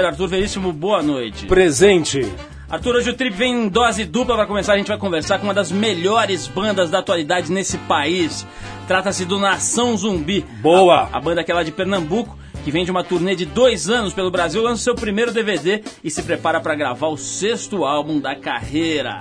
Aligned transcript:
Arthur 0.00 0.26
Veríssimo, 0.26 0.72
boa 0.72 1.02
noite. 1.02 1.46
Presente. 1.46 2.26
Arthur, 2.68 2.96
hoje 2.96 3.10
o 3.10 3.14
Trip 3.14 3.36
vem 3.36 3.52
em 3.52 3.68
dose 3.68 4.04
dupla 4.04 4.34
para 4.36 4.46
começar. 4.46 4.72
A 4.72 4.78
gente 4.78 4.88
vai 4.88 4.96
conversar 4.96 5.38
com 5.38 5.44
uma 5.44 5.52
das 5.52 5.70
melhores 5.70 6.48
bandas 6.48 6.90
da 6.90 7.00
atualidade 7.00 7.52
nesse 7.52 7.76
país. 7.76 8.46
Trata-se 8.88 9.26
do 9.26 9.38
Nação 9.38 9.94
Zumbi. 9.94 10.46
Boa. 10.62 11.10
A, 11.12 11.18
a 11.18 11.20
banda 11.20 11.44
que 11.44 11.52
é 11.52 11.54
lá 11.54 11.62
de 11.62 11.70
Pernambuco, 11.70 12.38
que 12.64 12.70
vem 12.70 12.86
de 12.86 12.90
uma 12.90 13.04
turnê 13.04 13.36
de 13.36 13.44
dois 13.44 13.90
anos 13.90 14.14
pelo 14.14 14.30
Brasil, 14.30 14.62
lança 14.62 14.82
seu 14.82 14.94
primeiro 14.94 15.30
DVD 15.30 15.82
e 16.02 16.10
se 16.10 16.22
prepara 16.22 16.58
para 16.58 16.74
gravar 16.74 17.08
o 17.08 17.18
sexto 17.18 17.84
álbum 17.84 18.18
da 18.18 18.34
carreira. 18.34 19.20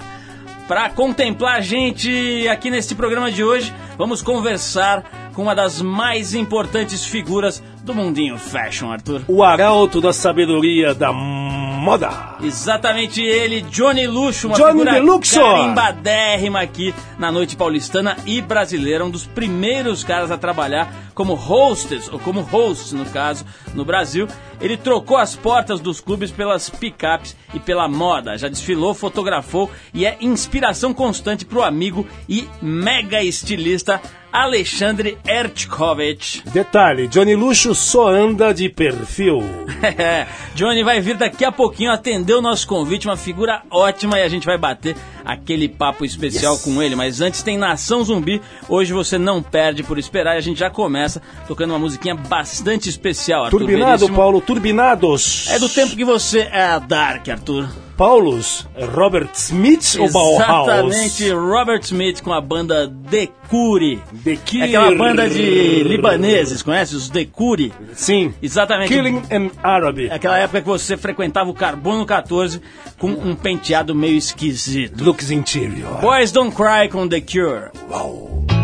Para 0.69 0.89
contemplar 0.89 1.57
a 1.57 1.61
gente 1.61 2.47
aqui 2.47 2.69
neste 2.69 2.95
programa 2.95 3.29
de 3.29 3.43
hoje, 3.43 3.73
vamos 3.97 4.21
conversar 4.21 5.31
com 5.33 5.41
uma 5.41 5.53
das 5.53 5.81
mais 5.81 6.33
importantes 6.33 7.03
figuras 7.03 7.61
do 7.83 7.93
mundinho 7.93 8.37
fashion, 8.37 8.91
Arthur. 8.91 9.23
O 9.27 9.43
arauto 9.43 9.99
da 9.99 10.13
sabedoria 10.13 10.93
da 10.93 11.11
moda. 11.11 12.30
Exatamente 12.43 13.21
ele, 13.21 13.61
Johnny 13.61 14.07
Luxo, 14.07 14.47
uma 14.47 14.57
Johnny 14.57 14.71
figura 14.71 14.93
Deluxo. 14.93 15.39
carimbadérrima 15.39 16.61
aqui 16.61 16.93
na 17.19 17.31
noite 17.31 17.55
paulistana 17.55 18.17
e 18.25 18.41
brasileira, 18.41 19.05
um 19.05 19.09
dos 19.09 19.25
primeiros 19.25 20.03
caras 20.03 20.31
a 20.31 20.37
trabalhar 20.37 20.91
como 21.13 21.33
hostess, 21.33 22.09
ou 22.11 22.19
como 22.19 22.41
host 22.41 22.95
no 22.95 23.05
caso, 23.05 23.45
no 23.73 23.85
Brasil. 23.85 24.27
Ele 24.59 24.77
trocou 24.77 25.17
as 25.17 25.35
portas 25.35 25.79
dos 25.79 25.99
clubes 25.99 26.31
pelas 26.31 26.69
picapes 26.69 27.35
e 27.53 27.59
pela 27.59 27.87
moda, 27.87 28.37
já 28.37 28.47
desfilou, 28.47 28.93
fotografou 28.93 29.69
e 29.93 30.05
é 30.05 30.17
inspiração 30.21 30.93
constante 30.93 31.45
para 31.45 31.59
o 31.59 31.63
amigo 31.63 32.07
e 32.29 32.47
mega 32.61 33.23
estilista 33.23 33.99
Alexandre 34.31 35.17
Ertkovich. 35.27 36.41
Detalhe, 36.53 37.07
Johnny 37.07 37.35
Luxo 37.35 37.75
só 37.75 38.07
anda 38.07 38.53
de 38.53 38.69
perfil. 38.69 39.41
É, 39.81 40.27
Johnny 40.53 40.83
vai 40.83 41.01
vir 41.01 41.17
daqui 41.17 41.43
a 41.43 41.51
pouquinho 41.51 41.91
atender 41.91 42.30
o 42.33 42.41
nosso 42.41 42.67
convite, 42.67 43.07
uma 43.07 43.17
figura 43.17 43.61
ótima 43.69 44.19
e 44.19 44.23
a 44.23 44.29
gente 44.29 44.45
vai 44.45 44.57
bater 44.57 44.95
aquele 45.25 45.67
papo 45.69 46.03
especial 46.05 46.53
Yes. 46.53 46.63
com 46.63 46.81
ele. 46.81 46.95
Mas 46.95 47.21
antes 47.21 47.41
tem 47.43 47.57
Nação 47.57 48.03
Zumbi. 48.03 48.41
Hoje 48.67 48.93
você 48.93 49.17
não 49.17 49.41
perde 49.41 49.83
por 49.83 49.97
esperar 49.97 50.35
e 50.35 50.37
a 50.37 50.41
gente 50.41 50.59
já 50.59 50.69
começa 50.69 51.21
tocando 51.47 51.71
uma 51.71 51.79
musiquinha 51.79 52.15
bastante 52.15 52.89
especial, 52.89 53.45
Arthur 53.45 53.59
Turbinado, 53.59 53.91
Veríssimo. 53.91 54.15
Paulo, 54.17 54.41
turbinados. 54.41 55.47
É 55.49 55.59
do 55.59 55.69
tempo 55.69 55.95
que 55.95 56.05
você 56.05 56.41
é 56.51 56.79
dark, 56.79 57.27
Arthur. 57.29 57.69
Paulos, 58.01 58.67
Robert 58.95 59.29
Smith 59.35 59.95
ou 59.99 60.11
Bauhaus? 60.11 60.39
Exatamente, 60.41 61.29
Robert 61.33 61.81
Smith 61.83 62.23
com 62.23 62.33
a 62.33 62.41
banda 62.41 62.91
The 63.11 63.27
Curi. 63.47 64.01
The 64.23 64.39
É 64.57 64.63
aquela 64.63 64.95
banda 64.95 65.29
de 65.29 65.83
libaneses, 65.83 66.63
conhece? 66.63 66.95
Os 66.95 67.09
The 67.09 67.25
Curi. 67.25 67.71
Sim. 67.93 68.33
Exatamente. 68.41 68.91
Killing 68.91 69.21
an 69.31 69.51
Arab. 69.61 69.99
É 69.99 70.15
aquela 70.15 70.39
época 70.39 70.61
que 70.61 70.67
você 70.67 70.97
frequentava 70.97 71.51
o 71.51 71.53
Carbono 71.53 72.03
14 72.03 72.59
com 72.97 73.11
um 73.11 73.35
penteado 73.35 73.93
meio 73.93 74.17
esquisito. 74.17 75.03
Looks 75.03 75.29
interior. 75.29 76.01
Boys 76.01 76.31
Don't 76.31 76.55
Cry 76.55 76.89
com 76.89 77.07
The 77.07 77.21
Cure. 77.21 77.69
Uau. 77.87 78.60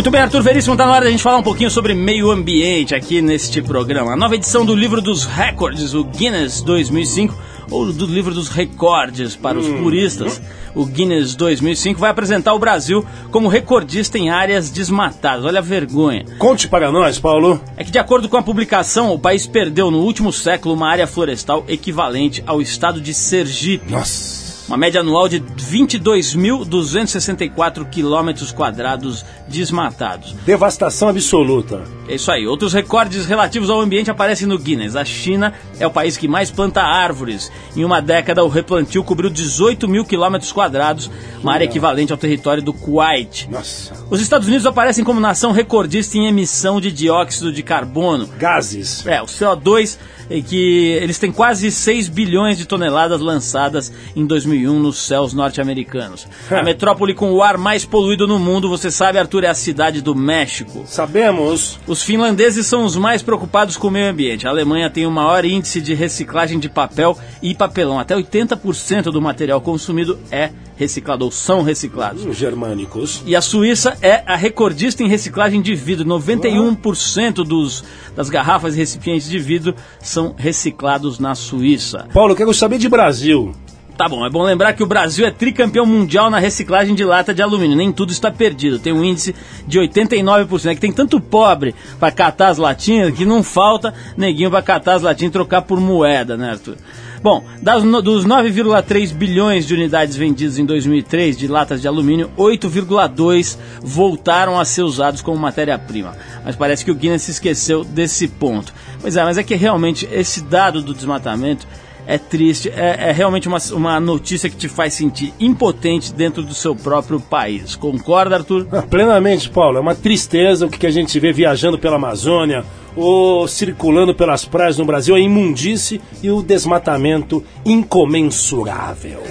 Muito 0.00 0.10
bem, 0.10 0.22
Arthur 0.22 0.42
Veríssimo, 0.42 0.78
tá 0.78 0.86
na 0.86 0.92
hora 0.92 1.04
da 1.04 1.10
gente 1.10 1.22
falar 1.22 1.36
um 1.36 1.42
pouquinho 1.42 1.70
sobre 1.70 1.92
meio 1.92 2.30
ambiente 2.30 2.94
aqui 2.94 3.20
neste 3.20 3.60
programa. 3.60 4.14
A 4.14 4.16
nova 4.16 4.34
edição 4.34 4.64
do 4.64 4.74
livro 4.74 5.02
dos 5.02 5.26
recordes, 5.26 5.92
o 5.92 6.02
Guinness 6.04 6.62
2005, 6.62 7.36
ou 7.70 7.92
do 7.92 8.06
livro 8.06 8.32
dos 8.32 8.48
recordes 8.48 9.36
para 9.36 9.58
os 9.58 9.68
puristas, 9.68 10.40
o 10.74 10.86
Guinness 10.86 11.34
2005, 11.34 12.00
vai 12.00 12.10
apresentar 12.10 12.54
o 12.54 12.58
Brasil 12.58 13.04
como 13.30 13.46
recordista 13.46 14.16
em 14.16 14.30
áreas 14.30 14.70
desmatadas. 14.70 15.44
Olha 15.44 15.58
a 15.58 15.62
vergonha. 15.62 16.24
Conte 16.38 16.66
para 16.66 16.90
nós, 16.90 17.18
Paulo. 17.18 17.60
É 17.76 17.84
que, 17.84 17.90
de 17.90 17.98
acordo 17.98 18.26
com 18.26 18.38
a 18.38 18.42
publicação, 18.42 19.12
o 19.12 19.18
país 19.18 19.46
perdeu 19.46 19.90
no 19.90 19.98
último 19.98 20.32
século 20.32 20.74
uma 20.74 20.88
área 20.88 21.06
florestal 21.06 21.62
equivalente 21.68 22.42
ao 22.46 22.62
estado 22.62 23.02
de 23.02 23.12
Sergipe. 23.12 23.92
Nossa. 23.92 24.49
Uma 24.70 24.76
média 24.76 25.00
anual 25.00 25.28
de 25.28 25.40
22.264 25.40 27.90
quilômetros 27.90 28.52
quadrados 28.52 29.24
desmatados. 29.48 30.32
Devastação 30.46 31.08
absoluta. 31.08 31.82
É 32.06 32.14
isso 32.14 32.30
aí. 32.30 32.46
Outros 32.46 32.72
recordes 32.72 33.26
relativos 33.26 33.68
ao 33.68 33.80
ambiente 33.80 34.12
aparecem 34.12 34.46
no 34.46 34.56
Guinness. 34.56 34.94
A 34.94 35.04
China 35.04 35.52
é 35.80 35.86
o 35.88 35.90
país 35.90 36.16
que 36.16 36.28
mais 36.28 36.52
planta 36.52 36.82
árvores. 36.82 37.50
Em 37.74 37.84
uma 37.84 38.00
década, 38.00 38.44
o 38.44 38.48
replantio 38.48 39.02
cobriu 39.02 39.28
18 39.28 39.88
mil 39.88 40.04
quilômetros 40.04 40.52
quadrados, 40.52 41.10
uma 41.42 41.52
área 41.52 41.64
equivalente 41.64 42.12
ao 42.12 42.18
território 42.18 42.62
do 42.62 42.72
Kuwait. 42.72 43.48
Nossa. 43.50 43.92
Os 44.08 44.20
Estados 44.20 44.46
Unidos 44.46 44.66
aparecem 44.66 45.02
como 45.02 45.18
nação 45.18 45.50
recordista 45.50 46.16
em 46.16 46.28
emissão 46.28 46.80
de 46.80 46.92
dióxido 46.92 47.52
de 47.52 47.64
carbono. 47.64 48.28
Gases. 48.38 49.04
É, 49.04 49.20
o 49.20 49.26
CO2, 49.26 49.98
é 50.30 50.40
que 50.40 50.92
eles 51.02 51.18
têm 51.18 51.32
quase 51.32 51.70
6 51.70 52.08
bilhões 52.08 52.56
de 52.56 52.64
toneladas 52.64 53.20
lançadas 53.20 53.92
em 54.14 54.24
2001 54.24 54.78
nos 54.78 54.98
céus 54.98 55.34
norte-americanos. 55.34 56.26
A 56.48 56.62
metrópole 56.62 57.14
com 57.14 57.32
o 57.32 57.42
ar 57.42 57.58
mais 57.58 57.84
poluído 57.84 58.26
no 58.26 58.38
mundo, 58.38 58.68
você 58.68 58.90
sabe, 58.90 59.18
Arthur, 59.18 59.44
é 59.44 59.48
a 59.48 59.54
cidade 59.54 60.00
do 60.00 60.14
México. 60.14 60.84
Sabemos. 60.86 61.78
Os 61.86 62.02
finlandeses 62.02 62.66
são 62.66 62.84
os 62.84 62.96
mais 62.96 63.22
preocupados 63.22 63.76
com 63.76 63.88
o 63.88 63.90
meio 63.90 64.08
ambiente. 64.08 64.46
A 64.46 64.50
Alemanha 64.50 64.88
tem 64.88 65.04
o 65.04 65.10
maior 65.10 65.44
índice 65.44 65.80
de 65.80 65.94
reciclagem 65.94 66.60
de 66.60 66.68
papel 66.68 67.18
e 67.42 67.54
papelão. 67.54 67.98
Até 67.98 68.14
80% 68.14 69.04
do 69.04 69.20
material 69.20 69.60
consumido 69.60 70.18
é 70.30 70.50
reciclado 70.80 71.26
ou 71.26 71.30
são 71.30 71.62
reciclados. 71.62 72.24
Os 72.24 72.38
germânicos. 72.38 73.22
E 73.26 73.36
a 73.36 73.42
Suíça 73.42 73.98
é 74.00 74.22
a 74.26 74.34
recordista 74.34 75.02
em 75.02 75.08
reciclagem 75.08 75.60
de 75.60 75.74
vidro. 75.74 76.06
91% 76.06 77.44
dos, 77.44 77.84
das 78.16 78.30
garrafas 78.30 78.74
e 78.74 78.78
recipientes 78.78 79.28
de 79.28 79.38
vidro 79.38 79.74
são 80.00 80.19
reciclados 80.36 81.18
na 81.18 81.34
Suíça. 81.34 82.06
Paulo, 82.12 82.36
quero 82.36 82.54
saber 82.54 82.78
de 82.78 82.88
Brasil. 82.88 83.54
Tá 84.00 84.08
bom, 84.08 84.24
é 84.24 84.30
bom 84.30 84.42
lembrar 84.42 84.72
que 84.72 84.82
o 84.82 84.86
Brasil 84.86 85.26
é 85.26 85.30
tricampeão 85.30 85.84
mundial 85.84 86.30
na 86.30 86.38
reciclagem 86.38 86.94
de 86.94 87.04
lata 87.04 87.34
de 87.34 87.42
alumínio. 87.42 87.76
Nem 87.76 87.92
tudo 87.92 88.12
está 88.12 88.30
perdido. 88.30 88.78
Tem 88.78 88.94
um 88.94 89.04
índice 89.04 89.34
de 89.66 89.78
89%. 89.78 90.70
É 90.70 90.74
que 90.74 90.80
tem 90.80 90.90
tanto 90.90 91.20
pobre 91.20 91.74
para 91.98 92.10
catar 92.10 92.48
as 92.48 92.56
latinhas 92.56 93.12
que 93.12 93.26
não 93.26 93.42
falta 93.42 93.92
neguinho 94.16 94.50
para 94.50 94.62
catar 94.62 94.94
as 94.94 95.02
latinhas 95.02 95.28
e 95.28 95.32
trocar 95.32 95.60
por 95.60 95.78
moeda, 95.78 96.34
né, 96.34 96.52
Arthur? 96.52 96.76
Bom, 97.22 97.44
das 97.60 97.82
dos 97.82 98.24
9,3 98.24 99.12
bilhões 99.12 99.66
de 99.66 99.74
unidades 99.74 100.16
vendidas 100.16 100.58
em 100.58 100.64
2003 100.64 101.36
de 101.36 101.46
latas 101.46 101.82
de 101.82 101.86
alumínio, 101.86 102.30
8,2 102.36 103.58
voltaram 103.82 104.58
a 104.58 104.64
ser 104.64 104.82
usados 104.82 105.20
como 105.20 105.36
matéria-prima. 105.36 106.16
Mas 106.42 106.56
parece 106.56 106.82
que 106.82 106.90
o 106.90 106.94
Guinness 106.94 107.22
se 107.22 107.32
esqueceu 107.32 107.84
desse 107.84 108.26
ponto. 108.26 108.72
Pois 109.02 109.16
é, 109.16 109.22
mas 109.22 109.36
é 109.36 109.42
que 109.42 109.54
realmente 109.54 110.08
esse 110.10 110.40
dado 110.40 110.80
do 110.80 110.94
desmatamento 110.94 111.66
é 112.06 112.18
triste, 112.18 112.68
é, 112.68 113.08
é 113.08 113.12
realmente 113.12 113.48
uma, 113.48 113.58
uma 113.72 114.00
notícia 114.00 114.48
que 114.48 114.56
te 114.56 114.68
faz 114.68 114.94
sentir 114.94 115.32
impotente 115.38 116.12
dentro 116.12 116.42
do 116.42 116.54
seu 116.54 116.74
próprio 116.74 117.20
país. 117.20 117.76
Concorda, 117.76 118.36
Arthur? 118.36 118.66
Ah, 118.72 118.82
Plenamente, 118.82 119.48
Paulo. 119.48 119.78
É 119.78 119.80
uma 119.80 119.94
tristeza 119.94 120.66
o 120.66 120.70
que 120.70 120.86
a 120.86 120.90
gente 120.90 121.18
vê 121.20 121.32
viajando 121.32 121.78
pela 121.78 121.96
Amazônia 121.96 122.64
ou 122.96 123.46
circulando 123.46 124.14
pelas 124.14 124.44
praias 124.44 124.78
no 124.78 124.84
Brasil, 124.84 125.14
a 125.14 125.20
imundice 125.20 126.00
e 126.22 126.30
o 126.30 126.42
desmatamento 126.42 127.44
incomensurável. 127.64 129.22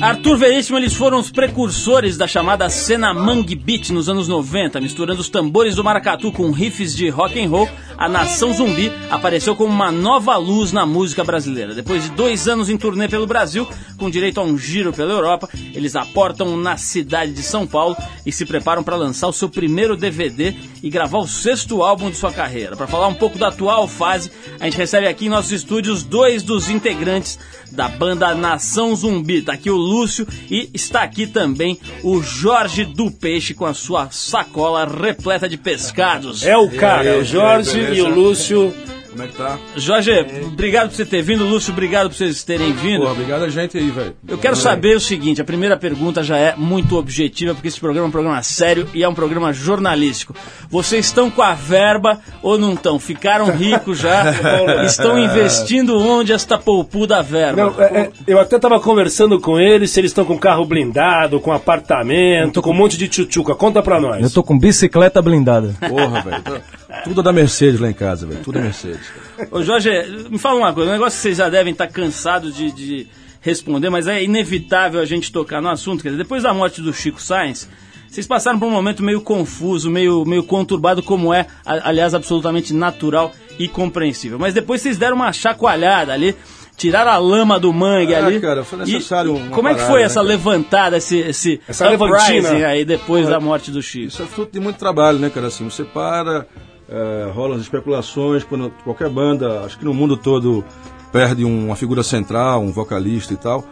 Arthur 0.00 0.36
Veríssimo, 0.36 0.78
eles 0.78 0.94
foram 0.94 1.18
os 1.18 1.28
precursores 1.28 2.16
da 2.16 2.28
chamada 2.28 2.70
cena 2.70 3.12
Mangue 3.12 3.56
Beat 3.56 3.90
nos 3.90 4.08
anos 4.08 4.28
90, 4.28 4.80
misturando 4.80 5.20
os 5.20 5.28
tambores 5.28 5.74
do 5.74 5.82
maracatu 5.82 6.30
com 6.30 6.52
riffs 6.52 6.94
de 6.94 7.08
rock 7.08 7.42
and 7.42 7.48
roll. 7.48 7.68
A 7.96 8.08
Nação 8.08 8.54
Zumbi 8.54 8.92
apareceu 9.10 9.56
como 9.56 9.72
uma 9.72 9.90
nova 9.90 10.36
luz 10.36 10.70
na 10.70 10.86
música 10.86 11.24
brasileira. 11.24 11.74
Depois 11.74 12.04
de 12.04 12.10
dois 12.10 12.46
anos 12.46 12.68
em 12.68 12.76
turnê 12.76 13.08
pelo 13.08 13.26
Brasil, 13.26 13.66
com 13.96 14.08
direito 14.08 14.38
a 14.38 14.44
um 14.44 14.56
giro 14.56 14.92
pela 14.92 15.12
Europa, 15.12 15.48
eles 15.74 15.96
aportam 15.96 16.56
na 16.56 16.76
cidade 16.76 17.32
de 17.32 17.42
São 17.42 17.66
Paulo 17.66 17.96
e 18.24 18.30
se 18.30 18.46
preparam 18.46 18.84
para 18.84 18.94
lançar 18.94 19.26
o 19.26 19.32
seu 19.32 19.48
primeiro 19.48 19.96
DVD 19.96 20.54
e 20.80 20.88
gravar 20.88 21.18
o 21.18 21.26
sexto 21.26 21.82
álbum 21.82 22.08
de 22.08 22.16
sua 22.16 22.30
carreira. 22.30 22.76
Para 22.76 22.86
falar 22.86 23.08
um 23.08 23.14
pouco 23.14 23.36
da 23.36 23.48
atual 23.48 23.88
fase, 23.88 24.30
a 24.60 24.64
gente 24.64 24.76
recebe 24.76 25.08
aqui 25.08 25.26
em 25.26 25.30
nossos 25.30 25.50
estúdios 25.50 26.04
dois 26.04 26.44
dos 26.44 26.70
integrantes 26.70 27.36
da 27.72 27.88
banda 27.88 28.32
Nação 28.32 28.94
Zumbi. 28.94 29.42
Tá 29.42 29.54
aqui 29.54 29.70
o 29.70 29.87
Lúcio 29.88 30.26
e 30.50 30.70
está 30.74 31.02
aqui 31.02 31.26
também 31.26 31.78
o 32.02 32.22
Jorge 32.22 32.84
do 32.84 33.10
Peixe 33.10 33.54
com 33.54 33.64
a 33.64 33.74
sua 33.74 34.10
sacola 34.10 34.86
repleta 34.86 35.48
de 35.48 35.56
pescados. 35.56 36.44
É 36.44 36.56
o 36.56 36.70
cara, 36.70 37.12
aí, 37.12 37.20
o 37.20 37.24
Jorge 37.24 37.78
e 37.78 38.02
o 38.02 38.08
Lúcio. 38.08 38.74
Como 39.18 39.28
é 39.28 39.32
que 39.32 39.36
tá? 39.36 39.58
Jorge, 39.74 40.12
obrigado 40.46 40.90
por 40.90 40.94
você 40.94 41.04
ter 41.04 41.22
vindo. 41.22 41.44
Lúcio, 41.44 41.72
obrigado 41.72 42.08
por 42.08 42.14
vocês 42.14 42.44
terem 42.44 42.72
vindo. 42.72 43.00
Porra, 43.00 43.10
obrigado 43.12 43.42
a 43.42 43.48
gente 43.48 43.76
aí, 43.76 43.90
velho. 43.90 44.14
Eu 44.28 44.38
quero 44.38 44.54
saber 44.54 44.96
o 44.96 45.00
seguinte, 45.00 45.40
a 45.40 45.44
primeira 45.44 45.76
pergunta 45.76 46.22
já 46.22 46.36
é 46.36 46.54
muito 46.56 46.96
objetiva, 46.96 47.52
porque 47.52 47.66
esse 47.66 47.80
programa 47.80 48.06
é 48.06 48.08
um 48.08 48.12
programa 48.12 48.40
sério 48.44 48.88
e 48.94 49.02
é 49.02 49.08
um 49.08 49.14
programa 49.14 49.52
jornalístico. 49.52 50.36
Vocês 50.70 51.06
estão 51.06 51.28
com 51.32 51.42
a 51.42 51.52
verba 51.52 52.20
ou 52.44 52.56
não 52.56 52.74
estão? 52.74 52.96
Ficaram 53.00 53.50
ricos 53.50 53.98
já? 53.98 54.22
estão 54.86 55.18
investindo 55.18 55.98
onde 55.98 56.32
esta 56.32 56.56
poupuda 56.56 57.20
verba? 57.20 57.60
Não, 57.60 57.82
é- 57.82 57.98
é, 58.02 58.10
eu 58.24 58.38
até 58.38 58.56
tava 58.56 58.78
conversando 58.78 59.40
com 59.40 59.58
eles 59.58 59.90
se 59.90 59.98
eles 59.98 60.12
estão 60.12 60.24
com 60.24 60.38
carro 60.38 60.64
blindado, 60.64 61.40
com 61.40 61.50
apartamento, 61.52 62.62
com 62.62 62.70
um 62.70 62.74
monte 62.74 62.96
de 62.96 63.08
tchutchuca. 63.08 63.56
Conta 63.56 63.82
pra 63.82 64.00
nós. 64.00 64.22
Eu 64.22 64.30
tô 64.30 64.44
com 64.44 64.56
bicicleta 64.56 65.20
blindada. 65.20 65.74
Porra, 65.88 66.22
velho. 66.22 66.62
Tá- 67.08 67.14
Tudo 67.14 67.20
é 67.20 67.24
da 67.24 67.32
Mercedes 67.32 67.80
lá 67.80 67.90
em 67.90 67.94
casa, 67.94 68.26
velho. 68.26 68.40
Tudo 68.42 68.58
é 68.58 68.62
Mercedes. 68.62 69.00
Ô 69.50 69.62
Jorge, 69.62 69.90
me 70.30 70.38
fala 70.38 70.56
uma 70.58 70.72
coisa, 70.72 70.90
um 70.90 70.92
negócio 70.92 71.16
que 71.16 71.22
vocês 71.22 71.38
já 71.38 71.48
devem 71.48 71.72
estar 71.72 71.86
cansados 71.88 72.54
de, 72.54 72.70
de 72.72 73.06
responder, 73.40 73.90
mas 73.90 74.06
é 74.06 74.22
inevitável 74.22 75.00
a 75.00 75.04
gente 75.04 75.30
tocar 75.32 75.60
no 75.60 75.68
assunto. 75.68 76.02
Quer 76.02 76.10
dizer, 76.10 76.22
depois 76.22 76.42
da 76.42 76.52
morte 76.54 76.80
do 76.80 76.92
Chico 76.92 77.20
Sainz, 77.20 77.68
vocês 78.08 78.26
passaram 78.26 78.58
por 78.58 78.66
um 78.66 78.70
momento 78.70 79.02
meio 79.02 79.20
confuso, 79.20 79.90
meio, 79.90 80.24
meio 80.24 80.42
conturbado, 80.42 81.02
como 81.02 81.32
é, 81.34 81.46
aliás, 81.64 82.14
absolutamente 82.14 82.72
natural 82.72 83.32
e 83.58 83.68
compreensível. 83.68 84.38
Mas 84.38 84.54
depois 84.54 84.80
vocês 84.80 84.96
deram 84.96 85.16
uma 85.16 85.32
chacoalhada 85.32 86.12
ali, 86.12 86.34
tiraram 86.76 87.10
a 87.10 87.18
lama 87.18 87.58
do 87.60 87.72
mangue 87.72 88.14
Ah, 88.14 88.24
ali. 88.24 88.40
cara, 88.40 88.64
foi 88.64 88.78
E 88.78 88.92
necessário 88.92 89.34
uma 89.36 89.48
Como 89.54 89.68
é 89.68 89.72
que 89.72 89.76
parada, 89.80 89.92
foi 89.92 90.00
né, 90.00 90.06
essa 90.06 90.22
levantada, 90.22 90.96
esse, 90.96 91.18
esse 91.18 91.60
Essa 91.68 91.90
uprising 91.92 92.32
levantina. 92.40 92.66
aí 92.68 92.84
depois 92.84 93.28
da 93.28 93.38
morte 93.40 93.70
do 93.70 93.82
Chico? 93.82 94.06
Isso 94.08 94.22
é 94.22 94.26
fruto 94.26 94.52
de 94.52 94.60
muito 94.60 94.78
trabalho, 94.78 95.18
né, 95.18 95.28
cara? 95.28 95.48
Assim, 95.48 95.64
você 95.64 95.84
para, 95.84 96.46
é, 96.88 97.30
rolam 97.34 97.56
as 97.56 97.62
especulações, 97.62 98.44
quando 98.44 98.70
qualquer 98.84 99.08
banda, 99.08 99.60
acho 99.64 99.78
que 99.78 99.84
no 99.84 99.92
mundo 99.94 100.16
todo, 100.16 100.64
perde 101.12 101.44
um- 101.44 101.66
uma 101.66 101.76
figura 101.76 102.02
central, 102.02 102.62
um 102.62 102.72
vocalista 102.72 103.32
e 103.32 103.36
tal, 103.36 103.64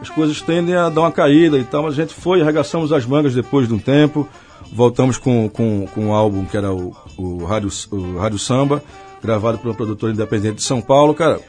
as 0.00 0.08
coisas 0.10 0.40
tendem 0.42 0.74
a 0.74 0.88
dar 0.88 1.02
uma 1.02 1.12
caída 1.12 1.56
e 1.58 1.64
tal, 1.64 1.84
mas 1.84 1.92
a 1.94 2.02
gente 2.02 2.14
foi, 2.14 2.40
arregaçamos 2.42 2.92
as 2.92 3.06
mangas 3.06 3.34
depois 3.34 3.66
de 3.68 3.74
um 3.74 3.78
tempo, 3.78 4.28
voltamos 4.72 5.18
com, 5.18 5.48
com, 5.48 5.86
com 5.94 6.06
um 6.06 6.12
álbum 6.12 6.44
que 6.44 6.56
era 6.56 6.72
o, 6.72 6.94
o, 7.16 7.44
Rádio, 7.44 7.70
o 7.90 8.18
Rádio 8.18 8.38
Samba, 8.38 8.82
gravado 9.22 9.58
por 9.58 9.70
um 9.70 9.74
produtor 9.74 10.10
independente 10.10 10.56
de 10.56 10.62
São 10.62 10.80
Paulo, 10.80 11.14
cara. 11.14 11.40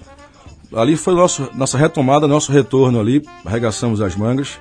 Ali 0.74 0.96
foi 0.96 1.14
nosso, 1.14 1.50
nossa 1.54 1.78
retomada, 1.78 2.28
nosso 2.28 2.52
retorno 2.52 3.00
ali, 3.00 3.22
arregaçamos 3.46 4.02
as 4.02 4.16
mangas. 4.16 4.58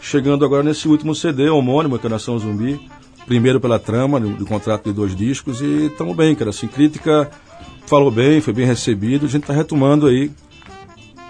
Chegando 0.00 0.44
agora 0.44 0.62
nesse 0.62 0.88
último 0.88 1.14
CD 1.14 1.48
homônimo, 1.50 1.98
que 1.98 2.06
é 2.06 2.10
Nação 2.10 2.38
Zumbi, 2.38 2.80
primeiro 3.26 3.60
pela 3.60 3.78
trama 3.78 4.18
do, 4.18 4.44
contrato 4.46 4.84
de 4.84 4.92
dois 4.92 5.14
discos, 5.14 5.60
e 5.60 5.86
estamos 5.86 6.16
bem, 6.16 6.34
cara. 6.34 6.50
Assim, 6.50 6.66
crítica 6.66 7.30
falou 7.86 8.10
bem, 8.10 8.40
foi 8.40 8.52
bem 8.52 8.66
recebido, 8.66 9.26
a 9.26 9.28
gente 9.28 9.42
está 9.42 9.52
retomando 9.52 10.06
aí, 10.06 10.30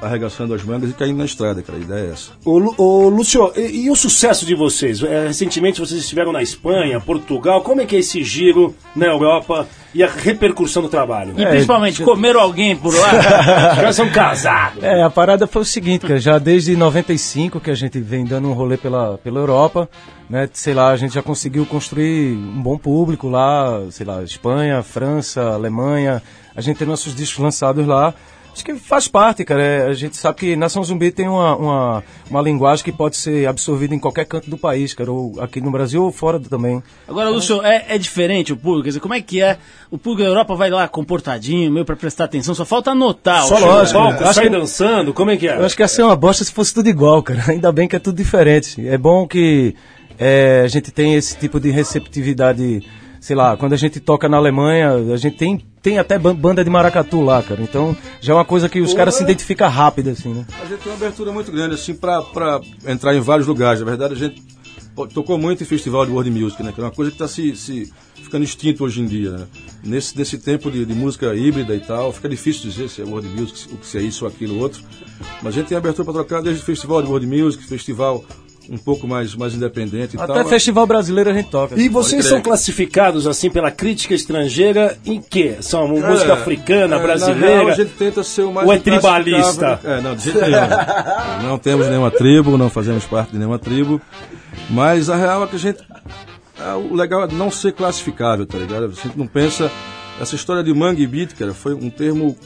arregaçando 0.00 0.54
as 0.54 0.62
mangas 0.62 0.90
e 0.90 0.95
caindo 0.95 1.19
na 1.19 1.25
estrada, 1.25 1.62
cara. 1.62 1.78
A 1.78 1.83
ideia 1.83 2.09
é 2.09 2.12
essa. 2.12 2.33
Ô, 2.45 2.59
Lu- 2.59 2.75
ô, 2.78 3.09
Lúcio, 3.09 3.52
e, 3.57 3.85
e 3.87 3.90
o 3.90 3.97
sucesso 3.97 4.45
de 4.47 4.54
vocês? 4.54 5.02
É, 5.02 5.26
recentemente 5.28 5.80
vocês 5.80 6.00
estiveram 6.00 6.33
na 6.33 6.42
Espanha, 6.42 7.00
Portugal. 7.00 7.62
Como 7.62 7.80
é 7.80 7.87
que 7.87 7.97
é 7.97 7.99
esse 7.99 8.23
giro 8.25 8.75
na 8.95 9.07
Europa 9.07 9.66
e 9.95 10.02
a 10.02 10.09
repercussão 10.09 10.83
do 10.83 10.88
trabalho? 10.88 11.35
E 11.37 11.45
principalmente, 11.47 12.02
comeram 12.02 12.40
alguém 12.40 12.76
por 12.76 12.95
lá? 12.95 13.11
Caras 13.76 13.97
são 13.97 14.09
casados. 14.11 14.83
É, 14.83 15.02
a 15.02 15.11
parada 15.11 15.47
foi 15.47 15.62
o 15.62 15.64
seguinte, 15.64 16.07
cara, 16.07 16.19
já 16.19 16.38
desde 16.38 16.76
95 16.76 17.61
que 17.61 17.71
a 17.71 17.75
gente 17.75 18.00
vem 18.00 18.25
dando 18.25 18.49
um 18.49 18.52
rolê 18.52 18.76
pela, 18.76 19.19
pela 19.19 19.40
Europa, 19.40 19.88
né? 20.28 20.49
Sei 20.52 20.73
lá, 20.75 20.90
a 20.90 20.97
gente 20.97 21.14
já 21.14 21.23
conseguiu 21.23 21.66
construir 21.66 22.33
um 22.37 22.62
bom 22.62 22.78
público 22.78 23.28
lá, 23.28 23.83
sei 23.90 24.07
lá, 24.07 24.23
Espanha, 24.23 24.83
França, 24.83 25.42
Alemanha. 25.42 26.23
A 26.57 26.61
gente 26.61 26.76
tem 26.78 26.87
nossos 26.87 27.14
discos 27.14 27.42
lançados 27.42 27.87
lá. 27.87 28.14
Acho 28.60 28.64
que 28.66 28.74
faz 28.74 29.08
parte, 29.08 29.42
cara. 29.42 29.62
É, 29.62 29.86
a 29.86 29.94
gente 29.94 30.18
sabe 30.18 30.38
que 30.38 30.54
Nação 30.54 30.84
Zumbi 30.84 31.10
tem 31.10 31.26
uma, 31.26 31.56
uma, 31.56 32.04
uma 32.28 32.42
linguagem 32.42 32.84
que 32.84 32.92
pode 32.92 33.16
ser 33.16 33.48
absorvida 33.48 33.94
em 33.94 33.98
qualquer 33.98 34.26
canto 34.26 34.50
do 34.50 34.58
país, 34.58 34.92
cara, 34.92 35.10
ou 35.10 35.40
aqui 35.40 35.62
no 35.62 35.70
Brasil 35.70 36.04
ou 36.04 36.12
fora 36.12 36.38
também. 36.38 36.82
Agora, 37.08 37.30
Lúcio, 37.30 37.62
é, 37.64 37.86
é 37.88 37.96
diferente 37.96 38.52
o 38.52 38.56
público? 38.58 38.82
Quer 38.82 38.90
dizer, 38.90 39.00
como 39.00 39.14
é 39.14 39.22
que 39.22 39.40
é? 39.40 39.56
O 39.90 39.96
público 39.96 40.24
da 40.24 40.28
Europa 40.28 40.54
vai 40.54 40.68
lá 40.68 40.86
comportadinho, 40.86 41.72
meio 41.72 41.86
pra 41.86 41.96
prestar 41.96 42.24
atenção, 42.24 42.54
só 42.54 42.66
falta 42.66 42.90
anotar. 42.90 43.44
Só 43.44 43.56
lógico, 43.58 43.98
palco, 43.98 44.24
Acho 44.24 44.34
sai 44.34 44.44
que- 44.44 44.50
dançando, 44.50 45.14
como 45.14 45.30
é 45.30 45.38
que 45.38 45.48
é? 45.48 45.56
Eu 45.56 45.64
acho 45.64 45.74
que 45.74 45.82
ia 45.82 45.88
ser 45.88 46.02
uma 46.02 46.14
bosta 46.14 46.44
se 46.44 46.52
fosse 46.52 46.74
tudo 46.74 46.90
igual, 46.90 47.22
cara. 47.22 47.42
Ainda 47.48 47.72
bem 47.72 47.88
que 47.88 47.96
é 47.96 47.98
tudo 47.98 48.16
diferente. 48.16 48.86
É 48.86 48.98
bom 48.98 49.26
que 49.26 49.74
é, 50.18 50.60
a 50.66 50.68
gente 50.68 50.90
tem 50.90 51.14
esse 51.14 51.34
tipo 51.38 51.58
de 51.58 51.70
receptividade, 51.70 52.86
sei 53.20 53.36
lá, 53.36 53.56
quando 53.56 53.74
a 53.74 53.76
gente 53.76 54.00
toca 54.00 54.28
na 54.28 54.36
Alemanha, 54.38 54.92
a 55.12 55.16
gente 55.16 55.36
tem 55.36 55.64
tem 55.82 55.98
até 55.98 56.18
ban- 56.18 56.34
banda 56.34 56.62
de 56.64 56.68
maracatu 56.70 57.20
lá, 57.22 57.42
cara. 57.42 57.62
Então 57.62 57.96
já 58.20 58.32
é 58.32 58.36
uma 58.36 58.44
coisa 58.44 58.68
que 58.68 58.80
os 58.80 58.92
caras 58.92 59.14
se 59.14 59.22
identificam 59.22 59.68
rápido, 59.68 60.10
assim, 60.10 60.32
né? 60.34 60.44
A 60.62 60.66
gente 60.66 60.80
tem 60.80 60.92
uma 60.92 60.96
abertura 60.98 61.32
muito 61.32 61.50
grande, 61.52 61.74
assim, 61.74 61.94
pra, 61.94 62.20
pra 62.22 62.60
entrar 62.86 63.14
em 63.14 63.20
vários 63.20 63.46
lugares. 63.46 63.80
Na 63.80 63.86
verdade, 63.86 64.14
a 64.14 64.16
gente 64.16 64.42
tocou 65.14 65.38
muito 65.38 65.62
em 65.62 65.66
festival 65.66 66.04
de 66.04 66.12
world 66.12 66.30
music, 66.30 66.62
né? 66.62 66.72
Que 66.72 66.80
é 66.80 66.84
uma 66.84 66.90
coisa 66.90 67.10
que 67.10 67.14
está 67.14 67.26
se, 67.26 67.56
se 67.56 67.90
ficando 68.16 68.44
extinto 68.44 68.84
hoje 68.84 69.00
em 69.00 69.06
dia, 69.06 69.30
né? 69.30 69.46
Nesse, 69.82 70.18
nesse 70.18 70.36
tempo 70.36 70.70
de, 70.70 70.84
de 70.84 70.92
música 70.94 71.34
híbrida 71.34 71.74
e 71.74 71.80
tal, 71.80 72.12
fica 72.12 72.28
difícil 72.28 72.68
dizer 72.70 72.90
se 72.90 73.00
é 73.00 73.04
world 73.04 73.26
music, 73.28 73.72
o 73.72 73.78
que 73.78 73.86
se 73.86 73.96
é 73.96 74.02
isso 74.02 74.26
ou 74.26 74.30
aquilo 74.30 74.56
ou 74.56 74.60
outro. 74.62 74.82
Mas 75.42 75.54
a 75.54 75.58
gente 75.58 75.68
tem 75.68 75.78
abertura 75.78 76.04
para 76.04 76.14
trocar 76.14 76.42
desde 76.42 76.62
festival 76.62 77.02
de 77.02 77.08
world 77.08 77.26
music, 77.26 77.64
festival 77.64 78.22
um 78.70 78.78
pouco 78.78 79.06
mais, 79.06 79.34
mais 79.34 79.52
independente 79.52 80.16
e 80.16 80.20
Até 80.20 80.32
tal. 80.32 80.44
festival 80.46 80.86
brasileiro 80.86 81.30
a 81.30 81.34
gente 81.34 81.50
toca. 81.50 81.74
E 81.78 81.88
vocês 81.88 82.22
crer. 82.22 82.30
são 82.30 82.40
classificados 82.40 83.26
assim 83.26 83.50
pela 83.50 83.70
crítica 83.70 84.14
estrangeira 84.14 84.96
em 85.04 85.20
quê? 85.20 85.56
São 85.60 85.88
música 85.88 86.34
africana, 86.34 86.96
é, 86.96 87.02
brasileira? 87.02 87.56
real, 87.56 87.68
a 87.68 87.74
gente 87.74 87.90
tenta 87.90 88.22
ser 88.22 88.42
o 88.42 88.52
mais 88.52 88.68
Ou 88.68 88.72
é 88.72 88.78
tribalista? 88.78 89.80
É, 89.82 90.00
não, 90.00 90.14
de 90.14 90.22
jeito 90.22 90.40
nenhum. 90.40 91.42
não 91.42 91.58
temos 91.58 91.88
nenhuma 91.88 92.12
tribo, 92.12 92.56
não 92.56 92.70
fazemos 92.70 93.04
parte 93.04 93.32
de 93.32 93.38
nenhuma 93.38 93.58
tribo. 93.58 94.00
Mas 94.70 95.10
a 95.10 95.16
real 95.16 95.42
é 95.42 95.46
que 95.48 95.56
a 95.56 95.58
gente. 95.58 95.80
é, 96.60 96.72
o 96.74 96.94
legal 96.94 97.24
é 97.24 97.32
não 97.32 97.50
ser 97.50 97.72
classificável, 97.72 98.46
tá 98.46 98.56
ligado? 98.56 98.84
A 98.84 98.88
gente 98.88 99.18
não 99.18 99.26
pensa. 99.26 99.70
Essa 100.20 100.36
história 100.36 100.62
de 100.62 100.72
mangue 100.72 101.06
beat, 101.06 101.34
cara, 101.34 101.54
foi 101.54 101.74
um 101.74 101.88
termo 101.88 102.36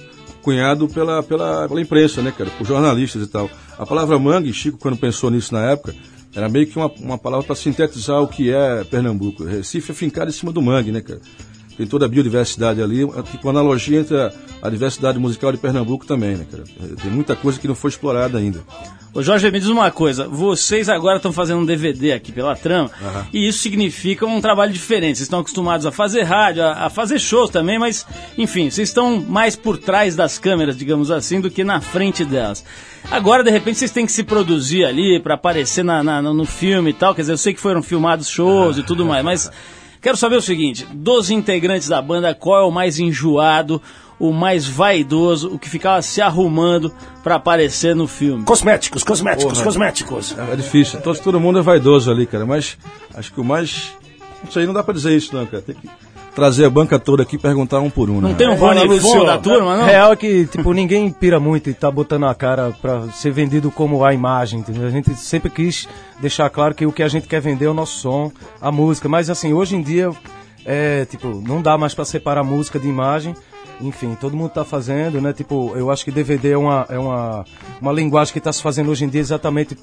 cunhado 0.41 0.87
pela, 0.89 1.23
pela, 1.23 1.67
pela 1.67 1.81
imprensa, 1.81 2.23
né, 2.23 2.33
cara? 2.37 2.49
Por 2.57 2.67
jornalistas 2.67 3.23
e 3.23 3.27
tal. 3.27 3.51
A 3.77 3.85
palavra 3.85 4.19
mangue, 4.19 4.53
Chico, 4.53 4.79
quando 4.79 4.97
pensou 4.97 5.31
nisso 5.31 5.53
na 5.53 5.71
época, 5.71 5.95
era 6.35 6.49
meio 6.49 6.67
que 6.67 6.77
uma, 6.77 6.91
uma 7.01 7.19
palavra 7.19 7.47
para 7.47 7.57
sintetizar 7.57 8.21
o 8.21 8.29
que 8.29 8.53
é 8.53 8.85
Pernambuco. 8.85 9.45
Recife 9.45 9.93
é 9.93 9.95
fincado 9.95 10.31
em 10.31 10.35
cima 10.35 10.53
do 10.53 10.61
mangue, 10.61 10.91
né, 10.91 11.01
cara? 11.01 11.21
Tem 11.77 11.87
toda 11.87 12.07
a 12.07 12.09
biodiversidade 12.09 12.81
ali, 12.83 13.03
é 13.03 13.23
tipo 13.23 13.49
analogia 13.49 13.99
entre 14.01 14.17
a, 14.17 14.33
a 14.63 14.71
diversidade 14.71 15.19
musical 15.19 15.51
de 15.53 15.59
Pernambuco 15.59 16.07
também, 16.07 16.37
né, 16.37 16.47
cara? 16.51 16.63
Tem 17.03 17.11
muita 17.11 17.35
coisa 17.35 17.59
que 17.59 17.67
não 17.67 17.75
foi 17.75 17.91
explorada 17.91 18.39
ainda. 18.39 18.61
Ô 19.13 19.23
Jorge, 19.23 19.49
me 19.51 19.61
diz 19.61 19.69
uma 19.69 19.91
coisa. 19.93 20.27
Vocês 20.27 20.89
agora 20.89 21.17
estão 21.19 21.33
fazendo 21.33 21.61
um 21.61 21.65
DVD 21.65 22.13
aqui 22.13 22.33
pela 22.33 22.57
Trama 22.57 22.91
e 23.33 23.47
isso 23.49 23.59
significa 23.61 24.27
um 24.27 24.41
trabalho 24.41 24.73
diferente. 24.73 25.17
Vocês 25.19 25.27
estão 25.27 25.39
acostumados 25.39 25.87
a 25.87 25.93
fazer 25.93 26.23
rádio, 26.23 26.65
a, 26.65 26.87
a 26.87 26.91
fazer 26.91 27.21
shows 27.21 27.49
também, 27.51 27.79
mas 27.79 28.05
enfim, 28.37 28.71
vocês 28.71 28.89
estão 28.89 29.21
mais 29.21 29.55
por 29.55 29.79
trás 29.79 30.17
das 30.17 30.37
câmeras, 30.39 30.77
digamos 30.77 31.11
assim, 31.13 31.41
do 31.41 31.49
que 31.51 31.63
na 31.63 31.81
frente 31.81 32.25
delas. 32.25 32.65
Agora, 33.11 33.45
de 33.45 33.51
repente, 33.51 33.79
vocês 33.79 33.91
têm 33.93 34.05
que 34.07 34.11
se 34.13 34.25
produzir 34.25 34.85
ali 34.85 35.21
para 35.21 35.35
aparecer 35.35 35.85
na, 35.85 36.03
na- 36.03 36.21
no 36.23 36.45
filme 36.45 36.91
e 36.91 36.95
tal. 36.95 37.15
Quer 37.15 37.21
dizer, 37.23 37.33
eu 37.35 37.39
sei 37.39 37.55
que 37.55 37.61
foram 37.61 37.83
filmados 37.85 38.29
shows 38.29 38.79
e 38.79 38.83
tudo 38.83 39.05
mais, 39.07 39.25
mas 39.25 39.51
quero 40.05 40.17
saber 40.19 40.37
o 40.37 40.43
seguinte: 40.43 40.87
dos 40.93 41.31
integrantes 41.31 41.89
da 41.89 42.01
banda, 42.01 42.35
qual 42.35 42.63
é 42.63 42.65
o 42.65 42.71
mais 42.71 42.99
enjoado? 42.99 43.81
O 44.17 44.33
mais 44.33 44.65
vaidoso, 44.65 45.49
o 45.53 45.59
que 45.59 45.69
ficava 45.69 46.01
se 46.01 46.23
arrumando 46.23 46.95
para 47.25 47.35
aparecer 47.35 47.97
no 47.97 48.07
filme. 48.07 48.45
Cosméticos, 48.45 49.03
cosméticos, 49.03 49.55
Porra. 49.55 49.65
cosméticos. 49.65 50.39
É, 50.39 50.53
é 50.53 50.57
difícil. 50.57 51.01
Todo, 51.01 51.19
todo 51.19 51.41
mundo 51.41 51.59
é 51.59 51.63
vaidoso 51.63 52.13
ali, 52.13 52.25
cara, 52.25 52.47
mas 52.47 52.79
acho 53.13 53.33
que 53.33 53.41
o 53.41 53.45
mais. 53.45 53.91
Não 54.45 54.53
sei, 54.53 54.67
não 54.67 54.73
dá 54.73 54.85
pra 54.85 54.95
dizer 54.95 55.17
isso, 55.17 55.35
não, 55.35 55.45
cara. 55.45 55.63
Tem 55.63 55.75
que 55.75 55.89
trazer 56.35 56.65
a 56.65 56.71
banca 56.71 56.99
toda 56.99 57.23
aqui 57.23 57.37
e 57.37 57.39
perguntar 57.39 57.81
um 57.81 57.89
por 57.89 58.11
um, 58.11 58.21
né? 58.21 58.29
Não 58.29 58.35
tem 58.35 58.49
um 58.49 58.55
Rony 58.55 58.81
Fon 58.81 58.87
Luciano. 58.87 59.27
da 59.27 59.39
turma, 59.39 59.77
não? 59.77 59.85
Real 59.85 60.13
é 60.13 60.17
que, 60.17 60.47
tipo, 60.47 60.73
ninguém 60.73 61.11
pira 61.11 61.39
muito 61.39 61.71
e 61.71 61.75
tá 61.75 61.91
botando 61.91 62.25
a 62.25 62.35
cara 62.35 62.75
pra 62.83 63.09
ser 63.09 63.31
vendido 63.31 63.71
como 63.71 64.05
a 64.05 64.13
imagem, 64.13 64.61
entendeu? 64.61 64.87
A 64.87 64.91
gente 64.91 65.15
sempre 65.17 65.51
quis 65.51 65.89
deixar 66.21 66.51
claro 66.51 66.75
que 66.75 66.85
o 66.85 66.93
que 66.93 67.03
a 67.03 67.09
gente 67.09 67.29
quer 67.29 67.41
vender 67.41 67.67
é 67.67 67.69
o 67.69 67.75
nosso 67.75 67.99
som, 67.99 68.33
a 68.61 68.73
música. 68.73 69.09
Mas, 69.09 69.31
assim, 69.31 69.53
hoje 69.53 69.77
em 69.77 69.83
dia, 69.83 70.11
é, 70.65 71.05
tipo, 71.05 71.29
não 71.47 71.63
dá 71.63 71.79
mais 71.79 71.95
pra 71.95 72.05
separar 72.05 72.43
música 72.43 72.79
de 72.79 72.89
imagem. 72.89 73.35
Enfim, 73.81 74.17
todo 74.21 74.37
mundo 74.37 74.51
tá 74.51 74.65
fazendo, 74.65 75.21
né? 75.21 75.33
Tipo, 75.33 75.73
eu 75.77 75.91
acho 75.91 76.05
que 76.05 76.11
DVD 76.11 76.53
é 76.53 76.57
uma, 76.59 76.87
é 76.89 76.99
uma, 76.99 77.45
uma 77.81 77.93
linguagem 77.93 78.33
que 78.33 78.41
tá 78.41 78.53
se 78.53 78.63
fazendo 78.63 78.91
hoje 78.91 79.05
em 79.05 79.09
dia 79.09 79.21
exatamente 79.21 79.77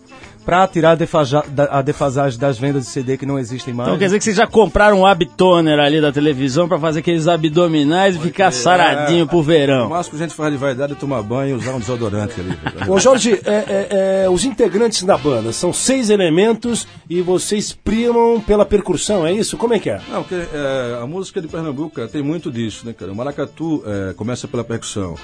pra 0.45 0.67
tirar 0.67 0.91
a, 0.91 0.95
defaja- 0.95 1.43
a 1.69 1.81
defasagem 1.81 2.39
das 2.39 2.57
vendas 2.57 2.83
de 2.85 2.89
CD 2.89 3.17
que 3.17 3.25
não 3.25 3.37
existem 3.37 3.73
mais. 3.73 3.89
Então 3.89 3.99
quer 3.99 4.05
dizer 4.05 4.17
que 4.17 4.23
vocês 4.23 4.35
já 4.37 4.47
compraram 4.47 5.01
um 5.01 5.05
abtoner 5.05 5.77
ali 5.79 6.01
da 6.01 6.11
televisão 6.11 6.67
pra 6.67 6.79
fazer 6.79 6.99
aqueles 6.99 7.27
abdominais 7.27 8.15
e 8.15 8.19
ficar 8.19 8.51
saradinho 8.51 9.27
pro 9.27 9.37
O 9.39 9.43
verão. 9.43 9.89
máximo 9.89 10.17
que 10.17 10.23
a 10.23 10.27
gente 10.27 10.35
faz 10.35 10.51
de 10.51 10.57
vaidade 10.57 10.93
é 10.93 10.95
tomar 10.95 11.21
banho 11.21 11.51
e 11.51 11.59
usar 11.59 11.73
um 11.75 11.79
desodorante 11.79 12.33
ali. 12.39 12.57
Ô 12.89 12.97
Jorge, 12.97 13.39
é, 13.45 13.51
é, 13.53 14.23
é, 14.25 14.29
os 14.29 14.43
integrantes 14.45 15.03
da 15.03 15.17
banda 15.17 15.51
são 15.51 15.71
seis 15.73 16.09
elementos 16.09 16.87
e 17.09 17.21
vocês 17.21 17.71
primam 17.73 18.39
pela 18.39 18.65
percussão, 18.65 19.25
é 19.27 19.33
isso? 19.33 19.57
Como 19.57 19.73
é 19.73 19.79
que 19.79 19.89
é? 19.89 19.99
Não, 20.09 20.23
porque 20.23 20.35
é, 20.35 20.99
a 21.01 21.05
música 21.05 21.41
de 21.41 21.47
Pernambuco 21.47 21.95
cara, 21.97 22.07
tem 22.07 22.23
muito 22.23 22.49
disso, 22.51 22.85
né, 22.85 22.93
cara? 22.93 23.11
O 23.11 23.15
maracatu 23.15 23.80
é, 23.85 24.13
começa 24.13 24.47
pela 24.47 24.63
percussão. 24.63 25.15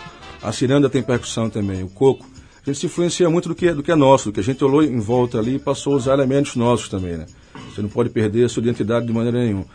A 0.41 0.51
ciranda 0.51 0.89
tem 0.89 1.01
percussão 1.01 1.49
também, 1.49 1.83
o 1.83 1.87
coco. 1.89 2.25
A 2.61 2.69
gente 2.69 2.79
se 2.79 2.85
influencia 2.85 3.29
muito 3.29 3.49
do 3.49 3.55
que, 3.55 3.67
é- 3.67 3.73
do 3.73 3.81
que 3.81 3.91
é 3.91 3.95
nosso, 3.95 4.29
do 4.29 4.33
que 4.33 4.39
a 4.39 4.43
gente 4.43 4.63
olhou 4.63 4.83
em 4.83 4.99
volta 4.99 5.39
ali 5.39 5.55
e 5.55 5.59
passou 5.59 5.93
a 5.93 5.95
usar 5.95 6.13
elementos 6.13 6.55
nossos 6.55 6.89
também, 6.89 7.17
né? 7.17 7.25
Você 7.73 7.81
não 7.81 7.89
pode 7.89 8.09
perder 8.09 8.45
a 8.45 8.49
sua 8.49 8.61
identidade 8.61 9.05
de 9.07 9.13
maneira 9.13 9.39
nenhuma. 9.39 9.65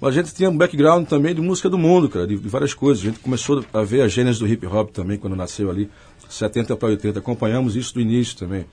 Mas 0.00 0.10
a 0.16 0.20
gente 0.22 0.34
tinha 0.34 0.50
um 0.50 0.56
background 0.56 1.06
também 1.06 1.34
de 1.34 1.40
música 1.40 1.70
do 1.70 1.78
mundo, 1.78 2.08
cara, 2.08 2.26
de, 2.26 2.36
de 2.36 2.48
várias 2.48 2.74
coisas. 2.74 3.02
A 3.02 3.06
gente 3.08 3.20
começou 3.20 3.64
a 3.72 3.82
ver 3.82 4.02
a 4.02 4.08
gênese 4.08 4.38
do 4.38 4.46
hip 4.46 4.66
hop 4.66 4.90
também, 4.90 5.16
quando 5.16 5.34
nasceu 5.34 5.70
ali, 5.70 5.88
70 6.28 6.76
para 6.76 6.88
80. 6.88 7.18
Acompanhamos 7.18 7.76
isso 7.76 7.94
do 7.94 8.00
início 8.00 8.36
também. 8.36 8.66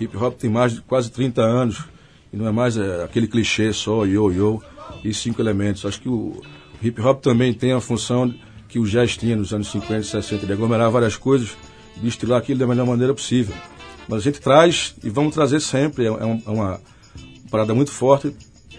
Hip 0.00 0.16
hop 0.16 0.34
tem 0.36 0.50
mais 0.50 0.72
de 0.72 0.80
quase 0.82 1.10
30 1.10 1.42
anos 1.42 1.84
e 2.32 2.36
não 2.36 2.48
é 2.48 2.50
mais 2.50 2.76
é, 2.76 3.04
aquele 3.04 3.28
clichê 3.28 3.72
só 3.72 4.04
yo-yo 4.04 4.60
e 5.04 5.14
cinco 5.14 5.40
elementos. 5.40 5.84
Acho 5.84 6.00
que 6.00 6.08
o 6.08 6.40
hip 6.82 7.00
hop 7.00 7.20
também 7.22 7.54
tem 7.54 7.72
a 7.72 7.80
função 7.80 8.34
que 8.72 8.78
o 8.78 8.84
jazz 8.86 9.18
tinha 9.18 9.36
nos 9.36 9.52
anos 9.52 9.70
50 9.70 9.98
e 10.00 10.04
60, 10.04 10.46
de 10.46 10.52
aglomerar 10.54 10.90
várias 10.90 11.14
coisas 11.14 11.50
e 11.94 12.00
destilar 12.00 12.38
aquilo 12.38 12.58
da 12.58 12.66
melhor 12.66 12.86
maneira 12.86 13.12
possível. 13.12 13.54
Mas 14.08 14.20
a 14.20 14.22
gente 14.22 14.40
traz 14.40 14.94
e 15.04 15.10
vamos 15.10 15.34
trazer 15.34 15.60
sempre, 15.60 16.04
é, 16.04 16.06
é 16.06 16.24
um- 16.24 16.42
é 16.46 16.50
uma 16.50 16.80
parada 17.50 17.74
muito 17.74 17.90
forte 17.90 18.34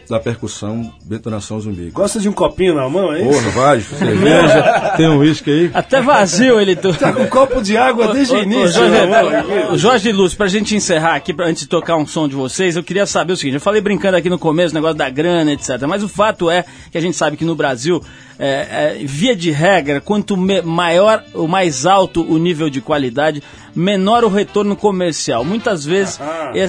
da 0.10 0.20
percussão 0.20 0.94
dentro 1.06 1.26
da 1.30 1.38
Nação 1.38 1.60
Zumbi. 1.60 1.90
Gosta 1.92 2.20
de 2.20 2.28
um 2.30 2.34
copinho 2.34 2.76
na 2.76 2.90
mão, 2.90 3.14
é 3.14 3.22
isso? 3.22 3.30
Porra, 3.30 3.50
vai, 3.52 3.82
cerveja, 3.82 4.94
tem 4.98 5.10
um 5.10 5.18
uísque 5.20 5.50
aí. 5.50 5.72
Até 5.74 6.02
vazio 6.02 6.60
ele... 6.60 6.76
Tu... 6.76 6.94
Tá 6.94 7.12
com 7.14 7.24
um 7.24 7.28
copo 7.28 7.62
de 7.62 7.78
água 7.78 8.14
desde 8.14 8.36
o 8.36 8.42
início. 8.42 8.74
Jorge, 8.74 8.92
né, 8.92 9.06
mano? 9.06 9.74
ô, 9.74 9.78
Jorge 9.78 10.12
Lúcio, 10.12 10.38
pra 10.38 10.48
gente 10.48 10.76
encerrar 10.76 11.16
aqui, 11.16 11.34
pra, 11.34 11.48
antes 11.48 11.64
de 11.64 11.70
tocar 11.70 11.96
um 11.96 12.06
som 12.06 12.28
de 12.28 12.36
vocês, 12.36 12.76
eu 12.76 12.84
queria 12.84 13.06
saber 13.06 13.34
o 13.34 13.38
seguinte: 13.38 13.56
eu 13.56 13.62
falei 13.62 13.82
brincando 13.82 14.18
aqui 14.18 14.30
no 14.30 14.38
começo, 14.40 14.72
o 14.72 14.76
negócio 14.76 14.98
da 14.98 15.10
grana, 15.10 15.52
etc. 15.54 15.82
Mas 15.88 16.04
o 16.04 16.10
fato 16.10 16.50
é 16.50 16.66
que 16.92 16.98
a 16.98 17.02
gente 17.02 17.16
sabe 17.18 17.38
que 17.38 17.46
no 17.46 17.56
Brasil, 17.56 18.02
é, 18.38 18.98
é, 19.00 19.06
via 19.06 19.36
de 19.36 19.52
regra, 19.52 20.02
quanto 20.02 20.36
me- 20.38 20.62
maior 20.62 21.24
ou 21.34 21.48
mais 21.48 21.86
alto 21.86 22.22
o 22.24 22.38
nível 22.38 22.70
de 22.70 22.82
qualidade, 22.82 23.42
menor 23.76 24.24
o 24.24 24.28
retorno 24.30 24.76
comercial. 24.76 25.44
Muitas 25.44 25.84
vezes, 25.86 26.20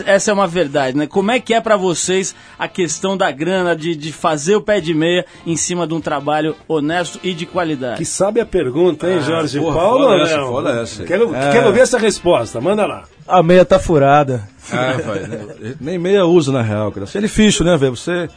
essa 0.06 0.30
é 0.30 0.34
uma 0.34 0.46
verdade, 0.46 0.96
né? 0.96 1.06
Como 1.06 1.30
é 1.30 1.38
que 1.38 1.52
é 1.54 1.60
pra 1.60 1.76
vocês 1.76 2.34
a 2.58 2.66
questão 2.66 3.16
da 3.16 3.30
grana, 3.30 3.74
de, 3.76 3.94
de 3.94 4.12
fazer 4.12 4.56
o 4.56 4.60
pé 4.60 4.80
de 4.80 4.94
meia 4.94 5.24
em 5.46 5.56
cima 5.56 5.86
de 5.86 5.94
um 5.94 6.00
trabalho 6.00 6.56
honesto 6.66 7.18
e 7.22 7.32
de 7.34 7.46
qualidade? 7.46 7.98
Que 7.98 8.04
sabe 8.04 8.40
a 8.40 8.46
pergunta, 8.46 9.10
hein, 9.10 9.20
Jorge 9.22 9.58
porra, 9.58 9.74
Paulo? 9.76 10.04
foda 10.48 10.70
ou 10.70 10.78
essa, 10.80 10.80
essa. 10.82 11.04
Quero, 11.04 11.34
É. 11.34 11.52
quero 11.52 11.72
ver 11.72 11.80
essa 11.80 11.98
resposta, 11.98 12.60
manda 12.60 12.86
lá. 12.86 13.04
A 13.26 13.42
meia 13.42 13.64
tá 13.64 13.78
furada. 13.78 14.48
Ah, 14.72 14.92
vai, 15.04 15.20
né? 15.20 15.74
Nem 15.80 15.98
meia 15.98 16.24
usa 16.26 16.50
na 16.52 16.62
real, 16.62 16.90
cara. 16.92 17.06
É 17.14 17.20
difícil, 17.20 17.64
né, 17.64 17.76
velho? 17.76 17.96
Você 17.96 18.28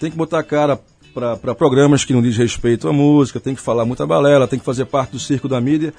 tem 0.00 0.10
que 0.10 0.16
botar 0.16 0.38
a 0.40 0.42
cara 0.42 0.78
pra, 1.14 1.36
pra 1.36 1.54
programas 1.54 2.04
que 2.04 2.12
não 2.12 2.20
diz 2.20 2.36
respeito 2.36 2.88
à 2.88 2.92
música, 2.92 3.40
tem 3.40 3.54
que 3.54 3.60
falar 3.60 3.84
muita 3.84 4.06
balela, 4.06 4.46
tem 4.46 4.58
que 4.58 4.64
fazer 4.64 4.84
parte 4.84 5.12
do 5.12 5.18
circo 5.18 5.48
da 5.48 5.60
mídia. 5.60 5.94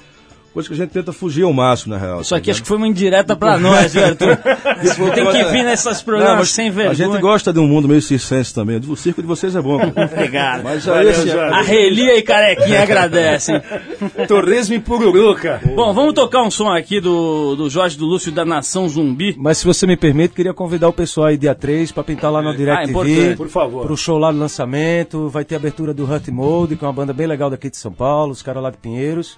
Coisa 0.54 0.70
que 0.70 0.74
a 0.74 0.77
gente 0.77 0.89
tenta 0.89 1.13
fugir 1.13 1.44
ao 1.44 1.54
máximo, 1.54 1.94
na 1.94 2.00
real. 2.00 2.22
Isso 2.22 2.34
aqui 2.34 2.50
acho 2.50 2.63
que 2.63 2.68
foi 2.68 2.77
uma 2.77 2.88
indireta 2.88 3.36
pra 3.36 3.60
nós, 3.60 3.94
viu, 3.94 4.04
Arthur? 4.06 4.38
Tem 5.13 5.27
que 5.32 5.44
vir 5.51 5.63
nesses 5.63 6.01
programas 6.01 6.38
Não, 6.39 6.46
sem 6.46 6.70
A 6.70 6.72
vergonha. 6.72 6.96
gente 6.96 7.18
gosta 7.20 7.54
de 7.54 7.60
um 7.60 7.68
mundo 7.68 7.88
meio 7.88 8.01
circense 8.01 8.54
também. 8.54 8.77
O 8.88 8.96
circo 8.96 9.22
de 9.22 9.27
vocês 9.27 9.56
é 9.56 9.62
bom. 9.62 9.75
Obrigado. 9.75 10.63
Mas 10.63 10.88
aí, 10.88 10.96
Valeu, 10.96 11.12
assim. 11.12 11.30
A 11.32 11.62
Relia 11.62 12.18
e 12.18 12.24
Carequinha 12.24 12.82
agradecem. 12.82 13.62
Torresmo 14.27 14.74
e 14.75 14.80
Pururuca. 14.80 15.62
Bom, 15.75 15.94
vamos 15.94 16.13
tocar 16.16 16.42
um 16.42 16.50
som 16.50 16.70
aqui 16.70 17.00
do, 17.00 17.56
do 17.56 17.70
Jorge 17.70 17.96
do 17.98 18.06
Lúcio 18.06 18.32
da 18.32 18.44
Nação 18.44 18.89
Zumbi. 18.89 19.36
Mas 19.38 19.60
se 19.60 19.66
você 19.66 19.86
me 19.86 19.96
permite, 19.96 20.34
queria 20.34 20.54
convidar 20.54 20.88
o 20.88 20.94
pessoal 20.94 21.27
aí 21.27 21.38
dia 21.38 21.54
3 21.54 21.92
pra 21.92 22.04
pintar 22.04 22.32
lá 22.32 22.42
no 22.42 22.56
Direct 22.56 22.89
Ah, 22.89 23.04
TV. 23.04 23.36
Por 23.36 23.48
favor. 23.50 23.86
Pro 23.86 23.96
show 23.96 24.18
lá 24.18 24.32
do 24.32 24.39
lançamento. 24.39 25.30
Vai 25.30 25.46
ter 25.46 25.56
abertura 25.56 25.94
do 25.94 26.12
Hut 26.12 26.32
Mode, 26.32 26.75
que 26.75 26.84
é 26.84 26.88
uma 26.88 26.94
banda 26.94 27.13
bem 27.13 27.27
legal 27.27 27.50
daqui 27.50 27.70
de 27.70 27.77
São 27.77 27.92
Paulo, 27.92 28.32
os 28.32 28.42
caras 28.42 28.63
lá 28.63 28.72
de 28.72 28.77
Pinheiros. 28.77 29.38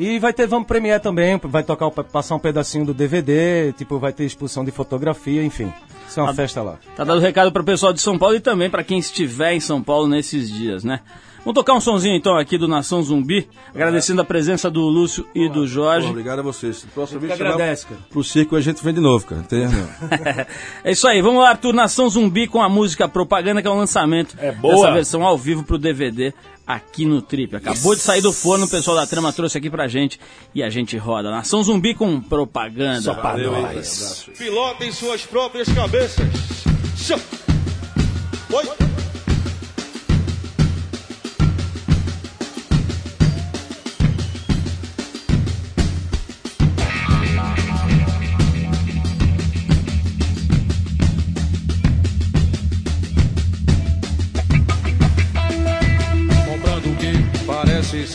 E 0.00 0.18
vai 0.18 0.32
ter 0.32 0.46
Vamos 0.46 0.66
Premiere 0.66 0.98
também, 0.98 1.38
vai 1.44 1.62
tocar, 1.62 1.90
passar 1.90 2.34
um 2.34 2.38
pedacinho 2.38 2.86
do 2.86 2.94
DVD, 2.94 3.70
tipo, 3.74 3.98
vai 3.98 4.14
ter 4.14 4.24
exposição 4.24 4.64
de 4.64 4.70
fotografia, 4.70 5.44
enfim. 5.44 5.70
Isso 6.08 6.18
é 6.18 6.22
uma 6.22 6.32
festa 6.32 6.62
lá. 6.62 6.78
Tá 6.96 7.04
dado 7.04 7.20
recado 7.20 7.52
para 7.52 7.60
o 7.60 7.64
pessoal 7.66 7.92
de 7.92 8.00
São 8.00 8.18
Paulo 8.18 8.34
e 8.34 8.40
também 8.40 8.70
para 8.70 8.82
quem 8.82 8.98
estiver 8.98 9.52
em 9.52 9.60
São 9.60 9.82
Paulo 9.82 10.08
nesses 10.08 10.50
dias, 10.50 10.84
né? 10.84 11.00
Vamos 11.40 11.54
tocar 11.54 11.74
um 11.74 11.80
sonzinho 11.80 12.16
então 12.16 12.36
aqui 12.36 12.56
do 12.56 12.66
Nação 12.68 13.02
Zumbi, 13.02 13.48
agradecendo 13.74 14.20
a 14.22 14.24
presença 14.24 14.70
do 14.70 14.80
Lúcio 14.82 15.26
e 15.34 15.48
do 15.48 15.66
Jorge. 15.66 16.06
Pô, 16.06 16.12
obrigado 16.12 16.38
a 16.38 16.42
vocês. 16.42 16.86
Que 16.94 17.06
chamar 17.06 17.32
agradece, 17.34 17.86
cara. 17.86 18.00
Pro 18.10 18.24
circo 18.24 18.56
a 18.56 18.60
gente 18.60 18.82
vem 18.82 18.92
de 18.94 19.00
novo, 19.00 19.26
cara. 19.26 19.42
Tem, 19.42 19.64
é 20.84 20.92
isso 20.92 21.06
aí, 21.08 21.20
vamos 21.22 21.42
lá, 21.42 21.50
Arthur, 21.50 21.74
Nação 21.74 22.08
Zumbi 22.08 22.46
com 22.46 22.62
a 22.62 22.68
música 22.68 23.08
Propaganda, 23.08 23.62
que 23.62 23.68
é 23.68 23.70
um 23.70 23.78
lançamento 23.78 24.34
É 24.38 24.52
boa. 24.52 24.74
dessa 24.74 24.92
versão 24.92 25.24
ao 25.24 25.36
vivo 25.36 25.62
pro 25.62 25.78
DVD 25.78 26.34
aqui 26.74 27.04
no 27.04 27.20
Trip. 27.20 27.56
Acabou 27.56 27.94
de 27.94 28.00
sair 28.00 28.20
do 28.20 28.32
forno, 28.32 28.66
o 28.66 28.68
pessoal 28.68 28.96
da 28.96 29.06
trama 29.06 29.32
trouxe 29.32 29.58
aqui 29.58 29.70
pra 29.70 29.88
gente 29.88 30.20
e 30.54 30.62
a 30.62 30.70
gente 30.70 30.96
roda. 30.96 31.30
Nação 31.30 31.62
Zumbi 31.62 31.94
com 31.94 32.20
propaganda. 32.20 33.00
Só 33.02 33.14
pra 33.14 33.32
Valeu, 33.32 33.52
nós. 33.52 34.28
Pilotem 34.36 34.92
suas 34.92 35.24
próprias 35.24 35.68
cabeças. 35.68 36.28
Oi. 38.52 38.99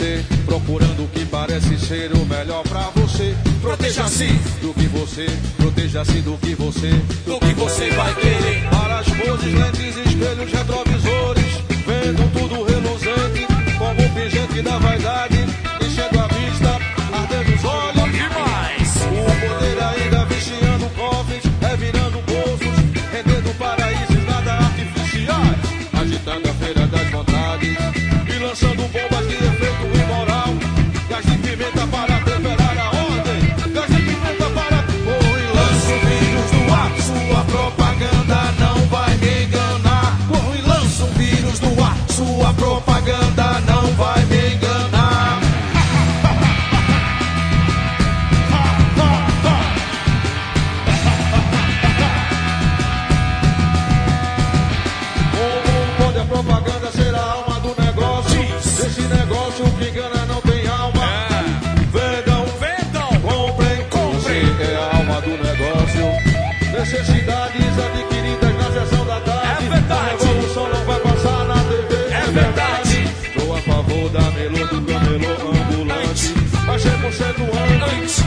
Ser, 0.05 0.23
procurando 0.45 1.03
o 1.03 1.07
que 1.07 1.25
parece 1.25 1.77
ser 1.79 2.13
o 2.13 2.25
melhor 2.25 2.61
pra 2.63 2.91
você. 2.95 3.35
Proteja-se 3.59 4.27
do 4.61 4.73
que 4.73 4.87
você, 4.87 5.25
proteja-se 5.57 6.21
do 6.21 6.37
que 6.37 6.53
você, 6.53 6.91
do 7.25 7.39
que 7.39 7.53
você 7.55 7.89
vai 7.91 8.13
querer. 8.13 8.69
Para 8.69 8.99
as 8.99 9.07
poses, 9.07 9.53
lentes, 9.53 9.97
espelhos, 10.05 10.51
retrovisores, 10.51 11.51
vendam 11.87 12.27
tudo 12.29 12.63
reluzente, 12.63 13.47
como 13.79 14.01
um 14.01 14.09
pingente 14.13 14.61
da 14.61 14.77
vaidade, 14.77 15.34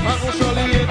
antes, 0.09 0.41
anúncio 0.41 0.88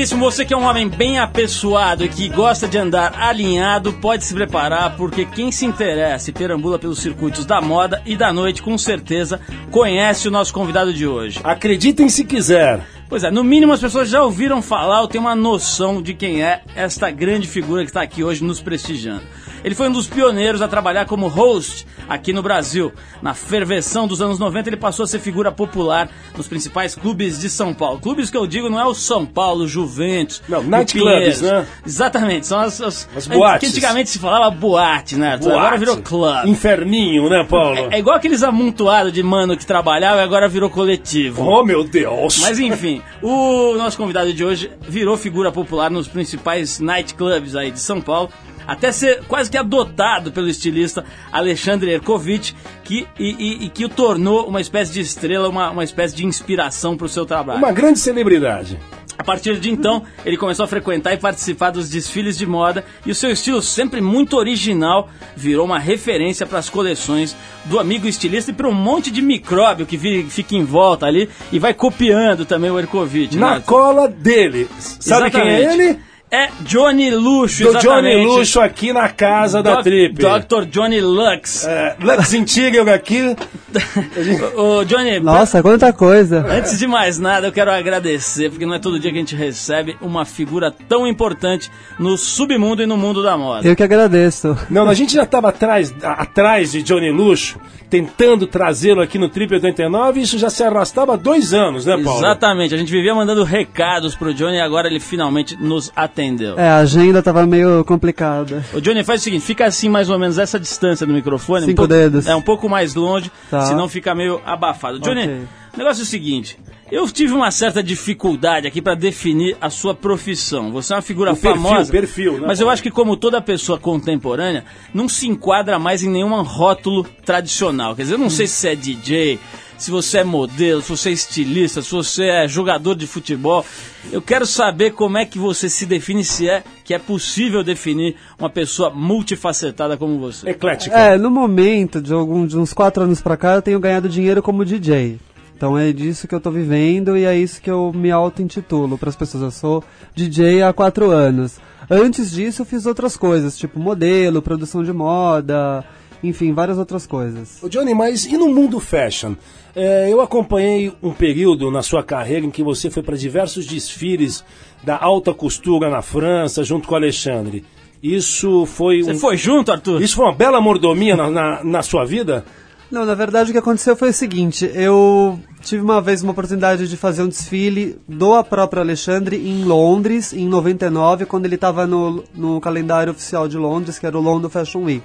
Veríssimo, 0.00 0.24
você 0.24 0.46
que 0.46 0.54
é 0.54 0.56
um 0.56 0.64
homem 0.64 0.88
bem 0.88 1.18
apessoado 1.18 2.02
e 2.02 2.08
que 2.08 2.26
gosta 2.30 2.66
de 2.66 2.78
andar 2.78 3.12
alinhado, 3.20 3.92
pode 3.92 4.24
se 4.24 4.32
preparar, 4.32 4.96
porque 4.96 5.26
quem 5.26 5.52
se 5.52 5.66
interessa 5.66 6.30
e 6.30 6.32
perambula 6.32 6.78
pelos 6.78 7.00
circuitos 7.00 7.44
da 7.44 7.60
moda 7.60 8.00
e 8.06 8.16
da 8.16 8.32
noite, 8.32 8.62
com 8.62 8.78
certeza, 8.78 9.38
conhece 9.70 10.26
o 10.26 10.30
nosso 10.30 10.54
convidado 10.54 10.94
de 10.94 11.06
hoje. 11.06 11.38
Acreditem 11.44 12.08
se 12.08 12.24
quiser. 12.24 12.82
Pois 13.10 13.24
é, 13.24 13.30
no 13.30 13.44
mínimo 13.44 13.74
as 13.74 13.80
pessoas 13.80 14.08
já 14.08 14.22
ouviram 14.22 14.62
falar 14.62 15.02
ou 15.02 15.08
têm 15.08 15.20
uma 15.20 15.34
noção 15.34 16.00
de 16.00 16.14
quem 16.14 16.42
é 16.42 16.62
esta 16.74 17.10
grande 17.10 17.46
figura 17.46 17.82
que 17.82 17.90
está 17.90 18.00
aqui 18.00 18.24
hoje 18.24 18.42
nos 18.42 18.58
prestigiando. 18.58 19.24
Ele 19.62 19.74
foi 19.74 19.88
um 19.88 19.92
dos 19.92 20.06
pioneiros 20.06 20.62
a 20.62 20.68
trabalhar 20.68 21.06
como 21.06 21.28
host 21.28 21.86
aqui 22.08 22.32
no 22.32 22.42
Brasil. 22.42 22.92
Na 23.22 23.34
ferveção 23.34 24.06
dos 24.06 24.20
anos 24.20 24.38
90, 24.38 24.68
ele 24.68 24.76
passou 24.76 25.04
a 25.04 25.06
ser 25.06 25.18
figura 25.18 25.52
popular 25.52 26.08
nos 26.36 26.48
principais 26.48 26.94
clubes 26.94 27.38
de 27.38 27.50
São 27.50 27.74
Paulo. 27.74 28.00
Clubes 28.00 28.30
que 28.30 28.36
eu 28.36 28.46
digo 28.46 28.68
não 28.70 28.80
é 28.80 28.84
o 28.84 28.94
São 28.94 29.24
Paulo, 29.26 29.68
Juventus. 29.68 30.42
Não, 30.48 30.62
nightclubs, 30.62 31.40
né? 31.40 31.66
Exatamente, 31.86 32.46
são 32.46 32.60
as, 32.60 32.80
as, 32.80 33.08
As 33.14 33.26
boates. 33.26 33.60
Que 33.60 33.76
antigamente 33.76 34.10
se 34.10 34.18
falava 34.18 34.50
boate, 34.50 35.16
né? 35.16 35.32
Arthur? 35.32 35.50
Agora 35.50 35.62
Boate. 35.62 35.78
virou 35.78 35.96
club. 35.98 36.46
Inferninho, 36.46 37.28
né, 37.28 37.44
Paulo? 37.48 37.88
É 37.90 37.98
igual 37.98 38.16
aqueles 38.16 38.42
amontoados 38.42 39.12
de 39.12 39.22
mano 39.22 39.56
que 39.56 39.66
trabalhava 39.66 40.20
e 40.20 40.24
agora 40.24 40.48
virou 40.48 40.70
coletivo. 40.70 41.44
Oh, 41.44 41.64
meu 41.64 41.84
Deus. 41.84 42.38
Mas 42.40 42.58
enfim, 42.58 43.02
o 43.22 43.74
nosso 43.76 43.96
convidado 43.96 44.32
de 44.32 44.44
hoje 44.44 44.70
virou 44.80 45.16
figura 45.16 45.52
popular 45.52 45.90
nos 45.90 46.08
principais 46.08 46.80
nightclubs 46.80 47.54
aí 47.54 47.70
de 47.70 47.80
São 47.80 48.00
Paulo, 48.00 48.30
até 48.72 48.92
ser 48.92 49.22
quase 49.26 49.50
que 49.50 49.56
adotado 49.58 50.30
pelo 50.32 50.48
estilista 50.48 51.04
Alexandre 51.32 51.90
Erkovitch, 51.90 52.52
que, 52.84 53.06
e, 53.18 53.30
e- 53.38 53.64
e 53.66 53.68
que 53.68 53.84
o 53.84 53.88
tornou 53.88 54.46
uma 54.46 54.60
espécie 54.60 54.92
de 54.92 55.00
estrela, 55.00 55.48
uma, 55.48 55.70
uma 55.70 55.84
espécie 55.84 56.14
de 56.14 56.24
inspiração 56.24 56.96
para 56.96 57.06
o 57.06 57.08
seu 57.08 57.26
trabalho. 57.26 57.58
Uma 57.58 57.72
grande 57.72 57.98
celebridade. 57.98 58.78
A 59.18 59.22
partir 59.24 59.58
de 59.60 59.70
então, 59.70 60.02
ele 60.24 60.38
começou 60.38 60.64
a 60.64 60.66
frequentar 60.66 61.12
e 61.12 61.18
participar 61.18 61.70
dos 61.70 61.90
desfiles 61.90 62.38
de 62.38 62.46
moda 62.46 62.82
e 63.04 63.10
o 63.10 63.14
seu 63.14 63.30
estilo, 63.30 63.60
sempre 63.60 64.00
muito 64.00 64.34
original, 64.38 65.10
virou 65.36 65.66
uma 65.66 65.78
referência 65.78 66.46
para 66.46 66.58
as 66.58 66.70
coleções 66.70 67.36
do 67.66 67.78
amigo 67.78 68.06
estilista 68.08 68.50
e 68.50 68.54
para 68.54 68.66
um 68.66 68.72
monte 68.72 69.10
de 69.10 69.20
micróbio 69.20 69.84
que 69.84 69.98
fica 70.30 70.54
em 70.56 70.64
volta 70.64 71.04
ali 71.04 71.28
e 71.52 71.58
vai 71.58 71.74
copiando 71.74 72.46
também 72.46 72.70
o 72.70 72.78
Erkovitch. 72.78 73.34
né, 73.34 73.40
Na 73.40 73.48
Arthur? 73.56 73.66
cola 73.66 74.08
dele. 74.08 74.66
Sabe 74.78 75.30
quem 75.30 75.40
é 75.42 75.60
Exatamente. 75.60 75.82
ele? 75.82 76.09
É 76.30 76.48
Johnny 76.60 77.10
Luxo, 77.10 77.64
Do 77.64 77.70
Johnny 77.78 78.08
exatamente. 78.10 78.26
Luxo 78.26 78.60
aqui 78.60 78.92
na 78.92 79.08
casa 79.08 79.62
da 79.62 79.74
Doc- 79.74 79.84
Trip. 79.84 80.14
Dr. 80.14 80.64
Johnny 80.70 81.00
Lux. 81.00 81.66
É, 81.66 81.96
Lux 82.00 82.32
Interior 82.34 82.88
aqui. 82.88 83.36
Ô, 84.56 84.84
Johnny, 84.84 85.18
Nossa, 85.20 85.62
quanta 85.62 85.92
coisa. 85.92 86.44
Antes 86.48 86.78
de 86.78 86.86
mais 86.86 87.18
nada, 87.18 87.46
eu 87.48 87.52
quero 87.52 87.70
agradecer, 87.70 88.50
porque 88.50 88.66
não 88.66 88.74
é 88.74 88.78
todo 88.78 88.98
dia 88.98 89.10
que 89.10 89.16
a 89.16 89.20
gente 89.20 89.34
recebe 89.36 89.96
uma 90.00 90.24
figura 90.24 90.70
tão 90.88 91.06
importante 91.06 91.70
no 91.98 92.16
submundo 92.16 92.82
e 92.82 92.86
no 92.86 92.96
mundo 92.96 93.22
da 93.22 93.36
moda. 93.36 93.66
Eu 93.66 93.74
que 93.76 93.82
agradeço. 93.82 94.56
Não, 94.68 94.88
a 94.88 94.94
gente 94.94 95.14
já 95.14 95.22
estava 95.24 95.48
atrás, 95.48 95.92
atrás 96.02 96.72
de 96.72 96.82
Johnny 96.82 97.10
Luxo, 97.10 97.58
tentando 97.88 98.46
trazê-lo 98.46 99.00
aqui 99.00 99.18
no 99.18 99.28
Trip 99.28 99.52
89, 99.54 100.20
e 100.20 100.22
isso 100.22 100.38
já 100.38 100.48
se 100.48 100.62
arrastava 100.62 101.14
há 101.14 101.16
dois 101.16 101.52
anos, 101.52 101.86
né, 101.86 101.96
Paulo? 102.02 102.20
Exatamente, 102.20 102.72
a 102.74 102.78
gente 102.78 102.90
vivia 102.90 103.14
mandando 103.14 103.42
recados 103.42 104.14
pro 104.14 104.32
Johnny 104.32 104.56
e 104.56 104.60
agora 104.60 104.86
ele 104.88 105.00
finalmente 105.00 105.56
nos 105.60 105.90
atendeu. 105.96 106.19
É, 106.56 106.68
a 106.68 106.76
agenda 106.78 107.22
tava 107.22 107.46
meio 107.46 107.84
complicada. 107.84 108.64
O 108.74 108.80
Johnny 108.80 109.02
faz 109.04 109.20
o 109.20 109.24
seguinte, 109.24 109.44
fica 109.44 109.66
assim 109.66 109.88
mais 109.88 110.08
ou 110.10 110.18
menos 110.18 110.38
essa 110.38 110.58
distância 110.60 111.06
do 111.06 111.12
microfone. 111.12 111.62
Cinco 111.66 111.72
um 111.72 111.74
pouco- 111.76 111.88
dedos. 111.94 112.26
É, 112.26 112.34
um 112.34 112.42
pouco 112.42 112.68
mais 112.68 112.94
longe, 112.94 113.30
Tá. 113.50 113.62
senão 113.62 113.88
fica 113.88 114.14
meio 114.14 114.40
abafado. 114.44 114.98
Johnny, 115.00 115.22
Ok. 115.22 115.42
o 115.74 115.78
negócio 115.78 116.00
é 116.02 116.04
o 116.04 116.06
seguinte, 116.06 116.58
eu 116.90 117.08
tive 117.10 117.32
uma 117.32 117.50
certa 117.50 117.82
dificuldade 117.82 118.66
aqui 118.66 118.82
pra 118.82 118.94
definir 118.94 119.56
a 119.60 119.70
sua 119.70 119.94
profissão. 119.94 120.70
Você 120.72 120.92
é 120.92 120.96
uma 120.96 121.02
figura 121.02 121.32
O 121.32 121.36
perfil, 121.36 121.62
famosa, 121.62 121.90
perfil, 121.92 122.32
né, 122.40 122.44
mas 122.46 122.60
eu 122.60 122.68
acho 122.68 122.82
que 122.82 122.90
como 122.90 123.16
toda 123.16 123.40
pessoa 123.40 123.78
contemporânea, 123.78 124.64
não 124.92 125.08
se 125.08 125.26
enquadra 125.28 125.78
mais 125.78 126.02
em 126.02 126.10
nenhum 126.10 126.42
rótulo 126.42 127.04
tradicional. 127.24 127.94
Quer 127.94 128.02
dizer, 128.02 128.14
eu 128.14 128.18
não 128.18 128.30
sei 128.30 128.46
se 128.46 128.54
você 128.54 128.68
é 128.70 128.74
DJ, 128.76 129.38
se 129.80 129.90
você 129.90 130.18
é 130.18 130.24
modelo, 130.24 130.82
se 130.82 130.90
você 130.90 131.08
é 131.08 131.12
estilista, 131.12 131.80
se 131.80 131.90
você 131.90 132.24
é 132.24 132.46
jogador 132.46 132.94
de 132.94 133.06
futebol. 133.06 133.64
Eu 134.12 134.20
quero 134.20 134.44
saber 134.44 134.92
como 134.92 135.16
é 135.16 135.24
que 135.24 135.38
você 135.38 135.70
se 135.70 135.86
define, 135.86 136.22
se 136.22 136.48
é 136.48 136.62
que 136.84 136.92
é 136.92 136.98
possível 136.98 137.64
definir 137.64 138.14
uma 138.38 138.50
pessoa 138.50 138.90
multifacetada 138.90 139.96
como 139.96 140.18
você. 140.18 140.50
Eclética. 140.50 140.94
É, 140.94 141.16
no 141.16 141.30
momento, 141.30 142.00
de, 142.00 142.12
algum, 142.12 142.46
de 142.46 142.58
uns 142.58 142.74
quatro 142.74 143.04
anos 143.04 143.22
pra 143.22 143.38
cá, 143.38 143.54
eu 143.54 143.62
tenho 143.62 143.80
ganhado 143.80 144.06
dinheiro 144.06 144.42
como 144.42 144.66
DJ. 144.66 145.18
Então 145.56 145.78
é 145.78 145.92
disso 145.92 146.28
que 146.28 146.34
eu 146.34 146.40
tô 146.40 146.50
vivendo 146.50 147.16
e 147.16 147.24
é 147.24 147.36
isso 147.36 147.60
que 147.60 147.70
eu 147.70 147.90
me 147.94 148.10
auto-intitulo 148.10 148.98
pras 148.98 149.16
pessoas. 149.16 149.42
Eu 149.42 149.50
sou 149.50 149.84
DJ 150.14 150.62
há 150.62 150.74
quatro 150.74 151.10
anos. 151.10 151.58
Antes 151.88 152.30
disso, 152.30 152.62
eu 152.62 152.66
fiz 152.66 152.84
outras 152.84 153.16
coisas, 153.16 153.56
tipo 153.56 153.80
modelo, 153.80 154.42
produção 154.42 154.84
de 154.84 154.92
moda, 154.92 155.84
enfim, 156.22 156.52
várias 156.52 156.78
outras 156.78 157.06
coisas. 157.06 157.58
Ô, 157.62 157.68
Johnny, 157.68 157.94
mas 157.94 158.24
e 158.26 158.36
no 158.36 158.48
mundo 158.48 158.78
fashion? 158.80 159.34
É, 159.74 160.08
eu 160.12 160.20
acompanhei 160.20 160.92
um 161.02 161.12
período 161.12 161.70
na 161.70 161.82
sua 161.82 162.02
carreira 162.02 162.44
em 162.44 162.50
que 162.50 162.62
você 162.62 162.90
foi 162.90 163.02
para 163.02 163.16
diversos 163.16 163.66
desfiles 163.66 164.44
da 164.82 164.98
alta 164.98 165.32
costura 165.32 165.88
na 165.88 166.02
França, 166.02 166.64
junto 166.64 166.88
com 166.88 166.94
o 166.94 166.96
Alexandre. 166.96 167.64
Isso 168.02 168.64
foi 168.66 169.02
Você 169.02 169.12
um- 169.12 169.18
foi 169.18 169.36
junto, 169.36 169.70
Arthur? 169.70 170.02
Isso 170.02 170.16
foi 170.16 170.24
uma 170.24 170.34
bela 170.34 170.60
mordomia 170.60 171.14
na, 171.16 171.30
na, 171.30 171.64
na 171.64 171.82
sua 171.82 172.04
vida? 172.04 172.44
Não, 172.90 173.04
na 173.06 173.14
verdade 173.14 173.50
o 173.50 173.52
que 173.52 173.58
aconteceu 173.58 173.94
foi 173.94 174.10
o 174.10 174.12
seguinte, 174.12 174.68
eu 174.74 175.38
tive 175.62 175.80
uma 175.80 176.00
vez 176.00 176.24
uma 176.24 176.32
oportunidade 176.32 176.88
de 176.88 176.96
fazer 176.96 177.22
um 177.22 177.28
desfile 177.28 177.96
do 178.08 178.42
próprio 178.42 178.82
Alexandre 178.82 179.36
em 179.36 179.62
Londres, 179.62 180.32
em 180.32 180.48
99, 180.48 181.24
quando 181.24 181.46
ele 181.46 181.54
estava 181.54 181.86
no, 181.86 182.24
no 182.34 182.60
calendário 182.60 183.12
oficial 183.12 183.46
de 183.46 183.56
Londres, 183.56 183.96
que 183.96 184.06
era 184.06 184.18
o 184.18 184.20
London 184.20 184.48
Fashion 184.48 184.80
Week. 184.82 185.04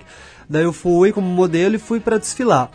Daí 0.49 0.63
eu 0.63 0.73
fui 0.73 1.11
como 1.11 1.27
modelo 1.27 1.75
e 1.75 1.79
fui 1.79 1.99
para 1.99 2.17
desfilar. 2.17 2.69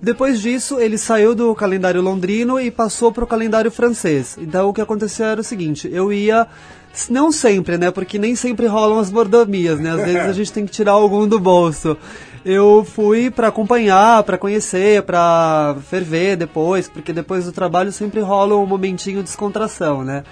Depois 0.00 0.40
disso, 0.40 0.80
ele 0.80 0.98
saiu 0.98 1.34
do 1.34 1.54
calendário 1.54 2.02
londrino 2.02 2.58
e 2.58 2.70
passou 2.70 3.12
para 3.12 3.22
o 3.22 3.26
calendário 3.26 3.70
francês. 3.70 4.36
Então 4.40 4.68
o 4.68 4.72
que 4.72 4.80
aconteceu 4.80 5.26
era 5.26 5.40
o 5.40 5.44
seguinte, 5.44 5.88
eu 5.92 6.12
ia 6.12 6.48
não 7.08 7.32
sempre, 7.32 7.78
né? 7.78 7.90
Porque 7.90 8.18
nem 8.18 8.34
sempre 8.34 8.66
rolam 8.66 8.98
as 8.98 9.10
mordomias, 9.10 9.78
né? 9.78 9.90
Às 9.90 10.04
vezes 10.04 10.28
a 10.28 10.32
gente 10.32 10.52
tem 10.52 10.66
que 10.66 10.72
tirar 10.72 10.92
algum 10.92 11.26
do 11.26 11.38
bolso. 11.38 11.96
Eu 12.44 12.84
fui 12.84 13.30
para 13.30 13.48
acompanhar, 13.48 14.22
para 14.24 14.36
conhecer, 14.36 15.02
para 15.02 15.76
ferver 15.88 16.36
depois, 16.36 16.88
porque 16.88 17.12
depois 17.12 17.44
do 17.44 17.52
trabalho 17.52 17.92
sempre 17.92 18.20
rola 18.20 18.56
um 18.56 18.66
momentinho 18.66 19.18
de 19.18 19.24
descontração, 19.24 20.02
né? 20.02 20.24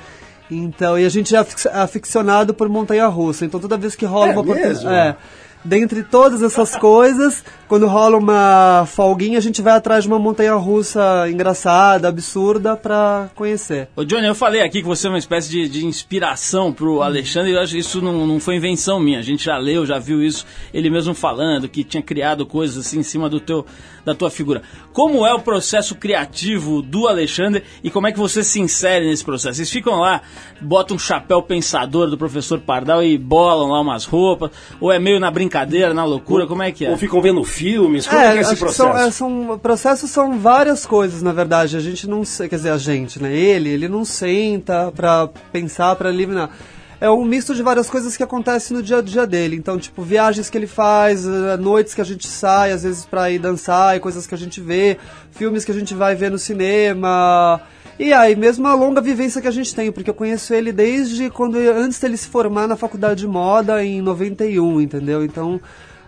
Então, 0.51 0.99
e 0.99 1.07
a 1.07 1.09
gente 1.09 1.35
é 1.37 1.39
aficionado 1.73 2.53
por 2.53 2.69
montanha-russa, 2.69 3.45
então 3.45 3.61
toda 3.61 3.77
vez 3.77 3.95
que 3.95 4.05
rola 4.05 4.33
É 4.33 4.37
uma 4.37 4.55
mesmo? 4.55 4.91
É. 4.91 5.17
Dentre 5.63 6.03
todas 6.03 6.43
essas 6.43 6.75
coisas, 6.75 7.45
quando 7.69 7.87
rola 7.87 8.17
uma 8.17 8.87
folguinha, 8.87 9.37
a 9.37 9.43
gente 9.43 9.61
vai 9.61 9.75
atrás 9.75 10.05
de 10.05 10.09
uma 10.09 10.19
montanha-russa 10.19 11.29
engraçada, 11.31 12.09
absurda, 12.09 12.77
pra 12.77 13.29
conhecer. 13.35 13.89
Ô 13.95 14.03
Johnny, 14.03 14.27
eu 14.27 14.35
falei 14.35 14.63
aqui 14.63 14.81
que 14.81 14.89
você 14.89 15.07
é 15.07 15.11
uma 15.11 15.19
espécie 15.19 15.51
de, 15.51 15.69
de 15.69 15.85
inspiração 15.85 16.73
pro 16.73 17.03
Alexandre, 17.03 17.53
eu 17.53 17.61
acho 17.61 17.75
que 17.75 17.79
isso 17.79 18.01
não, 18.01 18.27
não 18.27 18.41
foi 18.41 18.57
invenção 18.57 18.99
minha. 18.99 19.19
A 19.19 19.23
gente 19.23 19.45
já 19.45 19.59
leu, 19.59 19.85
já 19.85 19.99
viu 19.99 20.23
isso, 20.23 20.47
ele 20.73 20.89
mesmo 20.89 21.13
falando, 21.15 21.69
que 21.69 21.85
tinha 21.85 22.03
criado 22.03 22.47
coisas 22.47 22.79
assim 22.79 23.01
em 23.01 23.03
cima 23.03 23.29
do 23.29 23.39
teu, 23.39 23.67
da 24.05 24.15
tua 24.15 24.31
figura. 24.31 24.63
Como 24.93 25.27
é 25.27 25.33
o 25.35 25.41
processo 25.41 25.95
criativo 25.95 26.83
do 26.83 27.07
Alexandre 27.07 27.63
e 27.83 27.91
como 27.91 28.07
é 28.07 28.13
que 28.13 28.19
você 28.19 28.43
se 28.43 28.61
insere 28.61 29.07
nesse 29.07 29.25
processo? 29.25 29.57
Vocês 29.57 29.71
ficam 29.71 29.97
lá, 30.01 30.21
botam 30.61 30.97
um 30.97 30.99
chapéu 30.99 31.43
pensador 31.43 32.09
do 32.09 32.19
professor 32.19 32.59
Pardal 32.61 33.03
e 33.03 33.17
bolam 33.19 33.69
lá 33.69 33.81
umas 33.81 34.05
roupas, 34.05 34.51
ou 34.81 34.91
é 34.93 34.99
meio 34.99 35.21
na 35.21 35.31
brincadeira, 35.31 35.95
na 35.95 36.05
loucura, 36.05 36.47
como 36.47 36.63
é 36.63 36.73
que 36.73 36.85
é? 36.85 36.91
Ou 36.91 36.97
ficam 36.97 37.21
vendo 37.21 37.43
filmes? 37.45 38.07
Como 38.07 38.21
é, 38.21 38.33
que 38.33 38.39
é 38.39 38.41
esse 38.41 38.51
acho 38.53 38.57
que 38.57 38.61
processo? 38.65 38.89
São, 38.91 38.99
é, 38.99 39.11
são, 39.11 39.59
processos 39.59 40.11
são 40.11 40.39
várias 40.39 40.85
coisas, 40.87 41.23
na 41.23 41.33
verdade. 41.33 41.77
A 41.77 41.81
gente 41.81 42.09
não, 42.09 42.25
se- 42.25 42.49
quer 42.49 42.57
dizer, 42.57 42.71
a 42.71 42.79
gente, 42.79 43.21
né? 43.23 43.35
Ele, 43.35 43.69
ele 43.71 43.89
não 43.89 44.05
senta 44.05 44.93
pra 44.95 45.29
pensar, 45.53 45.95
pra 45.97 46.11
eliminar. 46.11 46.51
É 47.01 47.09
um 47.09 47.25
misto 47.25 47.55
de 47.55 47.63
várias 47.63 47.89
coisas 47.89 48.15
que 48.15 48.23
acontecem 48.23 48.77
no 48.77 48.83
dia 48.83 48.99
a 48.99 49.03
dia 49.03 49.27
dele. 49.27 49.57
Então, 49.57 49.79
tipo, 49.79 50.03
viagens 50.03 50.51
que 50.51 50.59
ele 50.59 50.67
faz, 50.67 51.27
eh, 51.27 51.57
noites 51.57 51.95
que 51.95 52.01
a 52.01 52.05
gente 52.05 52.27
sai, 52.27 52.73
às 52.73 52.83
vezes 52.83 53.07
pra 53.07 53.31
ir 53.31 53.39
dançar, 53.39 53.97
e 53.97 54.01
coisas 54.01 54.27
que 54.27 54.35
a 54.35 54.39
gente 54.39 54.61
vê, 54.61 54.99
filmes 55.31 55.65
que 55.65 55.71
a 55.71 55.75
gente 55.75 55.95
vai 55.95 56.15
ver 56.15 56.31
no 56.31 56.39
cinema. 56.39 57.59
E 57.99 58.13
aí, 58.13 58.37
mesmo 58.37 58.67
a 58.69 58.75
longa 58.75 59.01
vivência 59.01 59.41
que 59.41 59.49
a 59.49 59.51
gente 59.51 59.75
tem, 59.75 59.91
porque 59.91 60.11
eu 60.11 60.15
conheço 60.15 60.53
ele 60.53 60.73
desde 60.73 61.31
quando 61.31 61.57
antes 61.57 61.99
dele 61.99 62.19
se 62.19 62.29
formar 62.29 62.69
na 62.69 62.77
faculdade 62.77 63.21
de 63.21 63.27
moda 63.27 63.83
em 63.83 64.03
91, 64.03 64.81
entendeu? 64.83 65.25
Então, 65.25 65.59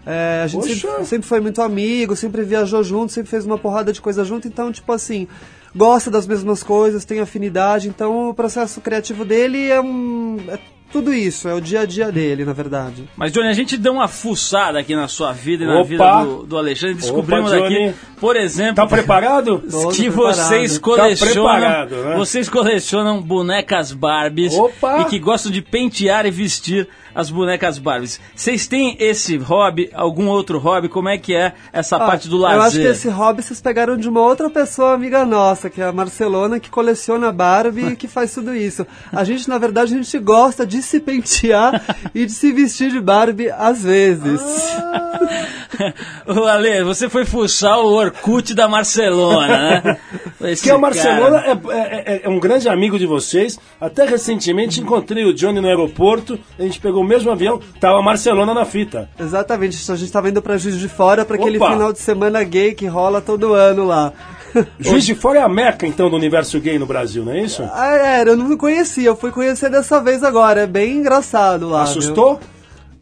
é, 0.04 0.42
a 0.44 0.46
gente 0.46 0.74
sempre, 0.74 1.06
sempre 1.06 1.28
foi 1.28 1.40
muito 1.40 1.62
amigo, 1.62 2.14
sempre 2.16 2.42
viajou 2.42 2.82
junto, 2.82 3.12
sempre 3.12 3.30
fez 3.30 3.46
uma 3.46 3.56
porrada 3.56 3.92
de 3.92 4.00
coisa 4.00 4.24
junto, 4.24 4.48
então, 4.48 4.70
tipo 4.72 4.92
assim, 4.92 5.28
gosta 5.74 6.10
das 6.10 6.26
mesmas 6.26 6.62
coisas, 6.62 7.04
tem 7.04 7.20
afinidade, 7.20 7.88
então 7.88 8.28
o 8.30 8.34
processo 8.34 8.80
criativo 8.80 9.24
dele 9.24 9.70
é 9.70 9.80
um. 9.80 10.38
É 10.48 10.58
tudo 10.92 11.12
isso, 11.12 11.48
é 11.48 11.54
o 11.54 11.60
dia 11.60 11.80
a 11.80 11.86
dia 11.86 12.12
dele, 12.12 12.44
na 12.44 12.52
verdade. 12.52 13.08
Mas, 13.16 13.32
Johnny, 13.32 13.48
a 13.48 13.52
gente 13.54 13.76
deu 13.76 13.94
uma 13.94 14.06
fuçada 14.06 14.78
aqui 14.78 14.94
na 14.94 15.08
sua 15.08 15.32
vida 15.32 15.64
e 15.64 15.66
na 15.66 15.80
Opa! 15.80 15.84
vida 15.88 16.24
do, 16.24 16.46
do 16.46 16.58
Alexandre. 16.58 16.96
Descobrimos 16.96 17.50
Opa, 17.52 17.64
aqui, 17.64 17.94
por 18.20 18.36
exemplo, 18.36 18.74
Tá 18.76 18.86
preparado? 18.86 19.62
Que 19.94 20.08
vocês 20.08 20.74
Tá 20.74 20.80
colecionam, 20.80 21.32
preparado, 21.32 21.96
né? 21.96 22.16
vocês 22.16 22.48
colecionam 22.48 23.22
bonecas 23.22 23.92
Barbies 23.92 24.54
Opa! 24.54 25.00
e 25.00 25.04
que 25.06 25.18
gostam 25.18 25.50
de 25.50 25.62
pentear 25.62 26.26
e 26.26 26.30
vestir 26.30 26.88
as 27.14 27.30
bonecas 27.30 27.78
Barbies. 27.78 28.20
Vocês 28.34 28.66
têm 28.66 28.96
esse 29.00 29.36
hobby, 29.36 29.90
algum 29.94 30.28
outro 30.28 30.58
hobby? 30.58 30.88
Como 30.88 31.08
é 31.08 31.18
que 31.18 31.34
é 31.34 31.52
essa 31.72 31.96
Ah, 31.96 32.06
parte 32.06 32.28
do 32.28 32.36
lazer? 32.36 32.56
Eu 32.58 32.62
acho 32.62 32.76
que 32.78 32.86
esse 32.86 33.08
hobby 33.08 33.42
vocês 33.42 33.60
pegaram 33.60 33.96
de 33.96 34.08
uma 34.08 34.20
outra 34.20 34.48
pessoa 34.50 34.94
amiga 34.94 35.24
nossa, 35.24 35.68
que 35.70 35.80
é 35.80 35.84
a 35.84 35.92
Marcelona, 35.92 36.58
que 36.60 36.70
coleciona 36.70 37.30
Barbie 37.32 37.92
e 37.92 37.96
que 37.96 38.08
faz 38.08 38.32
tudo 38.34 38.54
isso. 38.54 38.86
A 39.12 39.24
gente, 39.24 39.48
na 39.48 39.58
verdade, 39.58 39.94
a 39.94 39.96
gente 39.96 40.18
gosta 40.18 40.66
de 40.66 40.82
se 40.82 41.00
pentear 41.00 41.82
e 42.14 42.26
de 42.26 42.32
se 42.32 42.52
vestir 42.52 42.90
de 42.90 43.00
Barbie 43.00 43.50
às 43.50 43.82
vezes. 43.84 44.40
Ô, 46.26 46.44
Ale, 46.46 46.82
você 46.84 47.08
foi 47.08 47.24
fuçar 47.24 47.78
o 47.78 47.92
Orkut 47.92 48.54
da 48.54 48.68
Marcelona, 48.68 49.46
né? 49.82 49.98
Esse 50.52 50.62
Que 50.64 50.70
é 50.70 50.74
o 50.74 50.80
Marcelona 50.80 51.40
cara. 51.40 51.60
é, 51.70 51.78
é- 51.78 52.14
é- 52.16 52.20
é 52.24 52.28
um 52.28 52.38
grande 52.38 52.68
amigo 52.68 52.98
de 52.98 53.06
vocês. 53.06 53.58
Até 53.80 54.04
recentemente 54.04 54.80
encontrei 54.80 55.24
o 55.24 55.32
Johnny 55.34 55.60
no 55.60 55.68
aeroporto. 55.68 56.38
A 56.58 56.62
gente 56.62 56.80
pegou 56.80 57.01
o 57.02 57.06
mesmo 57.06 57.30
avião, 57.30 57.60
tava 57.80 57.98
a 57.98 58.02
Marcelona 58.02 58.54
na 58.54 58.64
fita. 58.64 59.08
Exatamente, 59.18 59.90
a 59.90 59.96
gente 59.96 60.12
tava 60.12 60.28
indo 60.28 60.40
pra 60.40 60.56
Juiz 60.56 60.78
de 60.78 60.88
Fora 60.88 61.24
para 61.24 61.36
aquele 61.36 61.58
final 61.58 61.92
de 61.92 61.98
semana 61.98 62.42
gay 62.42 62.74
que 62.74 62.86
rola 62.86 63.20
todo 63.20 63.54
ano 63.54 63.84
lá. 63.84 64.12
Juiz 64.78 65.04
de 65.04 65.14
Fora 65.14 65.38
é 65.38 65.42
a 65.42 65.48
meca, 65.48 65.86
então, 65.86 66.10
do 66.10 66.16
universo 66.16 66.60
gay 66.60 66.78
no 66.78 66.86
Brasil, 66.86 67.24
não 67.24 67.32
é 67.32 67.40
isso? 67.40 67.62
Ah, 67.72 67.94
era, 67.94 68.30
eu 68.30 68.36
não 68.36 68.56
conhecia, 68.56 69.08
eu 69.08 69.16
fui 69.16 69.30
conhecer 69.30 69.70
dessa 69.70 70.00
vez 70.00 70.22
agora, 70.22 70.62
é 70.62 70.66
bem 70.66 70.98
engraçado 70.98 71.68
lá. 71.68 71.82
Assustou? 71.82 72.36
viu? 72.36 72.51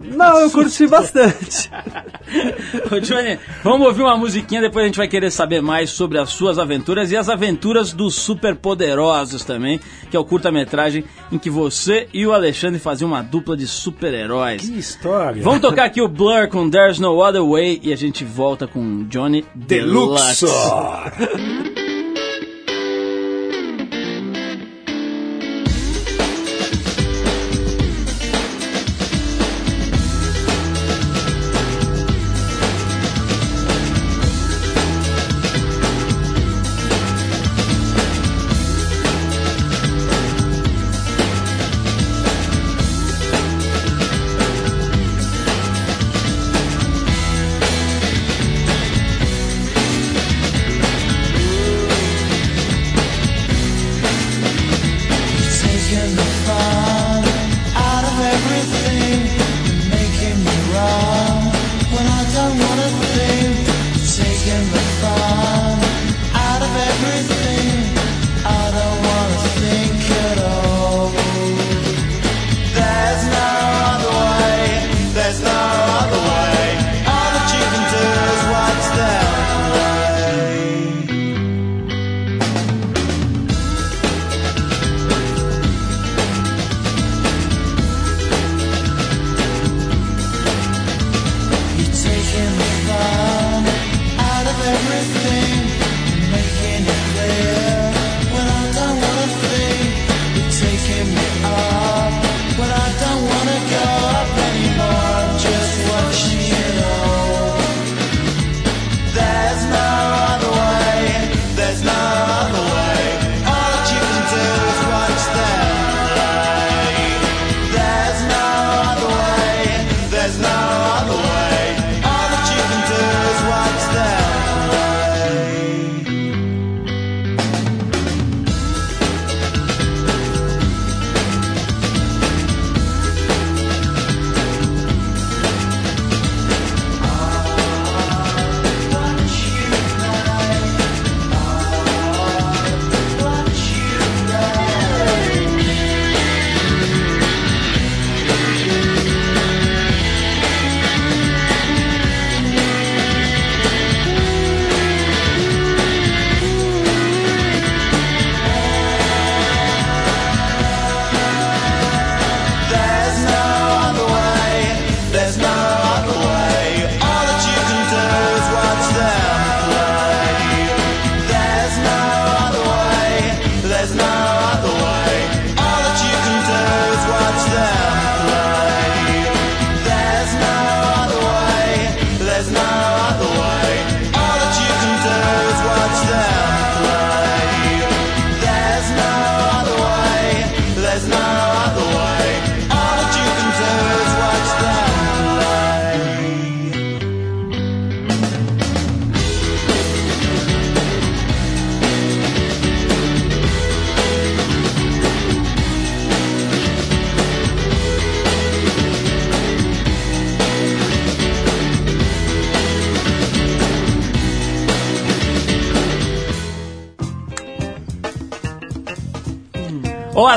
Não, 0.02 0.40
eu 0.40 0.50
curti 0.50 0.86
bastante. 0.86 1.70
Ô, 2.90 2.98
Johnny, 3.00 3.38
vamos 3.62 3.86
ouvir 3.86 4.02
uma 4.02 4.16
musiquinha, 4.16 4.62
depois 4.62 4.84
a 4.84 4.86
gente 4.86 4.96
vai 4.96 5.06
querer 5.06 5.30
saber 5.30 5.60
mais 5.60 5.90
sobre 5.90 6.18
as 6.18 6.30
suas 6.30 6.58
aventuras 6.58 7.12
e 7.12 7.16
as 7.16 7.28
aventuras 7.28 7.92
dos 7.92 8.14
superpoderosos 8.14 9.44
também, 9.44 9.78
que 10.10 10.16
é 10.16 10.20
o 10.20 10.24
curta-metragem 10.24 11.04
em 11.30 11.38
que 11.38 11.50
você 11.50 12.08
e 12.14 12.26
o 12.26 12.32
Alexandre 12.32 12.80
faziam 12.80 13.08
uma 13.08 13.22
dupla 13.22 13.54
de 13.54 13.66
super-heróis. 13.66 14.62
Que 14.62 14.78
história. 14.78 15.42
Vamos 15.42 15.60
tocar 15.60 15.84
aqui 15.84 16.00
o 16.00 16.08
Blur 16.08 16.48
com 16.48 16.70
There's 16.70 16.98
No 16.98 17.22
Other 17.22 17.44
Way 17.44 17.80
e 17.82 17.92
a 17.92 17.96
gente 17.96 18.24
volta 18.24 18.66
com 18.66 19.04
Johnny 19.04 19.44
Deluxe. 19.54 20.46
Deluxe. 20.46 21.60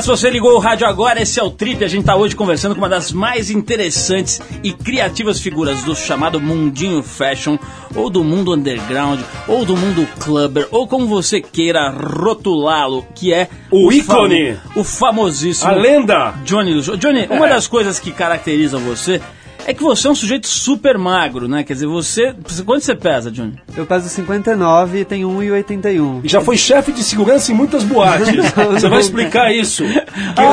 se 0.04 0.10
você 0.10 0.28
ligou 0.28 0.52
o 0.54 0.58
rádio 0.58 0.86
agora, 0.86 1.22
esse 1.22 1.40
é 1.40 1.42
o 1.42 1.50
Trip. 1.50 1.82
A 1.82 1.88
gente 1.88 2.04
tá 2.04 2.14
hoje 2.14 2.36
conversando 2.36 2.74
com 2.74 2.80
uma 2.80 2.88
das 2.88 3.10
mais 3.10 3.50
interessantes 3.50 4.40
e 4.62 4.70
criativas 4.72 5.40
figuras 5.40 5.82
do 5.82 5.96
chamado 5.96 6.38
mundinho 6.40 7.02
fashion, 7.02 7.56
ou 7.96 8.10
do 8.10 8.22
mundo 8.22 8.52
underground, 8.54 9.20
ou 9.48 9.64
do 9.64 9.74
mundo 9.76 10.06
clubber, 10.20 10.68
ou 10.70 10.86
como 10.86 11.06
você 11.06 11.40
queira 11.40 11.88
rotulá-lo, 11.90 13.06
que 13.14 13.32
é 13.32 13.48
O 13.70 13.90
ícone. 13.92 14.54
famo- 14.54 14.80
o 14.80 14.84
famosíssimo 14.84 15.70
A 15.70 15.74
lenda. 15.74 16.34
Johnny. 16.44 16.80
Johnny, 16.82 17.26
uma 17.30 17.48
das 17.48 17.66
coisas 17.66 17.98
que 17.98 18.10
caracteriza 18.12 18.76
você 18.78 19.20
é 19.66 19.74
que 19.74 19.82
você 19.82 20.06
é 20.06 20.10
um 20.10 20.14
sujeito 20.14 20.46
super 20.46 20.98
magro, 20.98 21.48
né? 21.48 21.62
Quer 21.62 21.74
dizer, 21.74 21.86
você. 21.86 22.34
Quanto 22.64 22.84
você 22.84 22.94
pesa, 22.94 23.30
Johnny? 23.30 23.58
Eu 23.76 23.86
peso 23.86 24.08
59 24.08 25.00
e 25.00 25.04
tenho 25.04 25.28
1,81. 25.28 26.20
E 26.24 26.28
já 26.28 26.40
foi 26.40 26.56
chefe 26.56 26.92
de 26.92 27.02
segurança 27.02 27.52
em 27.52 27.54
muitas 27.54 27.82
boates. 27.82 28.28
Você 28.74 28.88
vai 28.88 29.00
explicar 29.00 29.52
isso. 29.52 29.84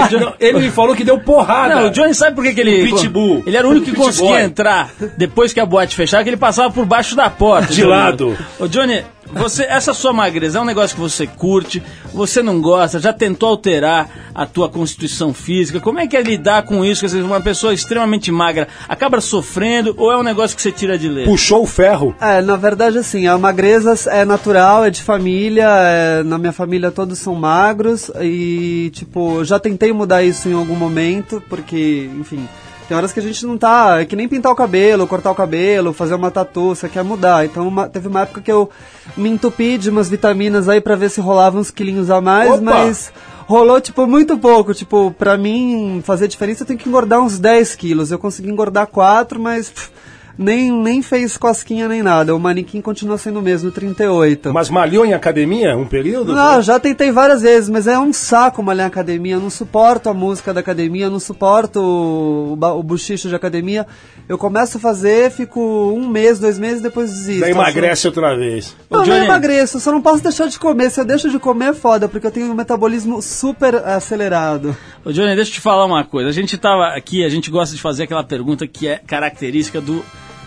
Que 0.10 0.16
ele, 0.16 0.34
ele 0.40 0.60
me 0.60 0.72
falou 0.72 0.96
que 0.96 1.04
deu 1.04 1.20
porrada. 1.20 1.76
Não, 1.76 1.88
o 1.88 1.92
Johnny 1.92 2.14
sabe 2.14 2.36
por 2.36 2.44
que, 2.44 2.54
que 2.54 2.62
ele. 2.62 2.90
No 2.90 2.98
Pitbull. 2.98 3.44
Ele 3.46 3.56
era 3.56 3.68
o 3.68 3.72
único 3.72 3.86
que 3.86 3.96
conseguia 3.96 4.42
entrar 4.44 4.92
depois 5.18 5.54
que 5.54 5.60
a 5.60 5.66
boate 5.66 5.96
fechava, 5.96 6.24
que 6.24 6.30
ele 6.30 6.38
passava 6.38 6.72
por 6.72 6.86
baixo 6.86 7.16
da 7.16 7.30
porta. 7.30 7.74
De 7.74 7.82
Johnny. 7.82 7.90
lado. 7.90 8.38
Ô, 8.60 8.68
Johnny, 8.68 9.04
você, 9.34 9.64
essa 9.64 9.94
sua 9.94 10.14
magreza 10.14 10.60
é 10.60 10.62
um 10.62 10.66
negócio 10.66 10.96
que 10.96 11.02
você 11.02 11.26
curte, 11.28 11.82
você 12.14 12.42
não 12.42 12.62
gosta, 12.62 13.00
já 13.00 13.14
tentou 13.14 13.50
alterar 13.50 14.10
a 14.34 14.46
tua 14.46 14.70
constituição 14.70 15.34
física. 15.34 15.80
Como 15.80 16.00
é 16.00 16.08
que 16.08 16.16
é 16.16 16.22
lidar 16.22 16.64
com 16.64 16.84
isso? 16.86 17.02
Quer 17.02 17.08
dizer, 17.08 17.24
uma 17.24 17.42
pessoa 17.42 17.74
extremamente 17.74 18.32
magra 18.32 18.68
acaba 18.88 19.22
sofrendo 19.22 19.94
ou 19.98 20.12
é 20.12 20.18
um 20.18 20.24
negócio 20.24 20.56
que 20.56 20.62
você 20.62 20.72
tira 20.72 20.98
de 20.98 21.08
letra? 21.08 21.30
Puxou 21.32 21.64
o 21.64 21.68
ferro. 21.68 22.16
É, 22.20 22.42
na 22.42 22.56
verdade, 22.56 22.98
assim, 22.98 23.28
a 23.28 23.38
magreza 23.38 23.94
é 24.10 24.26
natural, 24.26 24.86
é 24.86 24.90
de 24.90 25.02
família, 25.02 25.68
é- 25.68 26.24
na 26.24 26.38
minha 26.38 26.52
família 26.54 26.92
todos 26.92 27.18
são 27.20 27.36
magros 27.36 28.12
e, 28.22 28.90
tipo, 28.94 29.44
já 29.44 29.60
tentei 29.60 29.92
mudar 29.94 30.24
isso 30.24 30.50
em 30.50 30.54
algum 30.54 30.76
momento, 30.76 31.42
porque, 31.50 32.10
enfim, 32.20 32.48
tem 32.92 32.98
horas 32.98 33.14
que 33.14 33.22
a 33.22 33.24
gente 33.24 33.46
não 33.46 33.58
tá, 33.58 34.02
é 34.02 34.06
que 34.06 34.18
nem 34.18 34.28
pintar 34.28 34.52
o 34.52 34.56
cabelo, 34.56 35.08
cortar 35.08 35.32
o 35.32 35.36
cabelo, 35.36 35.94
fazer 35.94 36.14
uma 36.14 36.30
tatu, 36.30 36.76
você 36.76 36.90
quer 36.90 37.06
mudar. 37.06 37.46
Então, 37.46 37.66
uma- 37.66 37.88
teve 37.88 38.10
uma 38.10 38.24
época 38.24 38.42
que 38.42 38.52
eu 38.52 38.70
me 39.16 39.30
entupi 39.30 39.78
de 39.78 39.90
umas 39.90 40.10
vitaminas 40.10 40.68
aí 40.68 40.82
pra 40.82 40.98
ver 40.98 41.10
se 41.10 41.22
rolava 41.22 41.58
uns 41.58 41.72
quilinhos 41.72 42.10
a 42.10 42.20
mais, 42.20 42.52
Opa! 42.52 42.62
mas 42.62 43.14
rolou, 43.48 43.80
tipo, 43.80 44.06
muito 44.06 44.38
pouco. 44.38 44.74
Tipo, 44.74 45.10
pra 45.18 45.38
mim 45.38 46.02
fazer 46.04 46.28
diferença 46.28 46.64
eu 46.64 46.68
tenho 46.68 46.78
que 46.80 46.90
engordar 46.90 47.22
uns 47.22 47.40
10 47.40 47.76
quilos. 47.78 48.12
Eu 48.12 48.20
consegui 48.20 48.50
engordar 48.50 48.86
4, 48.88 49.40
mas 49.40 49.70
pff, 49.70 49.90
nem, 50.38 50.72
nem 50.72 51.02
fez 51.02 51.38
cosquinha 51.38 51.88
nem 51.88 52.02
nada. 52.02 52.36
O 52.36 52.40
manequim 52.40 52.82
continua 52.82 53.18
sendo 53.18 53.40
o 53.40 53.42
mesmo, 53.42 53.72
38. 53.72 54.54
Mas 54.54 54.70
malhou 54.70 55.06
em 55.06 55.14
academia 55.14 55.76
um 55.78 55.86
período? 55.86 56.34
Não, 56.34 56.62
já 56.62 56.80
tentei 56.80 57.12
várias 57.12 57.42
vezes, 57.42 57.70
mas 57.70 57.88
é 57.88 57.98
um 58.00 58.14
saco 58.14 58.64
malhar 58.64 58.86
em 58.86 58.88
academia. 58.88 59.36
Eu 59.36 59.40
não 59.40 59.50
suporto 59.50 60.10
a 60.10 60.14
música 60.14 60.54
da 60.54 60.60
academia, 60.60 61.06
eu 61.06 61.12
não 61.12 61.20
suporto 61.20 61.80
o, 61.80 62.54
o 62.54 62.84
buchicho 62.84 63.30
de 63.30 63.36
academia. 63.36 63.86
Eu 64.28 64.38
começo 64.38 64.78
a 64.78 64.80
fazer, 64.80 65.32
fico 65.32 65.60
um 65.60 66.08
mês, 66.08 66.40
dois 66.40 66.58
meses, 66.58 66.82
depois 66.82 67.10
desisto. 67.10 67.42
Daí 67.42 67.52
emagrece 67.52 68.08
outra 68.08 68.36
vez. 68.36 68.76
Não, 68.90 69.00
Ô, 69.00 69.06
não 69.06 69.14
Johnny. 69.14 69.26
emagreço, 69.26 69.80
só 69.80 69.92
não 69.92 70.02
posso 70.02 70.24
deixar 70.24 70.48
de 70.48 70.58
comer. 70.58 70.90
Se 70.90 71.00
eu 71.00 71.06
deixo 71.06 71.30
de 71.30 71.40
comer 71.40 71.72
é 71.72 71.74
foda, 71.74 72.08
porque 72.08 72.28
eu 72.28 72.32
tenho 72.32 72.52
um 72.52 72.56
metabolismo 72.56 73.22
super 73.22 73.76
acelerado. 73.76 74.76
Ô, 75.06 75.12
Johnny, 75.12 75.36
deixa 75.36 75.52
eu 75.52 75.56
te 75.56 75.62
falar 75.62 75.86
uma 75.86 76.04
coisa. 76.04 76.30
A 76.30 76.34
gente 76.34 76.58
tava 76.58 76.88
aqui, 76.96 77.24
a 77.24 77.30
gente 77.30 77.52
gosta 77.52 77.76
de 77.76 77.82
fazer 77.82 78.04
aquela 78.04 78.24
pergunta 78.24 78.66
que 78.68 78.88
é 78.88 78.98
característica 78.98 79.82
do 79.82 80.04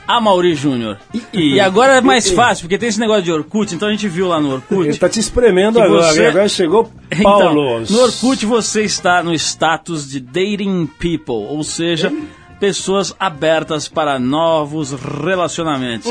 Amaury 0.07 0.55
Júnior. 0.55 0.99
E, 1.33 1.59
agora 1.61 1.95
é 1.95 2.01
mais 2.01 2.31
fácil, 2.31 2.65
porque 2.65 2.79
tem 2.79 2.89
esse 2.89 3.01
negócio 3.01 3.23
de 3.23 3.33
Orkut, 3.33 3.75
então 3.75 3.89
a 3.89 3.91
gente 3.91 4.07
viu 4.09 4.29
lá 4.29 4.41
no 4.41 4.53
Orkut. 4.55 4.89
Ele 4.89 4.99
tá 4.99 5.09
te 5.09 5.19
espremendo 5.21 5.81
agora. 5.81 6.13
você- 6.13 6.27
Agora 6.27 6.49
chegou 6.49 6.91
Então, 7.11 7.23
Paulo. 7.23 7.81
no 7.89 8.01
Orkut 8.03 8.45
você 8.47 8.83
está 8.83 9.23
no 9.23 9.33
status 9.35 10.09
de 10.11 10.21
dating 10.21 10.87
people, 10.99 11.47
ou 11.49 11.63
seja, 11.65 12.13
pessoas 12.61 13.15
abertas 13.19 13.89
para 13.89 14.19
novos 14.19 14.93
relacionamentos. 14.93 16.11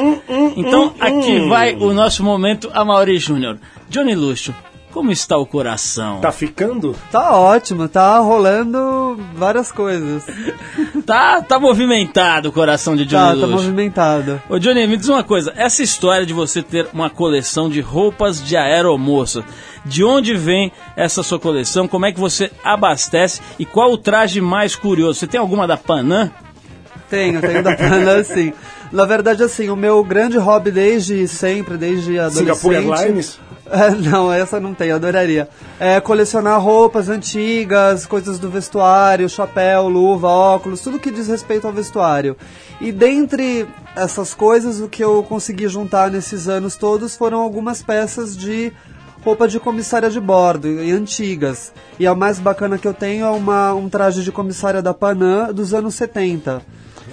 então 0.55 0.93
aqui 0.99 1.47
vai 1.47 1.75
o 1.75 1.93
nosso 1.93 2.23
momento 2.23 2.69
Amaury 2.73 3.17
Júnior. 3.17 3.57
Johnny 3.89 4.15
Luxo, 4.15 4.53
como 4.93 5.11
está 5.11 5.37
o 5.37 5.45
coração? 5.45 6.21
Tá 6.21 6.31
ficando? 6.31 6.95
Tá 7.11 7.35
ótimo, 7.35 7.89
tá 7.89 8.19
rolando 8.19 9.19
várias 9.33 9.71
coisas. 9.71 10.23
Tá, 11.05 11.41
tá 11.41 11.59
movimentado 11.59 12.47
o 12.47 12.51
coração 12.51 12.95
de 12.95 13.05
Johnny 13.05 13.41
Tá, 13.41 13.45
tá 13.45 13.47
movimentado. 13.47 14.41
Ô 14.47 14.57
Johnny, 14.57 14.87
me 14.87 14.95
diz 14.95 15.09
uma 15.09 15.21
coisa, 15.21 15.51
essa 15.57 15.83
história 15.83 16.25
de 16.25 16.33
você 16.33 16.61
ter 16.61 16.87
uma 16.93 17.09
coleção 17.09 17.69
de 17.69 17.81
roupas 17.81 18.41
de 18.41 18.55
aeromoça, 18.55 19.43
de 19.83 20.01
onde 20.01 20.33
vem 20.33 20.71
essa 20.95 21.21
sua 21.21 21.37
coleção? 21.37 21.89
Como 21.89 22.05
é 22.05 22.11
que 22.13 22.19
você 22.19 22.49
abastece 22.63 23.41
e 23.59 23.65
qual 23.65 23.91
o 23.91 23.97
traje 23.97 24.39
mais 24.39 24.77
curioso? 24.77 25.19
Você 25.19 25.27
tem 25.27 25.39
alguma 25.39 25.67
da 25.67 25.75
Panam? 25.75 26.31
Tenho, 27.09 27.41
tenho 27.41 27.61
da 27.61 27.75
Pana, 27.75 28.15
assim. 28.15 28.53
Na 28.93 29.05
verdade, 29.05 29.43
assim, 29.43 29.69
o 29.69 29.75
meu 29.75 30.03
grande 30.03 30.37
hobby 30.37 30.71
desde 30.71 31.27
sempre, 31.27 31.75
desde 31.77 32.17
adolescente... 32.17 32.55
Singapore 32.55 32.75
Airlines? 32.75 33.39
É, 33.83 33.89
não, 33.89 34.31
essa 34.31 34.59
não 34.59 34.73
tem, 34.73 34.89
eu 34.89 34.97
adoraria. 34.97 35.49
É, 35.79 35.99
colecionar 35.99 36.61
roupas 36.61 37.09
antigas, 37.09 38.05
coisas 38.05 38.37
do 38.37 38.47
vestuário, 38.49 39.27
chapéu, 39.27 39.89
luva, 39.89 40.27
óculos, 40.27 40.81
tudo 40.81 40.99
que 40.99 41.09
diz 41.09 41.27
respeito 41.27 41.65
ao 41.65 41.73
vestuário. 41.73 42.37
E 42.79 42.91
dentre 42.91 43.67
essas 43.95 44.33
coisas, 44.33 44.79
o 44.79 44.87
que 44.87 45.03
eu 45.03 45.23
consegui 45.23 45.67
juntar 45.67 46.11
nesses 46.11 46.47
anos 46.47 46.75
todos 46.75 47.15
foram 47.15 47.39
algumas 47.41 47.81
peças 47.81 48.37
de 48.37 48.71
roupa 49.23 49.47
de 49.47 49.59
comissária 49.59 50.09
de 50.09 50.19
bordo, 50.19 50.67
e 50.67 50.91
antigas. 50.91 51.73
E 51.97 52.05
a 52.05 52.13
mais 52.13 52.39
bacana 52.39 52.77
que 52.77 52.87
eu 52.87 52.93
tenho 52.93 53.25
é 53.25 53.29
uma, 53.29 53.73
um 53.73 53.89
traje 53.89 54.21
de 54.21 54.31
comissária 54.31 54.81
da 54.81 54.93
Panam 54.93 55.51
dos 55.51 55.73
anos 55.73 55.95
70. 55.95 56.61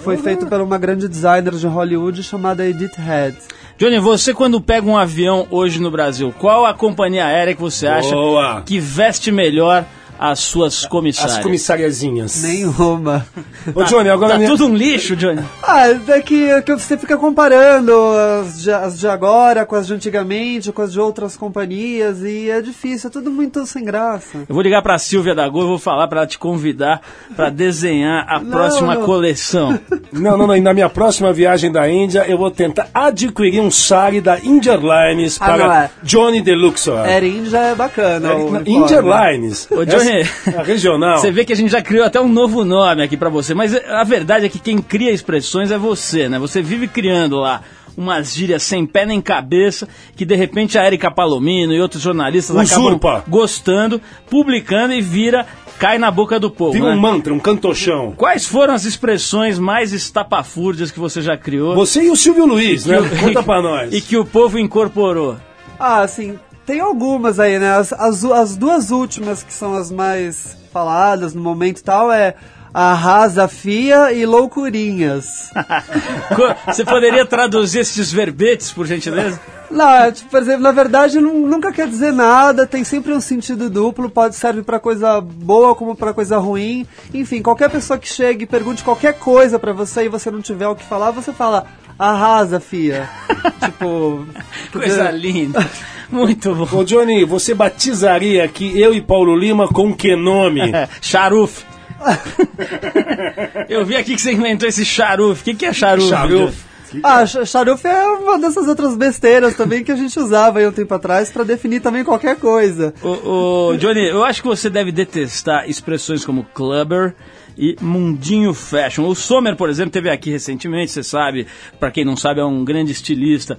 Foi 0.03 0.17
feito 0.17 0.45
por 0.45 0.59
uma 0.61 0.77
grande 0.77 1.07
designer 1.07 1.53
de 1.53 1.67
Hollywood 1.67 2.21
chamada 2.23 2.67
Edith 2.67 2.95
Head. 2.97 3.37
Johnny, 3.81 3.97
você 3.97 4.31
quando 4.31 4.61
pega 4.61 4.87
um 4.87 4.95
avião 4.95 5.47
hoje 5.49 5.81
no 5.81 5.89
Brasil, 5.89 6.31
qual 6.37 6.67
a 6.67 6.71
companhia 6.71 7.25
aérea 7.25 7.55
que 7.55 7.61
você 7.61 7.87
acha 7.87 8.11
Boa. 8.11 8.61
que 8.61 8.79
veste 8.79 9.31
melhor 9.31 9.83
as 10.23 10.39
suas 10.39 10.85
comissárias? 10.85 11.37
As 11.37 11.43
comissariazinhas. 11.43 12.43
Nenhuma. 12.43 13.25
Ô, 13.73 13.83
Johnny, 13.83 14.07
agora 14.09 14.33
Tá 14.33 14.37
minha- 14.37 14.49
tudo 14.51 14.67
um 14.67 14.75
lixo, 14.75 15.15
Johnny. 15.15 15.41
Ah, 15.63 15.87
é 15.89 16.21
que, 16.21 16.45
é 16.49 16.61
que 16.61 16.73
você 16.75 16.95
fica 16.95 17.17
comparando 17.17 17.91
as 18.39 18.61
de, 18.61 18.71
as 18.71 18.99
de 18.99 19.07
agora 19.07 19.65
com 19.65 19.75
as 19.75 19.87
de 19.87 19.93
antigamente, 19.95 20.71
com 20.71 20.81
as 20.83 20.93
de 20.93 20.99
outras 20.99 21.35
companhias, 21.35 22.21
e 22.21 22.49
é 22.51 22.61
difícil, 22.61 23.07
é 23.09 23.11
tudo 23.11 23.31
muito 23.31 23.65
sem 23.65 23.83
graça. 23.83 24.37
Eu 24.47 24.53
vou 24.53 24.61
ligar 24.61 24.83
pra 24.83 24.97
Silvia 24.99 25.33
da 25.33 25.49
Gol 25.49 25.63
e 25.63 25.67
vou 25.67 25.79
falar 25.79 26.07
pra 26.07 26.19
ela 26.19 26.27
te 26.27 26.37
convidar 26.37 27.01
pra 27.35 27.49
desenhar 27.49 28.25
a 28.29 28.39
próxima 28.39 28.93
não. 28.95 29.05
coleção. 29.05 29.79
Não, 30.11 30.37
não, 30.37 30.45
não. 30.47 30.55
E 30.55 30.59
na 30.61 30.73
minha 30.73 30.89
próxima 30.89 31.31
viagem 31.31 31.71
da 31.71 31.89
Índia, 31.89 32.25
eu 32.27 32.37
vou 32.37 32.51
tentar 32.51 32.89
adquirir 32.93 33.61
um 33.61 33.71
sari 33.71 34.19
da 34.19 34.37
India 34.39 34.73
Airlines 34.73 35.37
Ah, 35.39 35.47
não 35.47 35.57
para 35.57 35.83
é. 35.85 35.89
Johnny 36.03 36.41
Deluxe. 36.41 36.91
Air 36.91 37.23
India 37.23 37.57
é 37.57 37.75
bacana. 37.75 38.33
uniforme. 38.35 38.69
India 38.71 38.97
Airlines. 38.97 39.67
Ô, 39.71 39.85
Johnny, 39.85 40.10
É 40.19 40.57
a 40.57 40.63
regional. 40.63 41.17
Você 41.19 41.31
vê 41.31 41.45
que 41.45 41.53
a 41.53 41.55
gente 41.55 41.71
já 41.71 41.81
criou 41.81 42.05
até 42.05 42.19
um 42.19 42.27
novo 42.27 42.63
nome 42.63 43.03
aqui 43.03 43.15
pra 43.15 43.29
você, 43.29 43.53
mas 43.53 43.75
a 43.75 44.03
verdade 44.03 44.45
é 44.45 44.49
que 44.49 44.59
quem 44.59 44.81
cria 44.81 45.11
expressões 45.11 45.71
é 45.71 45.77
você, 45.77 46.27
né? 46.27 46.37
Você 46.39 46.61
vive 46.61 46.87
criando 46.87 47.37
lá 47.37 47.61
umas 47.97 48.33
gírias 48.33 48.63
sem 48.63 48.85
pé 48.85 49.05
nem 49.05 49.21
cabeça, 49.21 49.87
que 50.15 50.25
de 50.25 50.35
repente 50.35 50.77
a 50.77 50.85
Erika 50.85 51.11
Palomino 51.11 51.73
e 51.73 51.81
outros 51.81 52.01
jornalistas 52.01 52.55
Usurpa. 52.55 53.09
acabam 53.09 53.23
gostando, 53.27 54.01
publicando 54.29 54.93
e 54.93 55.01
vira, 55.01 55.45
cai 55.77 55.97
na 55.97 56.09
boca 56.09 56.39
do 56.39 56.49
povo. 56.49 56.73
Vira 56.73 56.89
né? 56.89 56.95
um 56.95 56.99
mantra, 56.99 57.33
um 57.33 57.39
cantochão. 57.39 58.13
Quais 58.15 58.45
foram 58.45 58.73
as 58.73 58.85
expressões 58.85 59.59
mais 59.59 59.93
estapafúrdias 59.93 60.91
que 60.91 60.99
você 60.99 61.21
já 61.21 61.37
criou? 61.37 61.75
Você 61.75 62.03
e 62.03 62.11
o 62.11 62.15
Silvio 62.15 62.45
Luiz, 62.45 62.85
né? 62.85 62.97
Conta 63.19 63.43
pra 63.43 63.61
nós. 63.63 63.93
E 63.93 64.01
que 64.01 64.17
o 64.17 64.25
povo 64.25 64.57
incorporou. 64.57 65.37
Ah, 65.79 66.01
assim, 66.01 66.37
tem 66.71 66.79
algumas 66.79 67.37
aí, 67.37 67.59
né? 67.59 67.75
As, 67.75 67.91
as, 67.91 68.23
as 68.23 68.55
duas 68.55 68.91
últimas 68.91 69.43
que 69.43 69.53
são 69.53 69.73
as 69.75 69.91
mais 69.91 70.55
faladas 70.71 71.33
no 71.33 71.41
momento 71.41 71.79
e 71.79 71.83
tal 71.83 72.09
é 72.09 72.33
Arrasa 72.73 73.45
Fia 73.49 74.13
e 74.13 74.25
Loucurinhas. 74.25 75.51
Você 76.65 76.85
poderia 76.85 77.25
traduzir 77.25 77.79
esses 77.79 78.09
verbetes, 78.09 78.71
por 78.71 78.87
gentileza? 78.87 79.37
Não, 79.69 79.89
é, 79.89 80.13
tipo, 80.13 80.29
por 80.29 80.41
exemplo, 80.41 80.61
na 80.61 80.71
verdade 80.71 81.19
nu- 81.19 81.45
nunca 81.45 81.73
quer 81.73 81.89
dizer 81.89 82.13
nada, 82.13 82.65
tem 82.65 82.85
sempre 82.85 83.11
um 83.11 83.19
sentido 83.19 83.69
duplo, 83.69 84.09
pode 84.09 84.37
servir 84.37 84.63
pra 84.63 84.79
coisa 84.79 85.19
boa 85.19 85.75
como 85.75 85.93
pra 85.93 86.13
coisa 86.13 86.37
ruim. 86.37 86.87
Enfim, 87.13 87.41
qualquer 87.41 87.69
pessoa 87.69 87.99
que 87.99 88.07
chegue 88.07 88.45
e 88.45 88.47
pergunte 88.47 88.81
qualquer 88.81 89.19
coisa 89.19 89.59
pra 89.59 89.73
você 89.73 90.05
e 90.05 90.09
você 90.09 90.31
não 90.31 90.41
tiver 90.41 90.69
o 90.69 90.75
que 90.75 90.85
falar, 90.85 91.11
você 91.11 91.33
fala 91.33 91.65
arrasa, 91.99 92.61
fia. 92.61 93.09
tipo, 93.61 94.25
Coisa 94.71 95.11
linda. 95.11 95.69
Muito 96.15 96.53
bom. 96.53 96.79
Ô, 96.79 96.83
Johnny, 96.83 97.23
você 97.25 97.53
batizaria 97.53 98.43
aqui 98.43 98.79
eu 98.79 98.93
e 98.93 99.01
Paulo 99.01 99.35
Lima 99.35 99.67
com 99.67 99.93
que 99.95 100.15
nome? 100.15 100.61
É, 100.71 100.87
Charuf. 101.01 101.63
Eu 103.69 103.85
vi 103.85 103.95
aqui 103.95 104.15
que 104.15 104.21
você 104.21 104.31
inventou 104.33 104.67
esse 104.67 104.83
charuf. 104.83 105.41
O 105.41 105.43
que, 105.43 105.53
que 105.53 105.65
é 105.65 105.73
charuf? 105.73 106.09
Charuf. 106.09 106.57
Ah, 107.03 107.25
cha- 107.25 107.45
charuf 107.45 107.85
é 107.87 108.05
uma 108.07 108.37
dessas 108.37 108.67
outras 108.67 108.95
besteiras 108.97 109.55
também 109.55 109.83
que 109.83 109.91
a 109.91 109.95
gente 109.95 110.19
usava 110.19 110.59
aí 110.59 110.67
um 110.67 110.71
tempo 110.73 110.93
atrás 110.93 111.29
pra 111.29 111.43
definir 111.43 111.79
também 111.79 112.03
qualquer 112.03 112.35
coisa. 112.37 112.93
Ô, 113.01 113.69
ô, 113.69 113.77
Johnny, 113.77 114.09
eu 114.09 114.25
acho 114.25 114.41
que 114.41 114.47
você 114.47 114.69
deve 114.69 114.91
detestar 114.91 115.69
expressões 115.69 116.25
como 116.25 116.43
clubber 116.53 117.13
e 117.57 117.75
mundinho 117.81 118.53
fashion. 118.53 119.07
O 119.07 119.15
Sommer, 119.15 119.55
por 119.55 119.69
exemplo, 119.69 119.91
teve 119.91 120.09
aqui 120.09 120.29
recentemente, 120.29 120.91
você 120.91 121.03
sabe, 121.03 121.47
pra 121.79 121.91
quem 121.91 122.05
não 122.05 122.15
sabe, 122.15 122.39
é 122.39 122.45
um 122.45 122.63
grande 122.63 122.91
estilista 122.91 123.57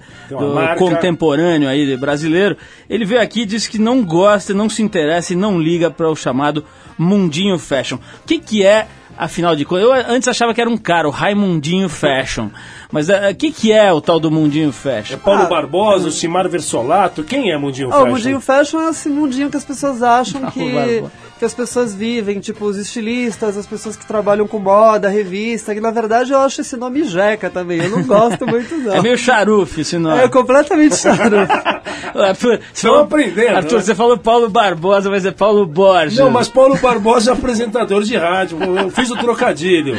contemporâneo 0.77 1.69
aí 1.69 1.95
brasileiro. 1.97 2.57
Ele 2.89 3.05
veio 3.05 3.21
aqui 3.21 3.41
e 3.41 3.45
disse 3.45 3.69
que 3.69 3.77
não 3.77 4.03
gosta, 4.03 4.53
não 4.53 4.69
se 4.69 4.81
interessa 4.81 5.33
e 5.33 5.35
não 5.35 5.59
liga 5.59 5.89
para 5.89 6.09
o 6.09 6.15
chamado 6.15 6.65
mundinho 6.97 7.57
fashion. 7.57 7.97
O 7.97 8.27
que 8.27 8.39
que 8.39 8.65
é 8.65 8.87
Afinal 9.17 9.55
de 9.55 9.63
contas, 9.63 9.85
eu 9.85 9.93
antes 9.93 10.27
achava 10.27 10.53
que 10.53 10.61
era 10.61 10.69
um 10.69 10.77
cara, 10.77 11.07
o 11.07 11.11
Raimundinho 11.11 11.87
Fashion. 11.87 12.49
Mas 12.93 13.09
o 13.09 13.13
que, 13.35 13.51
que 13.51 13.71
é 13.71 13.91
o 13.91 13.99
tal 13.99 14.19
do 14.19 14.29
Mundinho 14.29 14.71
Fashion? 14.71 15.17
Paulo 15.17 15.41
Ah, 15.41 15.45
Barbosa, 15.47 16.07
o 16.09 16.11
Simar 16.11 16.47
Versolato, 16.47 17.23
quem 17.23 17.51
é 17.51 17.57
Mundinho 17.57 17.89
Fashion? 17.89 18.05
o 18.05 18.09
mundinho 18.11 18.39
fashion 18.39 18.81
é 18.81 18.89
esse 18.91 19.09
mundinho 19.09 19.49
que 19.49 19.57
as 19.57 19.65
pessoas 19.65 20.03
acham 20.03 20.41
Não, 20.41 20.51
que, 20.51 21.03
que 21.39 21.43
as 21.43 21.55
pessoas 21.55 21.95
vivem, 21.95 22.39
tipo 22.39 22.63
os 22.65 22.77
estilistas, 22.77 23.57
as 23.57 23.65
pessoas 23.65 23.95
que 23.95 24.05
trabalham 24.05 24.47
com 24.47 24.59
moda, 24.59 25.09
revista, 25.09 25.73
que 25.73 25.81
na 25.81 25.89
verdade 25.89 26.31
eu 26.33 26.39
acho 26.39 26.61
esse 26.61 26.77
nome 26.77 27.03
jeca 27.03 27.49
também, 27.49 27.79
eu 27.81 27.89
não 27.89 28.03
gosto 28.05 28.45
muito 28.45 28.75
não. 28.77 28.93
É 28.93 29.01
meio 29.01 29.17
charuf 29.17 29.81
esse 29.81 29.97
nome. 29.97 30.21
É 30.21 30.27
completamente. 30.29 30.95
Arthur, 32.13 32.59
você 32.59 32.63
Estão 32.73 32.91
falou, 32.91 32.99
aprendendo, 33.05 33.55
Arthur, 33.57 33.75
né? 33.77 33.81
você 33.81 33.95
falou 33.95 34.17
Paulo 34.19 34.49
Barbosa, 34.49 35.09
mas 35.09 35.25
é 35.25 35.31
Paulo 35.31 35.65
Borges. 35.65 36.19
Não, 36.19 36.29
mas 36.29 36.47
Paulo 36.47 36.77
Barbosa 36.77 37.31
é 37.31 37.33
apresentador 37.33 38.03
de 38.03 38.15
rádio. 38.15 38.59
Eu 38.61 38.89
fiz 38.91 39.09
o 39.09 39.15
trocadilho. 39.17 39.95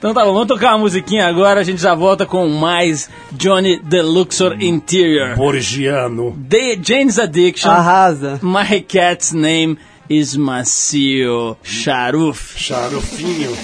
Então 0.00 0.14
tá 0.14 0.24
bom, 0.24 0.32
vamos 0.32 0.48
tocar 0.48 0.68
uma 0.68 0.78
musiquinha 0.78 1.26
agora, 1.26 1.60
a 1.60 1.62
gente 1.62 1.82
já 1.82 1.94
volta 1.94 2.24
com 2.24 2.48
mais 2.48 3.10
Johnny 3.32 3.78
The 3.78 4.00
Luxor 4.00 4.56
Interior. 4.58 5.36
Borgiano. 5.36 6.34
The 6.48 6.78
Jane's 6.82 7.18
Addiction. 7.18 7.68
Arrasa. 7.68 8.40
My 8.42 8.80
cat's 8.80 9.34
name 9.34 9.76
is 10.08 10.34
Macio 10.36 11.54
Charuf. 11.62 12.54
Charufinho. 12.56 13.54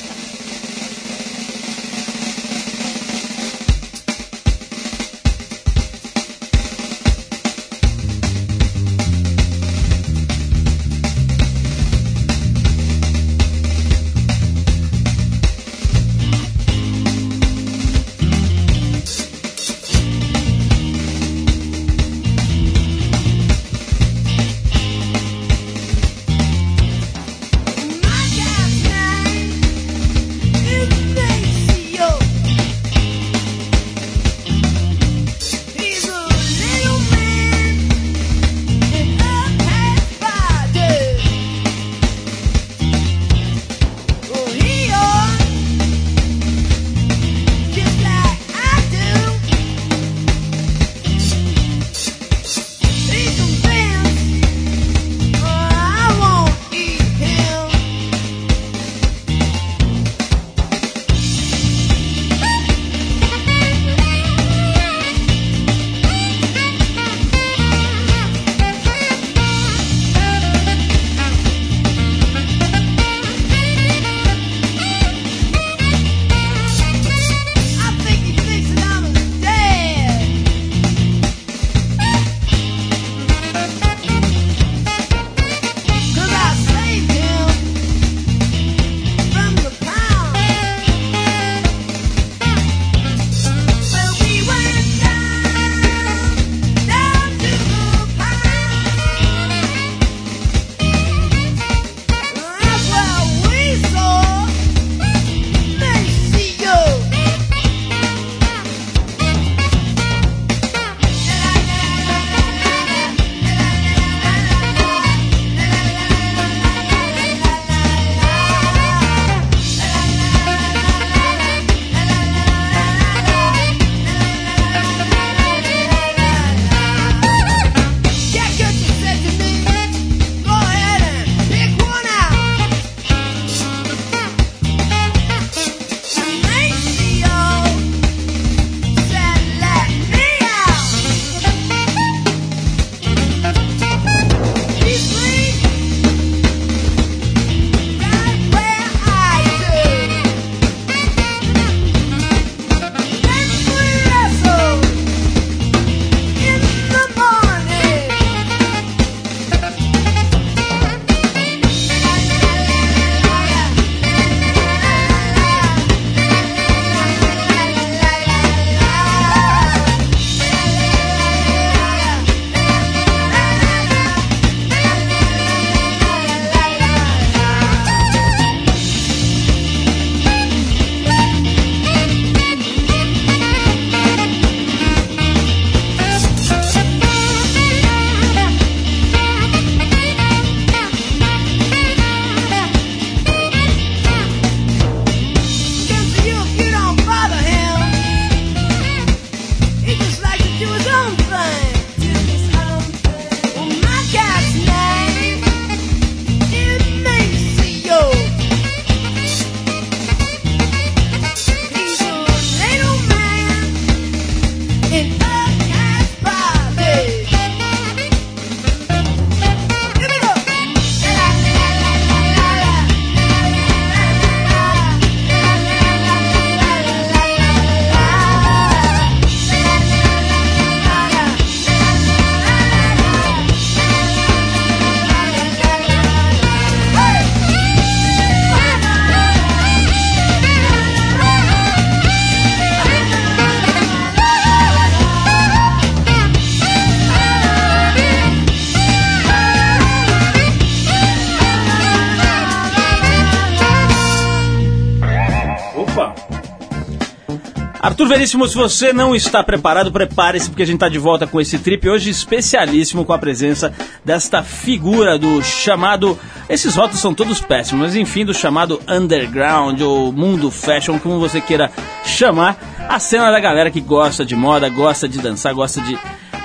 Arthur 258.17 258.19
Veríssimo, 258.19 258.49
se 258.49 258.55
você 258.55 258.93
não 258.95 259.15
está 259.15 259.45
preparado, 259.45 259.93
prepare-se 259.93 260.49
porque 260.49 260.63
a 260.63 260.67
gente 260.67 260.77
está 260.77 260.89
de 260.89 260.99
volta 260.99 261.27
com 261.27 261.39
esse 261.39 261.59
trip 261.59 261.87
hoje 261.87 262.09
especialíssimo 262.09 263.05
com 263.05 263.13
a 263.13 263.19
presença 263.19 263.75
desta 264.03 264.43
figura 264.43 265.19
do 265.19 265.43
chamado. 265.43 266.19
Esses 266.49 266.75
rótulos 266.75 267.01
são 267.01 267.13
todos 267.13 267.43
péssimos, 267.43 267.89
mas 267.89 267.95
enfim, 267.95 268.25
do 268.25 268.33
chamado 268.33 268.81
underground 268.89 269.83
ou 269.83 270.11
mundo 270.13 270.51
fashion, 270.51 270.99
como 270.99 271.21
você 271.21 271.43
queira 271.43 271.71
chamar, 272.07 272.57
a 272.89 272.99
cena 272.99 273.31
da 273.31 273.39
galera 273.39 273.71
que 273.71 273.83
gosta 273.83 274.25
de 274.25 274.35
moda, 274.35 274.69
gosta 274.71 275.07
de 275.07 275.19
dançar, 275.19 275.53
gosta 275.53 275.83
de 275.83 275.99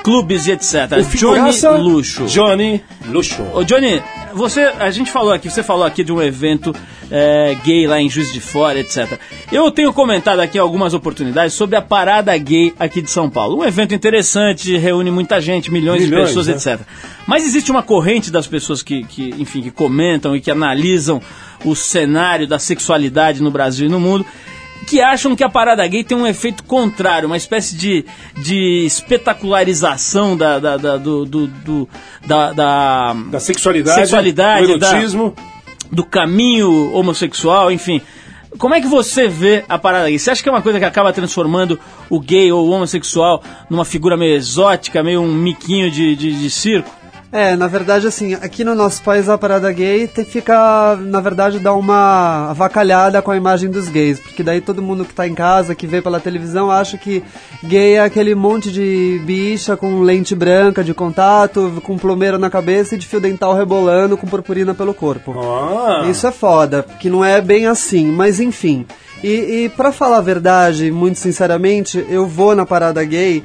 clubes 0.03 0.47
e 0.47 0.51
etc. 0.51 0.91
O 0.99 1.17
Johnny 1.17 1.81
Luxo. 1.81 2.25
Johnny 2.25 2.83
Luxo. 3.05 3.43
Ô 3.53 3.63
Johnny, 3.63 4.03
você, 4.33 4.61
a 4.61 4.89
gente 4.91 5.11
falou 5.11 5.31
aqui, 5.31 5.49
você 5.49 5.63
falou 5.63 5.83
aqui 5.85 6.03
de 6.03 6.11
um 6.11 6.21
evento 6.21 6.73
é, 7.09 7.55
gay 7.63 7.87
lá 7.87 7.99
em 7.99 8.09
Juiz 8.09 8.31
de 8.31 8.39
Fora, 8.39 8.79
etc. 8.79 9.19
Eu 9.51 9.69
tenho 9.71 9.91
comentado 9.93 10.39
aqui 10.39 10.57
algumas 10.57 10.93
oportunidades 10.93 11.53
sobre 11.53 11.75
a 11.75 11.81
parada 11.81 12.35
gay 12.37 12.73
aqui 12.79 13.01
de 13.01 13.09
São 13.09 13.29
Paulo. 13.29 13.59
Um 13.59 13.65
evento 13.65 13.93
interessante, 13.93 14.77
reúne 14.77 15.11
muita 15.11 15.41
gente, 15.41 15.71
milhões, 15.71 16.03
Milhões, 16.03 16.29
de 16.29 16.35
pessoas, 16.35 16.47
né? 16.47 16.53
etc. 16.53 16.85
Mas 17.27 17.45
existe 17.45 17.71
uma 17.71 17.83
corrente 17.83 18.31
das 18.31 18.47
pessoas 18.47 18.81
que, 18.81 19.03
que, 19.03 19.35
enfim, 19.37 19.61
que 19.61 19.71
comentam 19.71 20.35
e 20.35 20.41
que 20.41 20.49
analisam 20.49 21.21
o 21.63 21.75
cenário 21.75 22.47
da 22.47 22.57
sexualidade 22.57 23.41
no 23.41 23.51
Brasil 23.51 23.87
e 23.87 23.89
no 23.89 23.99
mundo 23.99 24.25
que 24.87 24.99
acham 25.01 25.35
que 25.35 25.43
a 25.43 25.49
parada 25.49 25.85
gay 25.87 26.03
tem 26.03 26.17
um 26.17 26.27
efeito 26.27 26.63
contrário, 26.63 27.27
uma 27.27 27.37
espécie 27.37 27.75
de, 27.75 28.05
de 28.37 28.85
espetacularização 28.85 30.35
da, 30.35 30.59
da, 30.59 30.77
da- 30.77 30.97
do, 30.97 31.25
do- 31.25 31.47
do- 31.47 31.89
da- 32.25 32.51
da- 32.53 33.13
Da 33.29 33.39
sexualidade, 33.39 33.99
Sexualidade, 34.01 34.67
do 34.67 34.73
erotismo. 34.85 35.33
do 35.91 36.03
caminho 36.05 36.93
homossexual, 36.93 37.71
enfim. 37.71 38.01
Como 38.57 38.73
é 38.75 38.81
que 38.81 38.87
você 38.87 39.27
vê 39.27 39.63
a 39.69 39.77
parada 39.77 40.09
gay? 40.09 40.19
Você 40.19 40.29
acha 40.31 40.43
que 40.43 40.49
é 40.49 40.51
uma 40.51 40.61
coisa 40.61 40.77
que 40.77 40.83
acaba 40.85 41.13
transformando 41.13 41.79
o 42.09 42.19
gay 42.19 42.51
ou 42.51 42.67
o 42.67 42.71
homossexual 42.71 43.41
numa 43.69 43.85
figura 43.85 44.17
meio 44.17 44.35
exótica, 44.35 45.01
meio 45.01 45.21
um 45.21 45.33
miquinho 45.33 45.89
de, 45.89 46.15
de, 46.15 46.33
de 46.37 46.49
circo? 46.49 46.89
É, 47.33 47.55
na 47.55 47.65
verdade, 47.67 48.05
assim, 48.07 48.33
aqui 48.33 48.61
no 48.65 48.75
nosso 48.75 49.01
país 49.03 49.29
a 49.29 49.37
parada 49.37 49.71
gay 49.71 50.05
te- 50.05 50.25
fica, 50.25 50.97
na 50.97 51.21
verdade, 51.21 51.59
dá 51.59 51.73
uma 51.73 52.49
avacalhada 52.49 53.21
com 53.21 53.31
a 53.31 53.37
imagem 53.37 53.69
dos 53.69 53.87
gays, 53.87 54.19
porque 54.19 54.43
daí 54.43 54.59
todo 54.59 54.81
mundo 54.81 55.05
que 55.05 55.13
tá 55.13 55.25
em 55.25 55.33
casa, 55.33 55.73
que 55.73 55.87
vê 55.87 56.01
pela 56.01 56.19
televisão, 56.19 56.69
acha 56.69 56.97
que 56.97 57.23
gay 57.63 57.93
é 57.93 58.01
aquele 58.01 58.35
monte 58.35 58.69
de 58.69 59.21
bicha 59.23 59.77
com 59.77 60.01
lente 60.01 60.35
branca 60.35 60.83
de 60.83 60.93
contato, 60.93 61.81
com 61.83 61.97
plumeiro 61.97 62.37
na 62.37 62.49
cabeça 62.49 62.95
e 62.95 62.97
de 62.97 63.07
fio 63.07 63.21
dental 63.21 63.55
rebolando 63.55 64.17
com 64.17 64.27
purpurina 64.27 64.73
pelo 64.73 64.93
corpo. 64.93 65.33
Ah, 65.39 66.09
Isso 66.09 66.27
é 66.27 66.33
foda, 66.33 66.83
que 66.99 67.09
não 67.09 67.23
é 67.23 67.39
bem 67.39 67.65
assim, 67.65 68.11
mas 68.11 68.41
enfim. 68.41 68.85
E, 69.23 69.29
e 69.65 69.69
para 69.69 69.93
falar 69.93 70.17
a 70.17 70.21
verdade, 70.21 70.91
muito 70.91 71.17
sinceramente, 71.17 72.05
eu 72.09 72.27
vou 72.27 72.53
na 72.57 72.65
parada 72.65 73.01
gay 73.05 73.41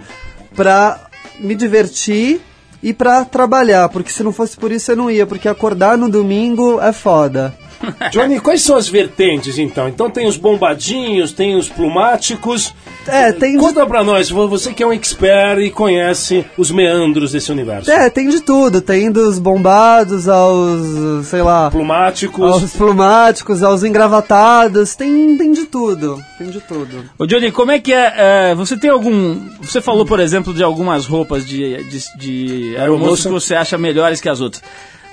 pra 0.57 0.99
me 1.39 1.55
divertir 1.55 2.41
e 2.83 2.93
pra 2.93 3.25
trabalhar, 3.25 3.89
porque 3.89 4.11
se 4.11 4.23
não 4.23 4.33
fosse 4.33 4.57
por 4.57 4.71
isso 4.71 4.93
eu 4.93 4.97
não 4.97 5.11
ia, 5.11 5.27
porque 5.27 5.49
acordar 5.49 5.97
no 5.97 6.09
domingo 6.09 6.81
é 6.81 6.93
foda. 6.93 7.55
Johnny, 8.13 8.41
quais 8.41 8.63
são 8.63 8.77
as 8.77 8.89
vertentes 8.89 9.59
então? 9.59 9.89
Então 9.89 10.11
tem 10.11 10.27
os 10.27 10.37
bombadinhos, 10.37 11.33
tem 11.33 11.57
os 11.57 11.69
plumáticos. 11.69 12.75
É, 13.07 13.31
tem 13.33 13.53
de, 13.53 13.59
Conta 13.59 13.87
pra 13.87 14.03
nós, 14.03 14.29
vo- 14.31 14.49
você 14.49 14.73
que 14.73 14.83
é 14.83 14.87
um 14.87 14.93
expert 14.93 15.61
e 15.61 15.71
conhece 15.71 16.45
os 16.59 16.71
meandros 16.71 17.33
desse 17.33 17.53
universo. 17.53 17.91
é, 17.91 18.11
tem 18.11 18.29
de 18.29 18.41
tudo, 18.41 18.81
tem 18.81 19.13
dos 19.13 19.39
bombados 19.39 20.29
aos, 20.29 21.27
sei 21.27 21.41
lá, 21.43 21.71
Plumáticos. 21.71 22.43
aos 22.63 22.73
plumáticos, 22.73 23.63
aos 23.63 23.85
engravatados, 23.85 24.97
tem, 24.97 25.37
tem 25.37 25.53
de 25.53 25.67
tudo, 25.67 26.21
tem 26.39 26.49
de 26.51 26.61
tudo. 26.61 27.05
Ô 27.19 27.27
Johnny, 27.27 27.53
como 27.53 27.71
é 27.71 27.79
que 27.79 27.93
é, 27.93 28.51
é, 28.51 28.55
Você 28.57 28.77
tem 28.77 28.91
algum. 28.91 29.39
Você 29.61 29.81
falou, 29.81 30.05
por 30.05 30.19
exemplo, 30.19 30.53
de 30.53 30.63
algumas 30.65 31.07
roupas 31.07 31.47
de, 31.47 31.77
de, 31.85 32.03
de 32.19 32.77
aeromoças 32.77 33.27
que 33.27 33.33
você 33.33 33.55
acha 33.55 33.79
melhores 33.79 34.21
que 34.21 34.29
as 34.29 34.41
outras. 34.41 34.63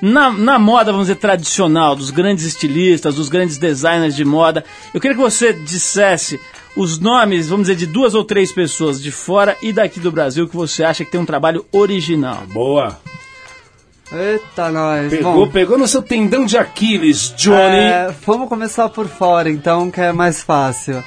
Na, 0.06 0.30
na 0.34 0.60
moda, 0.60 0.92
vamos 0.92 1.08
dizer, 1.08 1.16
tradicional, 1.16 1.96
dos 1.96 2.12
grandes 2.12 2.44
estilistas, 2.44 3.16
dos 3.16 3.30
grandes 3.30 3.58
designers 3.58 4.14
de 4.14 4.26
moda, 4.26 4.66
eu 4.94 5.00
queria 5.00 5.16
que 5.16 5.24
você 5.24 5.54
dissesse 5.54 6.42
os 6.76 7.00
nomes, 7.00 7.48
vamos 7.48 7.68
dizer, 7.68 7.78
de 7.78 7.86
duas 7.86 8.14
ou 8.14 8.26
três 8.26 8.52
pessoas 8.52 9.02
de 9.02 9.12
fora 9.12 9.56
e 9.62 9.72
daqui 9.72 10.02
do 10.02 10.12
Brasil 10.12 10.46
que 10.46 10.58
você 10.58 10.84
acha 10.84 11.06
que 11.06 11.12
tem 11.12 11.22
um 11.22 11.26
trabalho 11.26 11.66
original. 11.72 12.44
Boa. 12.48 13.00
Eita, 14.12 14.70
nós. 14.70 15.10
Pegou, 15.10 15.34
Bom, 15.46 15.48
pegou 15.50 15.78
no 15.78 15.88
seu 15.88 16.02
tendão 16.02 16.46
de 16.46 16.58
Aquiles, 16.58 17.34
Johnny. 17.38 17.78
É, 17.78 18.14
vamos 18.26 18.50
começar 18.50 18.90
por 18.90 19.08
fora, 19.08 19.50
então, 19.50 19.90
que 19.90 20.02
é 20.02 20.12
mais 20.12 20.44
fácil. 20.44 21.02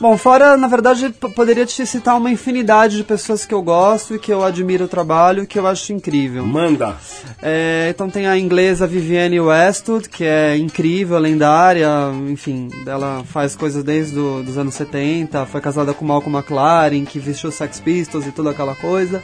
Bom, 0.00 0.16
fora, 0.16 0.56
na 0.56 0.66
verdade, 0.66 1.10
poderia 1.36 1.66
te 1.66 1.84
citar 1.84 2.16
uma 2.16 2.30
infinidade 2.30 2.96
de 2.96 3.04
pessoas 3.04 3.44
que 3.44 3.52
eu 3.52 3.60
gosto 3.60 4.14
e 4.14 4.18
que 4.18 4.32
eu 4.32 4.42
admiro 4.42 4.86
o 4.86 4.88
trabalho 4.88 5.42
e 5.42 5.46
que 5.46 5.58
eu 5.58 5.66
acho 5.66 5.92
incrível. 5.92 6.42
Manda. 6.46 6.96
É, 7.42 7.88
então 7.90 8.08
tem 8.08 8.26
a 8.26 8.38
inglesa 8.38 8.86
Vivienne 8.86 9.38
Westwood, 9.38 10.08
que 10.08 10.24
é 10.24 10.56
incrível, 10.56 11.18
lendária, 11.18 11.86
enfim, 12.30 12.68
ela 12.86 13.22
faz 13.26 13.54
coisas 13.54 13.84
desde 13.84 14.14
do, 14.14 14.42
dos 14.42 14.56
anos 14.56 14.74
70, 14.74 15.44
foi 15.44 15.60
casada 15.60 15.92
com 15.92 16.02
Malcolm 16.06 16.34
McLaren, 16.38 17.04
que 17.04 17.18
vestiu 17.18 17.52
Sex 17.52 17.78
Pistols 17.78 18.26
e 18.26 18.32
toda 18.32 18.52
aquela 18.52 18.74
coisa. 18.74 19.22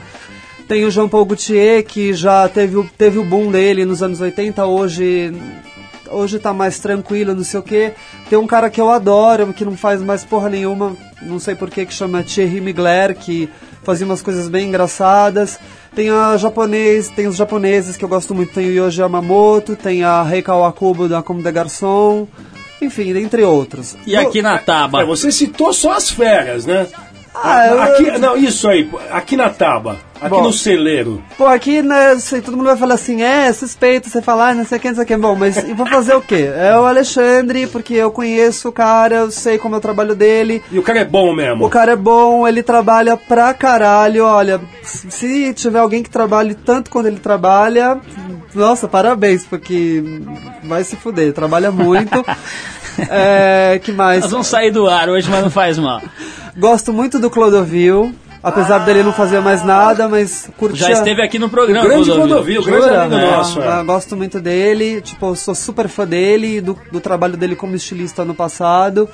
Tem 0.68 0.84
o 0.84 0.90
Jean 0.90 1.08
Paul 1.08 1.24
Gaultier, 1.24 1.86
que 1.86 2.12
já 2.12 2.46
teve, 2.50 2.76
o- 2.76 2.86
teve 2.98 3.18
o 3.18 3.24
boom 3.24 3.50
dele 3.50 3.86
nos 3.86 4.02
anos 4.02 4.20
80, 4.20 4.66
hoje 4.66 5.32
hoje 6.10 6.38
tá 6.38 6.52
mais 6.52 6.78
tranquilo, 6.78 7.34
não 7.34 7.44
sei 7.44 7.60
o 7.60 7.62
que. 7.62 7.92
Tem 8.28 8.38
um 8.38 8.46
cara 8.46 8.70
que 8.70 8.80
eu 8.80 8.90
adoro, 8.90 9.52
que 9.52 9.64
não 9.64 9.76
faz 9.76 10.02
mais 10.02 10.24
porra 10.24 10.48
nenhuma, 10.48 10.96
não 11.22 11.38
sei 11.38 11.54
por 11.54 11.70
que, 11.70 11.86
que 11.86 11.94
chama 11.94 12.22
Thierry 12.22 12.60
Mugler, 12.60 13.16
que 13.16 13.48
fazia 13.82 14.06
umas 14.06 14.22
coisas 14.22 14.48
bem 14.48 14.68
engraçadas. 14.68 15.58
Tem 15.94 16.10
a 16.10 16.36
japonês, 16.36 17.08
tem 17.08 17.26
os 17.26 17.36
japoneses 17.36 17.96
que 17.96 18.04
eu 18.04 18.08
gosto 18.08 18.34
muito, 18.34 18.52
tem 18.52 18.66
o 18.66 18.86
Yoji 18.86 19.00
Yamamoto, 19.00 19.76
tem 19.76 20.04
a 20.04 20.22
Rei 20.22 20.42
Kawakubo 20.42 21.08
da 21.08 21.22
Como 21.22 21.42
de 21.42 21.50
Garçom, 21.50 22.26
enfim, 22.82 23.12
dentre 23.12 23.42
outros. 23.42 23.96
E 24.06 24.14
aqui 24.14 24.42
na 24.42 24.58
Taba? 24.58 25.00
É, 25.00 25.06
você 25.06 25.32
citou 25.32 25.72
só 25.72 25.92
as 25.92 26.10
férias, 26.10 26.66
né? 26.66 26.86
Ah, 27.42 27.66
eu- 27.68 27.82
aqui, 27.82 28.18
não, 28.18 28.36
isso 28.36 28.68
aí, 28.68 28.88
aqui 29.10 29.36
na 29.36 29.50
Taba, 29.50 29.98
aqui 30.20 30.30
Bom. 30.30 30.42
no 30.44 30.52
celeiro. 30.52 31.22
Pô, 31.36 31.46
aqui, 31.46 31.82
né, 31.82 32.16
sei, 32.18 32.40
todo 32.40 32.56
mundo 32.56 32.66
vai 32.66 32.76
falar 32.76 32.94
assim, 32.94 33.22
é, 33.22 33.52
suspeito, 33.52 34.08
você 34.08 34.22
falar, 34.22 34.54
não 34.54 34.64
sei 34.64 34.78
o 34.78 34.80
que, 34.80 34.88
não 34.88 34.94
sei 34.94 35.04
o 35.04 35.06
que. 35.06 35.16
Bom, 35.16 35.34
mas 35.36 35.56
eu 35.68 35.74
vou 35.74 35.86
fazer 35.86 36.14
o 36.14 36.20
quê? 36.22 36.50
É 36.56 36.76
o 36.78 36.84
Alexandre, 36.86 37.66
porque 37.66 37.94
eu 37.94 38.10
conheço 38.10 38.68
o 38.68 38.72
cara, 38.72 39.16
eu 39.16 39.30
sei 39.30 39.58
como 39.58 39.74
é 39.74 39.78
o 39.78 39.80
trabalho 39.82 40.14
dele. 40.14 40.62
E 40.72 40.78
o 40.78 40.82
cara 40.82 41.00
é 41.00 41.04
bom 41.04 41.34
mesmo. 41.34 41.66
O 41.66 41.70
cara 41.70 41.92
é 41.92 41.96
bom, 41.96 42.46
ele 42.48 42.62
trabalha 42.62 43.16
pra 43.16 43.52
caralho. 43.54 44.24
Olha, 44.24 44.60
se 44.82 45.52
tiver 45.54 45.78
alguém 45.78 46.02
que 46.02 46.10
trabalhe 46.10 46.54
tanto 46.54 46.90
quanto 46.90 47.06
ele 47.06 47.20
trabalha, 47.20 47.98
nossa, 48.54 48.88
parabéns, 48.88 49.44
porque 49.44 50.02
vai 50.64 50.82
se 50.84 50.96
fuder, 50.96 51.32
trabalha 51.32 51.70
muito. 51.70 52.24
É, 52.98 53.80
que 53.82 53.92
mais? 53.92 54.22
Nós 54.22 54.30
vamos 54.30 54.46
sair 54.46 54.70
do 54.70 54.88
ar 54.88 55.08
hoje, 55.08 55.28
mas 55.30 55.42
não 55.42 55.50
faz 55.50 55.78
mal. 55.78 56.00
Gosto 56.56 56.92
muito 56.92 57.18
do 57.18 57.28
Clodovil, 57.30 58.14
apesar 58.42 58.78
dele 58.78 59.02
não 59.02 59.12
fazer 59.12 59.40
mais 59.40 59.62
nada, 59.64 60.08
mas 60.08 60.48
curtia... 60.56 60.88
Já 60.88 60.92
esteve 60.92 61.22
aqui 61.22 61.38
no 61.38 61.48
programa. 61.50 61.84
O 61.84 61.88
grande 61.88 62.04
Clodovil. 62.10 62.28
Clodovil, 62.28 62.62
grande 62.62 62.84
Jura? 62.84 63.02
amigo 63.02 63.20
nosso. 63.20 63.60
é. 63.62 63.84
Gosto 63.84 64.16
muito 64.16 64.40
dele, 64.40 65.00
tipo, 65.00 65.34
sou 65.36 65.54
super 65.54 65.88
fã 65.88 66.06
dele, 66.06 66.60
do, 66.60 66.78
do 66.90 67.00
trabalho 67.00 67.36
dele 67.36 67.54
como 67.54 67.74
estilista 67.74 68.24
no 68.24 68.34
passado. 68.34 69.08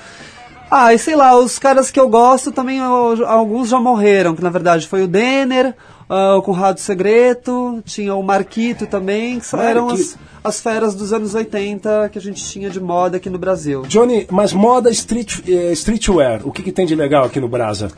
Ah, 0.71 0.95
e 0.95 0.99
sei 0.99 1.15
lá, 1.15 1.37
os 1.37 1.59
caras 1.59 1.91
que 1.91 2.01
eu 2.01 2.09
gosto 2.09 2.51
também, 2.51 2.81
alguns 2.81 3.69
já 3.69 3.79
morreram, 3.79 4.35
que 4.35 4.43
na 4.43 4.49
verdade 4.49 4.87
foi 4.89 5.03
o 5.03 5.07
Denner, 5.07 5.75
ah, 6.09 6.37
o 6.37 6.43
Conrado 6.43 6.79
Segreto, 6.81 7.83
tinha 7.85 8.15
o 8.15 8.23
Marquito 8.23 8.87
também, 8.87 9.41
que 9.41 9.47
eram 9.57 9.89
as, 9.91 10.17
as 10.45 10.61
feras 10.61 10.95
dos 10.95 11.13
anos 11.13 11.35
80 11.35 12.09
que 12.13 12.19
a 12.19 12.21
gente 12.23 12.43
tinha 12.45 12.69
de 12.71 12.81
moda 12.81 13.17
aqui 13.17 13.31
no 13.31 13.39
Brasil. 13.39 13.83
Johnny, 13.89 14.27
mas 14.31 14.53
moda 14.53 14.91
street, 14.91 15.41
eh, 15.49 15.73
streetwear, 15.73 16.41
o 16.45 16.53
que, 16.53 16.63
que 16.63 16.73
tem 16.73 16.85
de 16.87 16.95
legal 16.95 17.25
aqui 17.25 17.41
no 17.41 17.49
Brasa? 17.49 17.91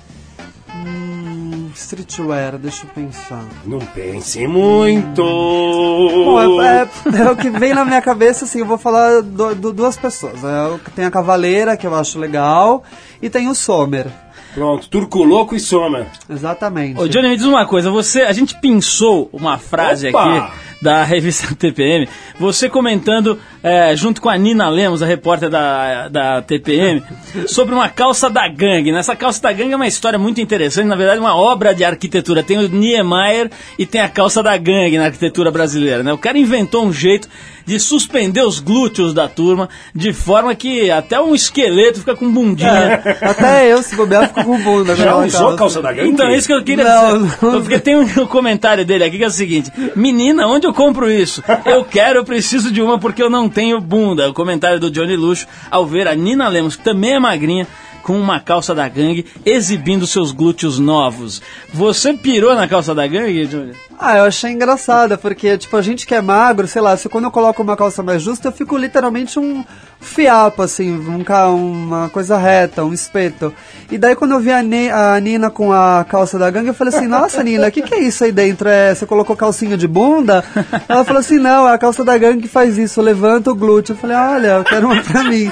Hum, 0.75 1.71
streetwear, 1.75 2.59
deixa 2.59 2.85
eu 2.85 2.91
pensar. 2.91 3.45
Não 3.65 3.79
pense 3.79 4.47
muito. 4.47 5.23
Bom, 5.23 6.63
é, 6.63 6.83
é- 6.83 7.19
é 7.23 7.31
o 7.31 7.37
que 7.37 7.51
vem 7.51 7.75
na 7.75 7.85
minha 7.85 8.03
cabeça, 8.03 8.45
assim, 8.45 8.61
eu 8.61 8.67
vou 8.67 8.79
falar 8.79 9.23
do, 9.23 9.55
do- 9.55 9.73
duas 9.73 9.97
pessoas. 9.97 10.43
É, 10.45 10.79
tem 10.95 11.05
a 11.05 11.11
Cavaleira, 11.11 11.77
que 11.77 11.87
eu 11.87 11.95
acho 11.95 12.19
legal, 12.19 12.83
e 13.21 13.29
tem 13.31 13.49
o 13.49 13.55
Sommer. 13.55 14.07
Pronto, 14.55 14.89
Turco 14.89 15.25
Louco 15.25 15.55
e 15.57 15.61
Soma. 15.61 16.07
Exatamente. 16.31 17.01
Ô, 17.01 17.09
Johnny, 17.09 17.29
me 17.29 17.37
diz 17.37 17.45
uma 17.45 17.67
coisa. 17.67 17.91
Você, 17.91 18.23
a 18.23 18.33
gente 18.33 18.59
pensou 18.61 19.29
uma 19.33 19.59
frase 19.59 20.09
Opa! 20.09 20.25
aqui 20.25 20.65
da 20.81 21.03
revista 21.05 21.55
TPM, 21.55 22.07
você 22.39 22.69
comentando 22.69 23.39
é, 23.63 23.97
junto 23.97 24.21
com 24.21 24.29
a 24.29 24.37
Nina 24.37 24.69
Lemos, 24.69 25.03
a 25.03 25.07
repórter 25.07 25.49
da, 25.49 26.09
da 26.09 26.43
TPM, 26.43 27.03
sobre 27.49 27.75
uma 27.75 27.89
calça 27.89 28.29
da 28.29 28.47
gangue. 28.47 28.93
Nessa 28.93 29.17
calça 29.17 29.41
da 29.43 29.53
gangue 29.53 29.73
é 29.73 29.77
uma 29.77 29.87
história 29.87 30.19
muito 30.19 30.41
interessante, 30.41 30.87
na 30.87 30.95
verdade, 30.95 31.19
uma 31.19 31.35
obra 31.35 31.75
de 31.75 31.83
arquitetura. 31.83 32.43
Tem 32.43 32.59
o 32.59 32.69
Niemeyer 32.69 33.51
e 33.79 33.87
tem 33.87 34.01
a 34.01 34.09
calça 34.09 34.43
da 34.43 34.57
gangue 34.57 34.99
na 34.99 35.07
arquitetura 35.07 35.51
brasileira. 35.51 36.03
Né? 36.03 36.13
O 36.13 36.19
cara 36.19 36.39
inventou 36.39 36.85
um 36.85 36.93
jeito 36.93 37.29
de 37.65 37.79
suspender 37.81 38.43
os 38.43 38.61
glúteos 38.61 39.15
da 39.15 39.29
turma, 39.29 39.69
de 39.95 40.13
forma 40.13 40.55
que 40.55 40.91
até 40.91 41.21
um 41.21 41.35
esqueleto 41.35 42.01
fica 42.01 42.15
com 42.15 42.31
bundinha. 42.31 43.03
Até 43.21 43.73
eu, 43.73 43.83
se 43.83 43.95
bobear, 43.97 44.29
fico 44.29 44.45
com 44.45 44.59
bunda. 44.63 44.95
Já 44.95 45.13
com 45.15 45.25
usou 45.25 45.57
calça 45.57 45.81
da 45.83 45.93
gangue? 45.93 46.11
Então, 46.11 46.29
é 46.29 46.37
isso 46.37 46.47
que 46.47 46.55
eu 46.55 46.63
queria 46.63 46.85
Não, 46.85 47.23
dizer. 47.23 47.39
não. 47.43 47.61
Porque 47.61 47.79
tem 47.79 47.97
um 47.97 48.07
comentário 48.27 48.85
dele 48.85 49.05
aqui 49.05 49.19
que 49.19 49.25
é 49.25 49.29
o 49.29 49.31
seguinte: 49.31 49.71
Menina, 49.97 50.47
onde 50.47 50.67
eu 50.67 50.73
compro 50.75 51.11
isso? 51.11 51.43
Eu 51.65 51.85
quero, 51.85 52.19
eu 52.21 52.25
preciso 52.25 52.71
de 52.71 52.83
uma 52.83 52.99
porque 52.99 53.23
eu 53.23 53.31
não 53.31 53.49
tenho 53.49 53.81
bunda. 53.81 54.29
O 54.29 54.35
comentário 54.35 54.79
do 54.81 54.91
Johnny 54.91 55.17
Luxo 55.17 55.47
ao 55.71 55.87
ver 55.87 56.07
a 56.09 56.15
Nina 56.15 56.49
Lemos, 56.49 56.77
que 56.77 56.85
também 56.85 57.15
é 57.15 57.19
magrinha, 57.19 57.67
com 58.05 58.21
uma 58.21 58.39
calça 58.39 58.75
da 58.75 58.87
gangue, 58.87 59.25
exibindo 59.47 60.07
seus 60.07 60.31
glúteos 60.31 60.79
novos. 60.79 61.41
Você 61.73 62.13
pirou 62.15 62.55
na 62.55 62.69
calça 62.69 62.95
da 62.95 63.07
gangue, 63.07 63.47
Johnny? 63.47 63.73
Ah, 63.99 64.19
eu 64.19 64.25
achei 64.25 64.51
engraçada, 64.51 65.17
porque, 65.17 65.57
tipo, 65.57 65.75
a 65.77 65.81
gente 65.81 66.07
que 66.07 66.15
é 66.15 66.21
magro, 66.21 66.69
sei 66.69 66.83
lá, 66.83 66.97
se 66.97 67.09
quando 67.09 67.25
eu 67.25 67.31
coloco 67.31 67.63
uma 67.63 67.77
calça 67.77 68.03
mais 68.03 68.21
justa, 68.23 68.49
eu 68.49 68.53
fico 68.53 68.77
literalmente 68.77 69.39
um 69.39 69.65
fiapo, 70.01 70.61
assim, 70.63 70.93
um, 70.93 71.23
uma 71.55 72.11
coisa 72.11 72.37
reta, 72.37 72.85
um 72.85 72.93
espeto. 72.93 73.55
E 73.91 73.97
daí 73.97 74.15
quando 74.15 74.33
eu 74.33 74.41
vi 74.41 74.53
a, 74.53 74.63
Ne- 74.63 74.91
a 74.91 75.19
Nina 75.19 75.49
com 75.49 75.73
a 75.73 76.05
calça 76.07 76.39
da 76.39 76.51
gangue, 76.51 76.69
eu 76.69 76.75
falei 76.75 76.95
assim, 76.95 77.07
nossa, 77.07 77.43
Nina, 77.43 77.69
o 77.69 77.71
que, 77.73 77.81
que 77.83 77.95
é 77.95 78.01
isso 78.01 78.23
aí 78.25 78.33
dentro? 78.33 78.69
É, 78.69 78.95
você 78.95 79.07
colocou 79.07 79.35
calcinha 79.35 79.79
de 79.79 79.89
bunda? 79.89 80.45
Ela 80.89 81.05
falou 81.05 81.21
assim, 81.21 81.39
não, 81.39 81.67
é 81.67 81.73
a 81.73 81.79
calça 81.79 82.05
da 82.05 82.19
gangue 82.19 82.43
que 82.43 82.49
faz 82.49 82.77
isso, 82.77 83.01
levanta 83.01 83.51
o 83.51 83.55
glúteo. 83.55 83.95
Eu 83.95 83.97
falei, 83.97 84.17
olha, 84.17 84.47
eu 84.59 84.65
quero 84.65 84.87
uma 84.91 85.01
pra 85.03 85.25
mim. 85.25 85.51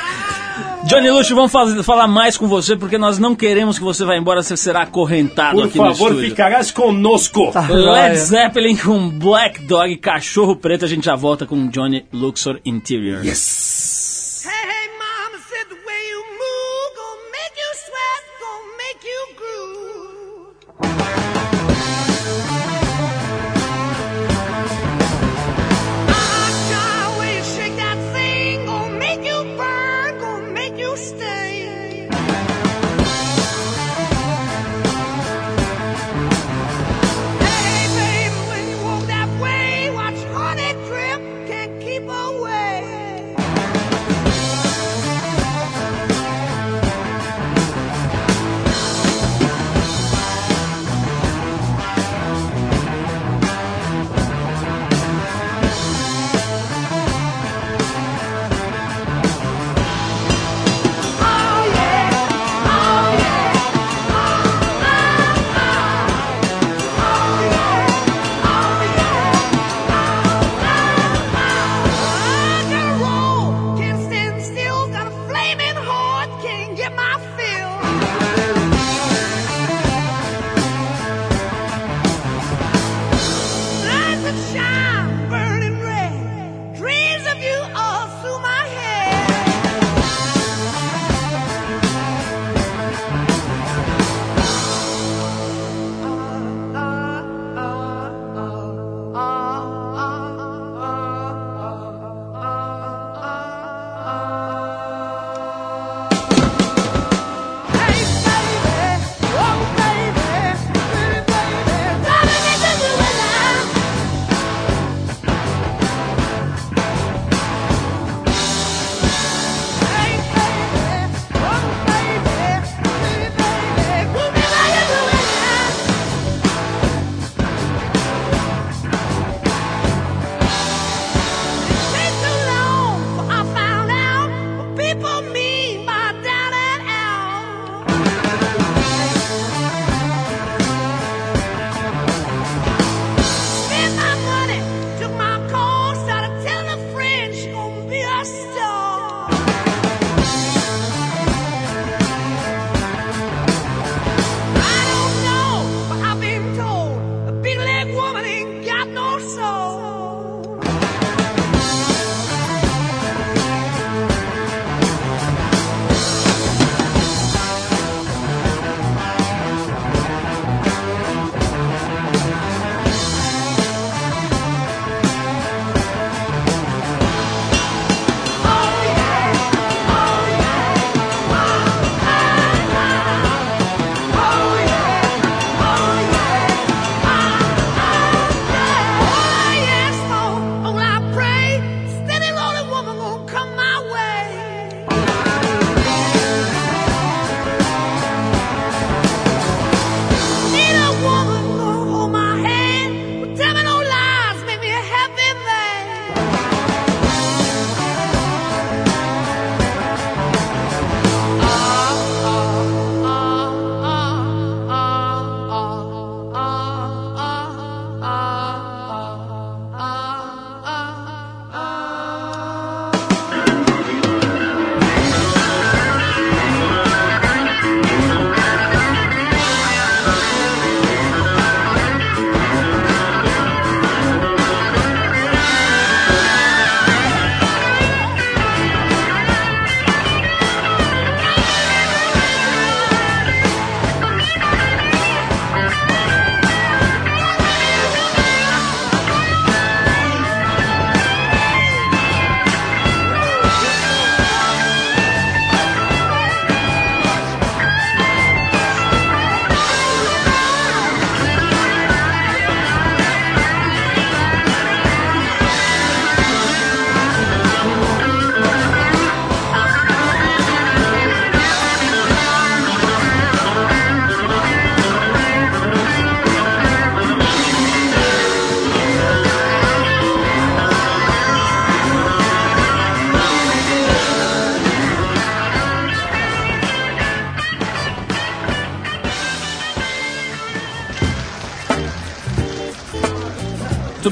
Johnny 0.85 1.11
Luxo, 1.11 1.35
vamos 1.35 1.53
faz- 1.53 1.85
falar 1.87 2.07
mais 2.09 2.37
com 2.37 2.47
você, 2.49 2.77
porque 2.77 2.99
nós 2.99 3.19
não 3.19 3.35
queremos 3.35 3.79
que 3.79 3.85
você 3.85 4.05
vá 4.05 4.17
embora, 4.17 4.43
você 4.43 4.57
será 4.57 4.83
acorrentado 4.83 5.57
Por 5.57 5.67
aqui 5.69 5.79
no 5.79 5.85
favor, 5.87 6.11
estúdio. 6.11 6.31
ficarás 6.31 6.71
conosco. 6.71 7.53
Led 7.71 8.17
Zeppelin 8.19 8.77
com 8.77 9.09
Black 9.09 9.63
Dog, 9.63 9.97
cachorro 9.97 10.57
preto. 10.57 10.85
A 10.85 10.89
gente 10.89 11.05
já 11.05 11.15
volta 11.15 11.47
com 11.47 11.69
Johnny 11.69 12.05
Luxor 12.13 12.59
Interior. 12.65 13.25
Hey, 13.25 13.31
hey, 13.31 14.91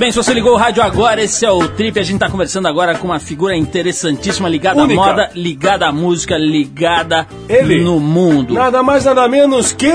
bem, 0.01 0.11
se 0.11 0.17
você 0.17 0.33
ligou 0.33 0.55
o 0.55 0.57
rádio 0.57 0.83
agora, 0.83 1.23
esse 1.23 1.45
é 1.45 1.51
o 1.51 1.69
Trip. 1.69 2.01
A 2.01 2.03
gente 2.03 2.19
tá 2.19 2.31
conversando 2.31 2.67
agora 2.67 2.95
com 2.97 3.07
uma 3.09 3.21
figura 3.21 3.55
interessantíssima, 3.55 4.49
ligada 4.49 4.83
Única. 4.83 4.99
à 4.99 5.07
moda, 5.07 5.31
ligada 5.35 5.87
à 5.87 5.93
música, 5.93 6.39
ligada 6.39 7.27
Ele. 7.47 7.85
no 7.85 8.01
mundo. 8.01 8.55
Nada 8.55 8.83
mais, 8.83 9.05
nada 9.05 9.29
menos 9.29 9.73
que. 9.73 9.93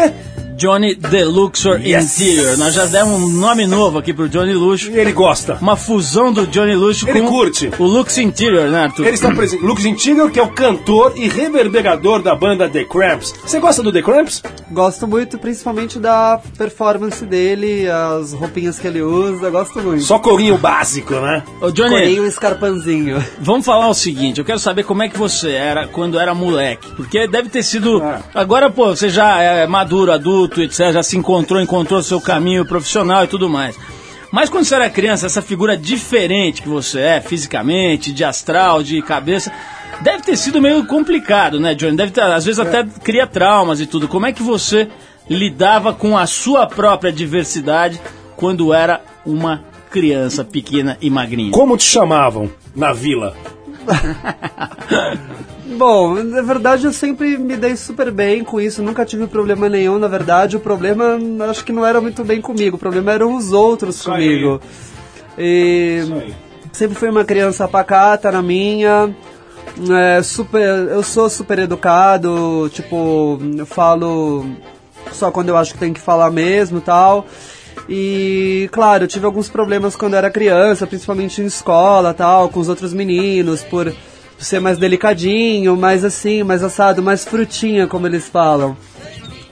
Johnny 0.57 0.95
Deluxor 0.95 1.79
Yes. 1.81 2.19
Interior. 2.19 2.57
Nós 2.57 2.73
já 2.73 2.85
demos 2.85 3.21
um 3.21 3.27
nome 3.29 3.65
novo 3.67 3.97
aqui 3.97 4.13
pro 4.13 4.29
Johnny 4.29 4.53
Luxo. 4.53 4.89
Ele 4.91 5.11
gosta. 5.11 5.57
Uma 5.61 5.75
fusão 5.75 6.31
do 6.31 6.47
Johnny 6.47 6.75
Luxo 6.75 7.07
Ele 7.09 7.21
com 7.21 7.27
curte. 7.27 7.69
o 7.77 7.83
Lux 7.83 8.17
Interior, 8.17 8.69
né, 8.69 8.83
Arthur? 8.83 9.05
Ele 9.05 9.15
está 9.15 9.31
presente. 9.33 9.63
Lucas 9.63 9.85
Intiga, 9.85 10.29
que 10.29 10.39
é 10.39 10.43
o 10.43 10.47
cantor 10.49 11.13
e 11.15 11.27
reverberador 11.27 12.21
da 12.21 12.35
banda 12.35 12.69
The 12.69 12.83
Cramps. 12.85 13.33
Você 13.45 13.59
gosta 13.59 13.81
do 13.83 13.91
The 13.91 14.01
Cramps? 14.01 14.41
Gosto 14.71 15.07
muito, 15.07 15.37
principalmente 15.37 15.99
da 15.99 16.39
performance 16.57 17.23
dele, 17.25 17.87
as 17.89 18.33
roupinhas 18.33 18.79
que 18.79 18.87
ele 18.87 19.01
usa, 19.01 19.49
gosto 19.49 19.79
muito. 19.81 20.03
Só 20.03 20.19
corinho 20.19 20.57
básico, 20.57 21.13
né? 21.15 21.43
Ô, 21.61 21.69
Johnny, 21.71 21.89
Corinho 21.89 22.25
e 22.25 22.27
escarpanzinho. 22.29 23.23
Vamos 23.39 23.65
falar 23.65 23.87
o 23.89 23.93
seguinte, 23.93 24.39
eu 24.39 24.45
quero 24.45 24.59
saber 24.59 24.83
como 24.83 25.03
é 25.03 25.09
que 25.09 25.17
você 25.17 25.51
era 25.51 25.87
quando 25.87 26.19
era 26.19 26.33
moleque. 26.33 26.87
Porque 26.95 27.27
deve 27.27 27.49
ter 27.49 27.63
sido. 27.63 28.01
Ah. 28.01 28.21
Agora, 28.33 28.69
pô, 28.69 28.87
você 28.95 29.09
já 29.09 29.41
é 29.41 29.67
maduro, 29.67 30.11
adulto, 30.11 30.44
etc. 30.61 30.93
Já 30.93 31.03
se 31.03 31.17
encontrou, 31.17 31.61
encontrou 31.61 32.01
seu 32.01 32.21
caminho 32.21 32.65
profissional 32.65 33.23
e 33.23 33.27
tudo 33.27 33.49
mais. 33.49 33.77
Mas 34.31 34.49
quando 34.49 34.65
você 34.65 34.75
era 34.75 34.89
criança, 34.89 35.25
essa 35.25 35.41
figura 35.41 35.77
diferente 35.77 36.61
que 36.61 36.67
você 36.67 36.99
é, 36.99 37.21
fisicamente, 37.21 38.11
de 38.11 38.23
astral, 38.23 38.83
de 38.83 39.01
cabeça, 39.01 39.51
deve 40.01 40.23
ter 40.23 40.35
sido 40.35 40.61
meio 40.61 40.85
complicado, 40.85 41.59
né, 41.59 41.73
Johnny? 41.73 41.95
Deve 41.95 42.11
ter, 42.11 42.21
às 42.21 42.45
vezes 42.45 42.59
até 42.59 42.83
cria 42.83 43.25
traumas 43.25 43.79
e 43.79 43.85
tudo. 43.85 44.07
Como 44.07 44.25
é 44.25 44.33
que 44.33 44.43
você 44.43 44.89
lidava 45.29 45.93
com 45.93 46.17
a 46.17 46.27
sua 46.27 46.67
própria 46.67 47.11
diversidade 47.11 48.01
quando 48.35 48.73
era 48.73 49.01
uma 49.25 49.63
criança 49.89 50.43
pequena 50.43 50.97
e 51.01 51.09
magrinha? 51.09 51.51
Como 51.51 51.77
te 51.77 51.85
chamavam 51.85 52.51
na 52.75 52.91
vila? 52.91 53.35
Bom, 55.65 56.23
na 56.23 56.43
verdade 56.43 56.85
eu 56.85 56.93
sempre 56.93 57.37
me 57.37 57.57
dei 57.57 57.75
super 57.75 58.11
bem 58.11 58.43
com 58.43 58.61
isso, 58.61 58.83
nunca 58.83 59.03
tive 59.03 59.25
problema 59.25 59.67
nenhum, 59.67 59.97
na 59.97 60.07
verdade. 60.07 60.55
O 60.55 60.59
problema 60.59 61.17
acho 61.49 61.65
que 61.65 61.73
não 61.73 61.85
era 61.85 61.99
muito 61.99 62.23
bem 62.23 62.39
comigo, 62.39 62.75
o 62.75 62.79
problema 62.79 63.11
eram 63.11 63.35
os 63.35 63.51
outros 63.51 63.95
Isso 63.95 64.11
aí. 64.11 64.23
comigo. 64.23 64.61
E 65.37 66.03
aí. 66.11 66.33
sempre 66.71 66.95
fui 66.95 67.09
uma 67.09 67.25
criança 67.25 67.67
pacata 67.67 68.31
na 68.31 68.41
minha. 68.41 69.13
é, 69.89 70.21
super, 70.21 70.61
eu 70.61 71.01
sou 71.01 71.29
super 71.29 71.57
educado, 71.59 72.69
tipo, 72.71 73.39
eu 73.57 73.65
falo 73.65 74.45
só 75.11 75.31
quando 75.31 75.49
eu 75.49 75.57
acho 75.57 75.73
que 75.73 75.79
tem 75.79 75.93
que 75.93 75.99
falar 75.99 76.29
mesmo 76.29 76.79
tal. 76.79 77.25
E, 77.89 78.69
claro, 78.71 79.03
eu 79.03 79.07
tive 79.07 79.25
alguns 79.25 79.49
problemas 79.49 79.95
quando 79.95 80.15
era 80.15 80.29
criança, 80.29 80.87
principalmente 80.87 81.41
em 81.41 81.45
escola 81.45 82.13
tal, 82.13 82.49
com 82.49 82.59
os 82.59 82.69
outros 82.69 82.93
meninos, 82.93 83.61
por 83.63 83.93
ser 84.37 84.59
mais 84.59 84.77
delicadinho, 84.77 85.75
mais 85.75 86.03
assim, 86.03 86.43
mais 86.43 86.63
assado, 86.63 87.01
mais 87.01 87.25
frutinha, 87.25 87.87
como 87.87 88.07
eles 88.07 88.27
falam. 88.27 88.75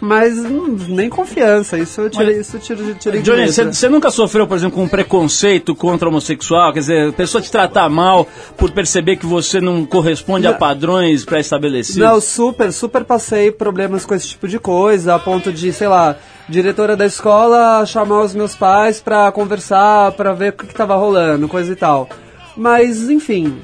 Mas 0.04 0.38
hum, 0.38 0.76
nem 0.90 1.10
confiança, 1.10 1.78
isso 1.78 2.02
eu 2.02 2.10
tirei, 2.10 2.42
isso 2.42 2.58
eu 2.58 2.60
tirei, 2.60 2.94
tirei 2.96 3.22
de 3.22 3.32
Johnny, 3.32 3.48
você 3.48 3.88
nunca 3.88 4.12
sofreu, 4.12 4.46
por 4.46 4.58
exemplo, 4.58 4.76
com 4.76 4.84
um 4.84 4.88
preconceito 4.88 5.74
contra 5.74 6.10
homossexual? 6.10 6.74
Quer 6.74 6.80
dizer, 6.80 7.08
a 7.08 7.14
pessoa 7.14 7.42
te 7.42 7.50
tratar 7.50 7.88
mal 7.88 8.28
por 8.58 8.70
perceber 8.72 9.16
que 9.16 9.26
você 9.26 9.62
não 9.62 9.86
corresponde 9.86 10.46
a 10.46 10.52
padrões 10.52 11.24
pré-estabelecidos? 11.24 12.02
Não, 12.02 12.20
super, 12.20 12.74
super 12.74 13.06
passei 13.06 13.50
problemas 13.50 14.06
com 14.06 14.14
esse 14.14 14.28
tipo 14.28 14.46
de 14.46 14.60
coisa, 14.60 15.16
a 15.16 15.20
ponto 15.20 15.54
de, 15.54 15.72
sei 15.72 15.88
lá, 15.88 16.18
diretora 16.50 16.98
da 16.98 17.06
escola 17.06 17.86
chamar 17.86 18.24
os 18.24 18.36
meus 18.36 18.58
pais 18.58 19.00
pra 19.00 19.32
conversar, 19.32 20.12
pra 20.12 20.34
ver 20.34 20.50
o 20.50 20.58
que, 20.58 20.68
que 20.68 20.76
tava 20.76 20.98
rolando, 20.98 21.48
coisa 21.48 21.72
e 21.72 21.78
tal. 21.78 22.10
Mas, 22.58 23.10
enfim, 23.10 23.58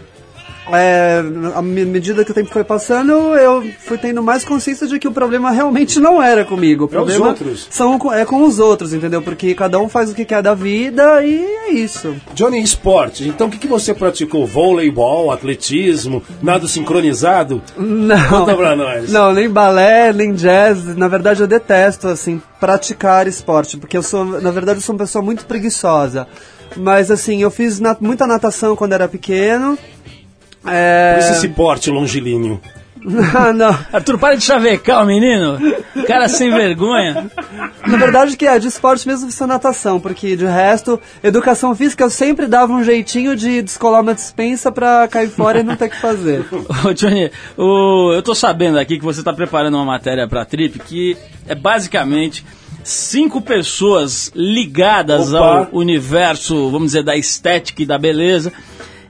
é, 0.74 1.22
à 1.55 1.61
me- 1.61 1.86
medida 1.86 2.24
que 2.26 2.32
o 2.32 2.34
tempo 2.34 2.49
foi 2.51 2.63
passando, 2.63 3.11
eu 3.36 3.63
fui 3.80 3.97
tendo 3.97 4.22
mais 4.24 4.43
consciência 4.45 4.88
de 4.88 4.99
que 4.99 5.07
o 5.07 5.11
problema 5.11 5.51
realmente 5.51 5.99
não 5.99 6.22
era 6.22 6.43
comigo. 6.45 6.86
O 6.86 6.88
É 6.88 6.89
problema 6.91 7.28
outros. 7.30 7.67
São, 7.70 7.99
é 8.13 8.26
com 8.26 8.43
os 8.43 8.59
outros, 8.59 8.93
entendeu? 8.93 9.22
Porque 9.22 9.53
cada 9.55 9.80
um 9.80 9.88
faz 9.89 10.09
o 10.11 10.15
que 10.15 10.26
quer 10.26 10.41
da 10.41 10.53
vida 10.53 11.24
e 11.24 11.39
é 11.43 11.72
isso. 11.72 12.15
Johnny, 12.34 12.61
esporte. 12.61 13.28
Então 13.28 13.47
o 13.47 13.49
que, 13.49 13.57
que 13.57 13.67
você 13.67 13.93
praticou? 13.93 14.45
Voleibol, 14.47 15.32
atletismo, 15.32 16.24
nado 16.41 16.67
sincronizado? 16.67 17.61
Não. 17.78 18.30
Conta 18.30 18.55
pra 18.55 18.76
nós. 18.76 19.11
Não, 19.11 19.34
nem 19.34 19.49
balé, 19.49 20.13
nem 20.13 20.34
jazz. 20.34 20.95
Na 20.95 21.07
verdade, 21.07 21.41
eu 21.41 21.47
detesto, 21.47 22.07
assim, 22.07 22.41
praticar 22.59 23.28
esporte, 23.28 23.78
porque 23.78 23.97
eu 23.97 24.03
sou, 24.03 24.24
na 24.26 24.51
verdade, 24.51 24.80
eu 24.80 24.84
sou 24.84 24.93
uma 24.93 24.99
pessoa 24.99 25.24
muito 25.24 25.45
preguiçosa. 25.45 26.28
Mas, 26.78 27.09
assim, 27.09 27.41
eu 27.41 27.49
fiz 27.49 27.80
na- 27.80 27.97
muita 27.99 28.28
natação 28.28 28.76
quando 28.76 28.93
era 28.93 29.07
pequeno. 29.07 29.78
É... 30.66 31.14
Por 31.16 31.20
isso 31.24 31.32
esse 31.34 31.49
porte 31.49 31.89
longilíneo. 31.89 32.60
Ah, 33.34 33.53
não. 33.53 33.70
Arthur, 33.93 34.18
para 34.20 34.36
de 34.36 34.43
chavecar 34.43 35.01
o 35.03 35.07
menino. 35.07 35.57
Cara 36.05 36.28
sem 36.28 36.51
vergonha. 36.51 37.32
Na 37.88 37.95
verdade, 37.97 38.36
que 38.36 38.45
é 38.45 38.60
de 38.60 38.68
esporte 38.68 39.07
mesmo 39.07 39.32
foi 39.32 39.47
natação, 39.47 40.01
porque 40.01 40.36
de 40.36 40.45
resto, 40.45 40.99
educação 41.24 41.74
física 41.74 42.03
eu 42.03 42.10
sempre 42.10 42.45
dava 42.45 42.74
um 42.74 42.84
jeitinho 42.84 43.38
de 43.38 43.62
descolar 43.62 44.01
uma 44.01 44.14
dispensa 44.14 44.70
pra 44.70 45.07
cair 45.07 45.30
fora 45.30 45.62
e 45.62 45.64
não 45.64 45.78
ter 45.78 45.88
que 45.89 45.95
fazer. 46.01 46.45
Ô, 46.86 46.93
Johnny, 46.93 47.32
o- 47.57 48.12
eu 48.14 48.22
tô 48.22 48.36
sabendo 48.36 48.78
aqui 48.78 48.97
que 48.99 49.05
você 49.05 49.24
tá 49.24 49.32
preparando 49.32 49.76
uma 49.76 49.86
matéria 49.86 50.28
pra 50.28 50.43
Trip 50.43 50.78
que 50.80 51.16
é 51.47 51.55
basicamente 51.55 52.45
cinco 52.84 53.39
pessoas 53.41 54.30
ligadas 54.36 55.34
Opa. 55.34 55.39
ao 55.39 55.68
universo, 55.72 56.70
vamos 56.70 56.88
dizer, 56.88 57.03
da 57.03 57.16
estética 57.16 57.82
e 57.82 57.86
da 57.86 57.97
beleza, 57.97 58.51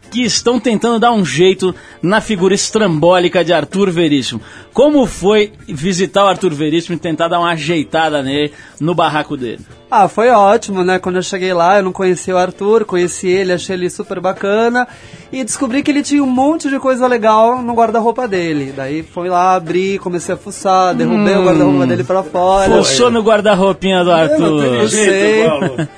que 0.10 0.24
estão 0.24 0.60
tentando 0.60 0.99
dar 0.99 1.12
um 1.12 1.26
jeito 1.26 1.74
na 2.01 2.20
figura 2.20 2.53
estrambólica 2.53 3.43
de 3.43 3.53
Arthur 3.53 3.91
Veríssimo. 3.91 4.41
Como 4.74 5.06
foi 5.06 5.52
visitar 5.68 6.24
o 6.26 6.28
Arthur 6.28 6.54
Veríssimo 6.54 6.96
e 6.96 7.00
tentar 7.00 7.28
dar 7.28 7.40
uma 7.40 7.52
ajeitada 7.52 8.22
nele 8.24 8.52
no 8.80 8.94
barraco 8.96 9.36
dele? 9.36 9.60
Ah, 9.92 10.08
foi 10.08 10.30
ótimo, 10.30 10.84
né? 10.84 11.00
Quando 11.00 11.16
eu 11.16 11.24
cheguei 11.24 11.52
lá, 11.52 11.78
eu 11.78 11.84
não 11.84 11.92
conhecia 11.92 12.36
o 12.36 12.38
Arthur, 12.38 12.86
conheci 12.86 13.28
ele, 13.28 13.52
achei 13.54 13.76
ele 13.76 13.90
super 13.90 14.20
bacana 14.20 14.88
e 15.34 15.44
descobri 15.44 15.82
que 15.82 15.90
ele 15.90 16.04
tinha 16.04 16.24
um 16.24 16.28
monte 16.28 16.70
de 16.70 16.78
coisa 16.78 17.08
legal 17.08 17.60
no 17.64 17.74
guarda-roupa 17.74 18.28
dele. 18.28 18.72
Daí 18.78 19.02
fui 19.02 19.28
lá, 19.30 19.56
abri, 19.56 19.98
comecei 19.98 20.36
a 20.36 20.38
fuçar, 20.38 20.94
derrubei 20.94 21.36
o 21.36 21.44
guarda-roupa 21.44 21.88
dele 21.88 22.04
pra 22.04 22.22
fora. 22.22 22.70
Fuçou 22.72 23.10
no 23.10 23.22
guarda-roupinha 23.24 24.04
do 24.04 24.12
Arthur. 24.12 24.64
eu 24.64 24.88
jeito, 24.88 25.12
sei. 25.12 25.44
Paulo. 25.46 25.76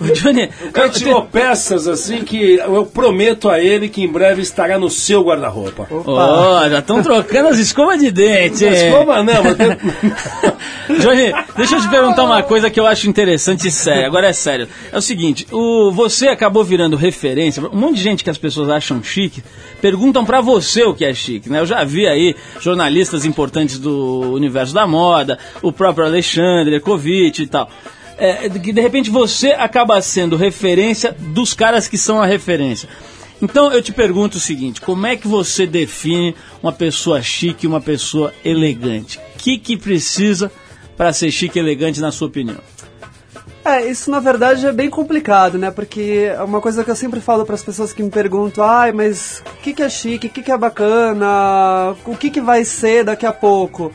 O 0.00 0.12
Johnny, 0.12 0.48
O 0.68 0.72
cara 0.72 0.86
eu- 0.88 0.92
tirou 0.92 1.22
peças 1.26 1.86
assim 1.86 2.22
que 2.22 2.54
eu 2.56 2.84
prometo 2.86 3.48
a 3.48 3.60
ele 3.60 3.88
que 3.88 4.02
em 4.02 4.08
breve 4.08 4.42
estará 4.42 4.78
no 4.78 4.90
seu 4.90 5.22
guarda-roupa. 5.22 5.86
Ó, 5.90 6.68
já 6.68 6.78
estão 6.80 7.02
trocando 7.02 7.27
as 7.36 7.58
escovas 7.58 7.98
de 8.00 8.10
dente. 8.10 8.64
Hein? 8.64 8.92
como 8.92 9.12
não? 9.22 9.42
Mas 9.42 10.98
Johnny, 11.02 11.32
deixa 11.56 11.76
eu 11.76 11.80
te 11.80 11.88
perguntar 11.88 12.24
uma 12.24 12.42
coisa 12.42 12.70
que 12.70 12.80
eu 12.80 12.86
acho 12.86 13.08
interessante 13.08 13.68
e 13.68 13.70
séria. 13.70 14.06
Agora 14.06 14.28
é 14.28 14.32
sério. 14.32 14.68
É 14.90 14.96
o 14.96 15.02
seguinte, 15.02 15.46
o, 15.52 15.90
você 15.92 16.28
acabou 16.28 16.64
virando 16.64 16.96
referência. 16.96 17.62
Um 17.62 17.76
monte 17.76 17.96
de 17.96 18.02
gente 18.02 18.24
que 18.24 18.30
as 18.30 18.38
pessoas 18.38 18.68
acham 18.70 19.02
chique 19.02 19.42
perguntam 19.80 20.24
pra 20.24 20.40
você 20.40 20.82
o 20.84 20.94
que 20.94 21.04
é 21.04 21.12
chique, 21.12 21.50
né? 21.50 21.60
Eu 21.60 21.66
já 21.66 21.84
vi 21.84 22.06
aí 22.06 22.34
jornalistas 22.60 23.24
importantes 23.24 23.78
do 23.78 24.32
universo 24.32 24.74
da 24.74 24.86
moda, 24.86 25.38
o 25.62 25.70
próprio 25.70 26.06
Alexandre 26.06 26.76
Erkovic 26.76 27.42
e 27.42 27.46
tal. 27.46 27.70
É, 28.16 28.48
que 28.48 28.72
de 28.72 28.80
repente 28.80 29.10
você 29.10 29.52
acaba 29.52 30.00
sendo 30.02 30.36
referência 30.36 31.14
dos 31.16 31.54
caras 31.54 31.86
que 31.86 31.96
são 31.96 32.20
a 32.20 32.26
referência. 32.26 32.88
Então 33.40 33.72
eu 33.72 33.82
te 33.82 33.92
pergunto 33.92 34.36
o 34.36 34.40
seguinte: 34.40 34.80
como 34.80 35.06
é 35.06 35.16
que 35.16 35.28
você 35.28 35.66
define 35.66 36.34
uma 36.62 36.72
pessoa 36.72 37.22
chique 37.22 37.66
e 37.66 37.68
uma 37.68 37.80
pessoa 37.80 38.32
elegante? 38.44 39.18
O 39.18 39.38
que, 39.38 39.58
que 39.58 39.76
precisa 39.76 40.50
pra 40.96 41.12
ser 41.12 41.30
chique 41.30 41.58
e 41.58 41.62
elegante, 41.62 42.00
na 42.00 42.10
sua 42.10 42.28
opinião? 42.28 42.58
É, 43.64 43.86
isso 43.86 44.10
na 44.10 44.18
verdade 44.18 44.66
é 44.66 44.72
bem 44.72 44.88
complicado, 44.88 45.58
né? 45.58 45.70
Porque 45.70 46.32
é 46.34 46.42
uma 46.42 46.60
coisa 46.60 46.82
que 46.82 46.90
eu 46.90 46.96
sempre 46.96 47.20
falo 47.20 47.44
para 47.44 47.54
as 47.54 47.62
pessoas 47.62 47.92
que 47.92 48.02
me 48.02 48.10
perguntam: 48.10 48.64
ai, 48.64 48.92
mas 48.92 49.42
o 49.46 49.62
que, 49.62 49.74
que 49.74 49.82
é 49.82 49.88
chique, 49.88 50.26
o 50.26 50.30
que, 50.30 50.42
que 50.42 50.50
é 50.50 50.56
bacana, 50.56 51.94
o 52.06 52.16
que, 52.16 52.30
que 52.30 52.40
vai 52.40 52.64
ser 52.64 53.04
daqui 53.04 53.26
a 53.26 53.32
pouco? 53.32 53.92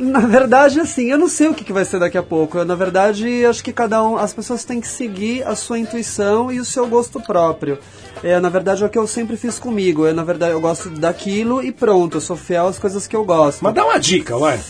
Na 0.00 0.20
verdade, 0.20 0.80
assim, 0.80 1.10
eu 1.10 1.18
não 1.18 1.28
sei 1.28 1.48
o 1.48 1.54
que, 1.54 1.62
que 1.62 1.74
vai 1.74 1.84
ser 1.84 2.00
daqui 2.00 2.16
a 2.16 2.22
pouco. 2.22 2.56
Eu, 2.56 2.64
na 2.64 2.74
verdade, 2.74 3.44
acho 3.44 3.62
que 3.62 3.70
cada 3.70 4.02
um, 4.02 4.16
as 4.16 4.32
pessoas 4.32 4.64
têm 4.64 4.80
que 4.80 4.88
seguir 4.88 5.46
a 5.46 5.54
sua 5.54 5.78
intuição 5.78 6.50
e 6.50 6.58
o 6.58 6.64
seu 6.64 6.86
gosto 6.86 7.20
próprio. 7.20 7.78
É, 8.24 8.40
na 8.40 8.48
verdade, 8.48 8.82
é 8.82 8.86
o 8.86 8.88
que 8.88 8.96
eu 8.96 9.06
sempre 9.06 9.36
fiz 9.36 9.58
comigo. 9.58 10.06
Eu, 10.06 10.14
na 10.14 10.24
verdade, 10.24 10.52
eu 10.52 10.60
gosto 10.60 10.88
daquilo 10.88 11.62
e 11.62 11.70
pronto. 11.70 12.16
Eu 12.16 12.20
sou 12.22 12.34
fiel 12.34 12.66
às 12.66 12.78
coisas 12.78 13.06
que 13.06 13.14
eu 13.14 13.26
gosto. 13.26 13.62
Mas 13.62 13.74
dá 13.74 13.84
uma 13.84 14.00
dica, 14.00 14.38
vai. 14.38 14.58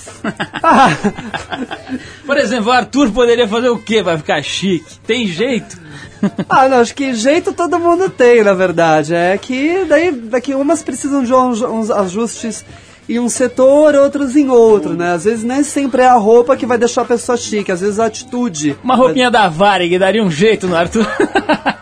Por 2.27 2.37
exemplo, 2.37 2.71
o 2.71 2.73
Arthur 2.73 3.13
poderia 3.13 3.47
fazer 3.47 3.69
o 3.69 3.79
quê? 3.79 4.03
Vai 4.03 4.19
ficar 4.19 4.43
chique? 4.43 4.99
Tem 5.07 5.27
jeito? 5.27 5.79
Ah, 6.51 6.69
não, 6.69 6.81
acho 6.81 6.95
que 6.95 7.15
jeito 7.15 7.51
todo 7.51 7.79
mundo 7.79 8.11
tem, 8.11 8.45
na 8.45 8.53
verdade. 8.53 9.15
É 9.15 9.39
que 9.39 9.87
daí 9.87 10.13
daqui 10.13 10.55
umas 10.55 10.83
precisam 10.83 11.25
de 11.25 11.33
uns, 11.33 11.63
uns 11.63 11.91
ajustes 11.91 12.63
em 13.11 13.19
um 13.19 13.29
setor, 13.29 13.97
outros 13.97 14.37
em 14.37 14.49
outro, 14.49 14.95
né? 14.95 15.13
Às 15.13 15.25
vezes 15.25 15.43
nem 15.43 15.65
sempre 15.65 16.03
é 16.03 16.07
a 16.07 16.15
roupa 16.15 16.57
que 16.57 16.65
vai 16.65 16.79
deixar 16.79 17.03
a 17.03 17.05
pessoa 17.05 17.37
chique, 17.37 17.73
às 17.73 17.81
vezes 17.81 17.99
a 17.99 18.07
atitude. 18.07 18.77
Uma 18.85 18.95
roupinha 18.95 19.29
da 19.29 19.49
Varig 19.49 19.99
daria 19.99 20.23
um 20.23 20.31
jeito 20.31 20.69
no 20.69 20.77
Arthur. 20.77 21.05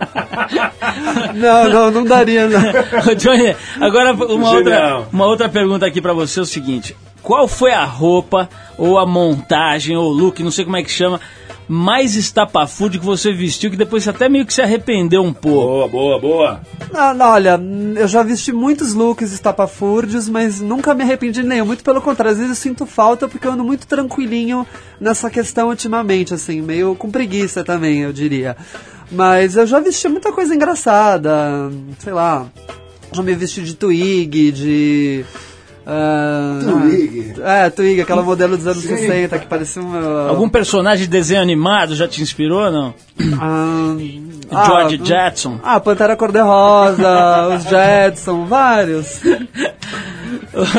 Não, 1.35 1.68
não, 1.68 1.91
não 1.91 2.05
daria, 2.05 2.49
não. 2.49 2.61
Johnny, 3.14 3.55
agora 3.81 4.12
uma 4.12 4.51
outra, 4.51 5.03
uma 5.12 5.26
outra 5.26 5.49
pergunta 5.49 5.87
aqui 5.87 6.01
pra 6.01 6.12
você 6.12 6.41
é 6.41 6.43
o 6.43 6.47
seguinte: 6.47 6.97
qual 7.22 7.47
foi 7.47 7.70
a 7.70 7.85
roupa 7.85 8.49
ou 8.76 8.99
a 8.99 9.07
montagem 9.07 9.97
ou 9.97 10.11
look, 10.11 10.43
não 10.43 10.51
sei 10.51 10.64
como 10.64 10.76
é 10.76 10.83
que 10.83 10.91
chama, 10.91 11.20
mais 11.68 12.16
estapafúrdio 12.16 12.98
que 12.98 13.06
você 13.06 13.30
vestiu 13.30 13.70
que 13.70 13.76
depois 13.76 14.02
você 14.02 14.10
até 14.10 14.28
meio 14.28 14.46
que 14.46 14.54
se 14.54 14.62
arrependeu 14.62 15.22
um 15.22 15.32
pouco? 15.32 15.66
Boa, 15.66 15.88
boa, 15.88 16.18
boa. 16.18 16.60
Não, 16.90 17.14
não, 17.14 17.26
olha, 17.26 17.60
eu 17.96 18.08
já 18.08 18.22
vesti 18.22 18.52
muitos 18.52 18.94
looks 18.94 19.32
estapafúrdios, 19.32 20.28
mas 20.28 20.60
nunca 20.60 20.94
me 20.94 21.02
arrependi 21.02 21.42
nenhum. 21.42 21.66
Muito 21.66 21.84
pelo 21.84 22.00
contrário, 22.00 22.32
às 22.32 22.38
vezes 22.38 22.56
eu 22.56 22.62
sinto 22.62 22.86
falta 22.86 23.28
porque 23.28 23.46
eu 23.46 23.52
ando 23.52 23.62
muito 23.62 23.86
tranquilinho 23.86 24.66
nessa 24.98 25.28
questão 25.28 25.68
ultimamente, 25.68 26.32
assim, 26.32 26.62
meio 26.62 26.94
com 26.94 27.10
preguiça 27.10 27.62
também, 27.62 28.00
eu 28.00 28.12
diria. 28.12 28.56
Mas 29.12 29.56
eu 29.56 29.66
já 29.66 29.78
vesti 29.78 30.08
muita 30.08 30.32
coisa 30.32 30.54
engraçada, 30.54 31.70
sei 31.98 32.12
lá, 32.12 32.46
já 33.12 33.22
me 33.22 33.34
vesti 33.34 33.62
de 33.62 33.74
Twig, 33.74 34.52
de... 34.52 35.24
ah, 35.91 36.61
Twig? 36.62 37.34
É, 37.43 37.70
Twig, 37.70 38.03
aquela 38.03 38.22
modelo 38.22 38.59
dos 38.59 38.66
anos 38.66 38.82
60 38.82 39.39
que 39.39 39.47
parecia 39.47 39.80
uma... 39.80 40.28
Algum 40.28 40.47
personagem 40.47 41.07
de 41.07 41.11
desenho 41.11 41.41
animado 41.41 41.95
já 41.95 42.07
te 42.07 42.20
inspirou 42.20 42.61
ou 42.61 42.70
não? 42.70 42.95
Ah, 43.41 43.97
George 44.66 45.01
ah, 45.01 45.05
Jetson. 45.05 45.61
Ah, 45.62 45.80
Pantera 45.80 46.14
Cor-de-Rosa, 46.14 47.57
os 47.57 47.62
Jetson, 47.64 48.45
vários. 48.45 49.20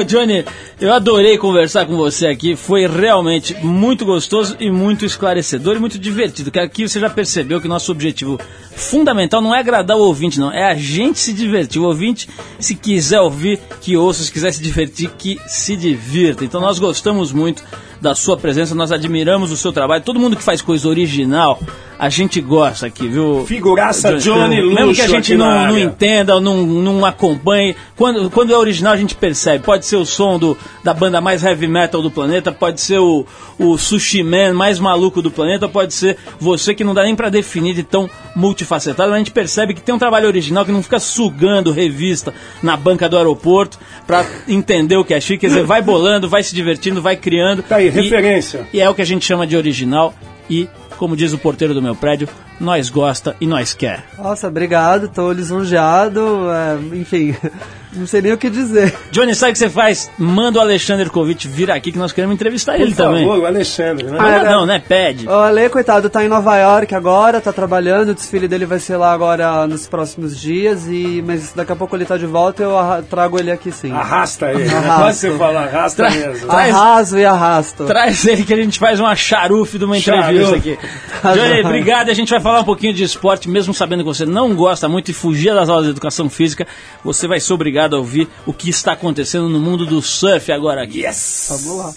Johnny, 0.05 0.45
eu 0.82 0.93
adorei 0.93 1.38
conversar 1.38 1.86
com 1.86 1.97
você 1.97 2.27
aqui. 2.27 2.55
Foi 2.55 2.88
realmente 2.88 3.53
muito 3.63 4.05
gostoso 4.05 4.55
e 4.59 4.71
muito 4.71 5.05
esclarecedor 5.05 5.75
e 5.75 5.80
muito 5.80 5.99
divertido. 5.99 6.51
Que 6.51 6.59
aqui 6.59 6.88
você 6.88 6.99
já 6.99 7.09
percebeu 7.09 7.59
que 7.59 7.67
nosso 7.67 7.91
objetivo 7.91 8.39
fundamental 8.71 9.41
não 9.41 9.53
é 9.53 9.59
agradar 9.59 9.97
o 9.97 10.01
ouvinte, 10.01 10.39
não. 10.39 10.51
É 10.51 10.63
a 10.63 10.75
gente 10.75 11.19
se 11.19 11.34
divertir. 11.34 11.82
O 11.82 11.86
ouvinte, 11.86 12.30
se 12.59 12.75
quiser 12.75 13.19
ouvir, 13.19 13.59
que 13.82 13.97
ouça. 13.97 14.23
Se 14.23 14.32
quiser 14.32 14.53
se 14.53 14.61
divertir, 14.61 15.09
que 15.17 15.38
se 15.47 15.75
divirta. 15.75 16.45
Então 16.45 16.61
nós 16.61 16.80
gostamos 16.80 17.34
muito 17.34 17.61
da 18.01 18.15
sua 18.15 18.38
presença, 18.38 18.73
nós 18.73 18.91
admiramos 18.91 19.51
o 19.51 19.57
seu 19.57 19.71
trabalho. 19.71 20.03
Todo 20.03 20.19
mundo 20.19 20.36
que 20.36 20.43
faz 20.43 20.61
coisa 20.61 20.88
original, 20.88 21.59
a 21.97 22.09
gente 22.09 22.39
gosta 22.39 22.88
aqui, 22.88 23.07
viu? 23.07 23.45
Figuraça 23.45 24.15
Johnny 24.15 24.61
Mesmo 24.61 24.93
que 24.93 25.01
a 25.01 25.05
Luxo 25.05 25.15
gente 25.15 25.36
não, 25.36 25.67
não 25.67 25.77
entenda 25.77 26.39
não, 26.39 26.65
não 26.65 27.05
acompanhe. 27.05 27.75
Quando, 27.97 28.30
quando 28.30 28.53
é 28.53 28.57
original, 28.57 28.93
a 28.93 28.97
gente 28.97 29.15
percebe. 29.15 29.63
Pode 29.63 29.86
ser 29.86 29.97
o 29.97 30.05
som 30.05 30.39
do, 30.39 30.57
da 30.84 30.93
banda 30.93 31.20
mais 31.22 31.43
heavy 31.43 31.67
metal 31.67 32.01
do 32.01 32.09
planeta, 32.09 32.51
pode 32.51 32.80
ser 32.82 32.99
o, 32.99 33.26
o 33.57 33.78
Sushi 33.78 34.24
Man 34.24 34.53
mais 34.53 34.80
maluco 34.80 35.22
do 35.22 35.30
planeta, 35.30 35.67
pode 35.67 35.93
ser 35.93 36.17
você 36.39 36.74
que 36.74 36.84
não 36.84 36.93
dá 36.93 37.03
nem 37.03 37.15
pra 37.15 37.30
definir 37.30 37.74
de 37.74 37.84
tão 37.84 38.09
multifacetado. 38.36 39.09
Mas 39.09 39.15
a 39.15 39.20
gente 39.20 39.32
percebe 39.32 39.74
que 39.74 39.82
tem 39.82 39.93
um 39.93 39.99
trabalho 39.99 40.28
original 40.28 40.65
que 40.65 40.72
não 40.72 40.82
fica 40.84 40.99
sugando 40.99 41.72
revista 41.72 42.34
na 42.63 42.76
banca 42.78 43.07
do 43.09 43.17
aeroporto 43.17 43.78
pra 44.07 44.26
entender 44.47 44.97
o 44.97 45.03
que 45.05 45.13
é 45.13 45.20
chique. 45.22 45.39
Quer 45.41 45.47
dizer, 45.47 45.63
vai 45.65 45.82
bolando, 45.82 46.28
vai 46.30 46.43
se 46.43 46.53
divertindo, 46.55 47.01
vai 47.01 47.15
criando. 47.15 47.61
Tá 47.63 47.76
aí, 47.78 47.88
E- 47.88 47.89
referência. 47.89 48.67
e 48.74 48.80
é 48.82 48.89
o 48.89 48.95
que 48.95 49.01
a 49.01 49.05
gente 49.05 49.26
chama 49.26 49.45
de 49.45 49.55
original. 49.57 50.13
E, 50.49 50.67
como 51.00 51.16
diz 51.16 51.32
o 51.34 51.38
porteiro 51.38 51.74
do 51.74 51.82
meu 51.82 51.95
prédio, 51.95 52.28
nós 52.60 52.89
gosta 52.89 53.36
e 53.39 53.47
nós 53.47 53.74
quer. 53.74 54.04
Nossa, 54.18 54.47
obrigado, 54.50 55.08
tô 55.08 55.32
lisonjeado, 55.32 56.47
é, 56.52 56.97
enfim, 56.97 57.34
não 57.93 58.06
sei 58.06 58.22
nem 58.22 58.34
o 58.34 58.38
que 58.38 58.50
dizer. 58.50 58.93
Johnny, 59.12 59.34
sabe 59.34 59.52
o 59.52 59.54
que 59.54 59.60
você 59.60 59.70
faz? 59.70 60.12
Manda 60.18 60.60
o 60.60 60.62
Alexander 60.62 61.10
Kovic 61.10 61.47
vir 61.47 61.72
aqui 61.72 61.91
que 61.91 61.97
nós 61.97 62.12
queremos 62.12 62.36
entrevistar 62.36 62.74
Por 62.74 62.82
ele 62.82 62.93
também. 62.93 63.26
favor, 63.26 63.39
o 63.39 63.45
Alexandre, 63.45 64.06
né? 64.08 64.18
Ah, 64.20 64.43
Não, 64.43 64.52
não, 64.60 64.66
né? 64.66 64.84
Pede. 64.86 65.28
O 65.28 65.32
Ale, 65.32 65.70
coitado, 65.70 66.10
tá 66.10 66.24
em 66.24 66.28
Nova 66.28 66.58
York 66.58 66.93
agora, 66.93 67.39
tá 67.39 67.54
trabalhando, 67.54 68.10
o 68.10 68.14
desfile 68.14 68.47
dele 68.47 68.66
vai 68.66 68.80
ser 68.80 68.97
lá 68.97 69.14
agora 69.14 69.66
nos 69.66 69.88
próximos 69.88 70.38
dias, 70.39 70.86
e 70.88 71.24
mas 71.26 71.54
daqui 71.54 71.72
a 71.72 71.76
pouco 71.76 71.95
ele 71.95 72.06
tá 72.06 72.18
de 72.18 72.26
volta 72.26 72.62
e 72.62 72.66
eu 72.66 73.04
trago 73.10 73.39
ele 73.39 73.52
aqui 73.52 73.72
sim. 73.72 73.91
Arrasta 73.93 74.52
ele. 74.52 74.70
Arrasta. 74.70 74.95
Quase 75.02 75.20
você 75.20 75.38
fala, 75.38 75.62
arrasta 75.62 76.04
Tra- 76.04 76.12
mesmo. 76.12 76.47
traz- 76.47 76.76
Arraso 76.76 77.18
e 77.18 77.26
arrasto. 77.26 77.86
Traz 77.86 78.26
ele 78.28 78.43
que 78.43 78.54
a 78.54 78.58
gente 78.58 78.78
faz 78.80 79.00
uma 79.00 79.16
charufe 79.16 79.78
de 79.78 79.86
uma 79.86 79.97
entrevista 79.97 80.34
Charufe. 80.45 80.72
aqui. 80.74 80.88
Tá 81.21 81.33
Johnny, 81.33 81.61
obrigado. 81.61 82.07
E 82.07 82.11
A 82.11 82.13
gente 82.13 82.29
vai 82.29 82.39
falar 82.39 82.61
um 82.61 82.63
pouquinho 82.63 82.93
de 82.93 83.03
esporte, 83.03 83.49
mesmo 83.49 83.73
sabendo 83.73 83.99
que 84.03 84.07
você 84.07 84.25
não 84.25 84.55
gosta 84.55 84.87
muito 84.87 85.09
e 85.11 85.13
fugia 85.13 85.53
das 85.53 85.69
aulas 85.69 85.85
de 85.85 85.91
educação 85.91 86.29
física. 86.29 86.65
Você 87.03 87.27
vai 87.27 87.39
ser 87.39 87.53
obrigado 87.53 87.95
a 87.95 87.99
ouvir 87.99 88.27
o 88.45 88.53
que 88.53 88.69
está 88.69 88.93
acontecendo 88.93 89.49
no 89.49 89.59
mundo 89.59 89.85
do 89.85 90.01
surf 90.01 90.51
agora 90.51 90.83
aqui. 90.83 91.01
Yes! 91.01 91.47
Vamos 91.65 91.77
lá. 91.77 91.93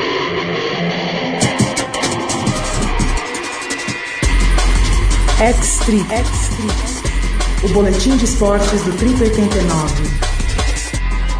X-Trip. 5.39 6.07
O 7.65 7.69
boletim 7.69 8.17
de 8.17 8.25
esportes 8.25 8.83
do 8.83 8.93
Trip 8.93 9.21
89. 9.23 10.23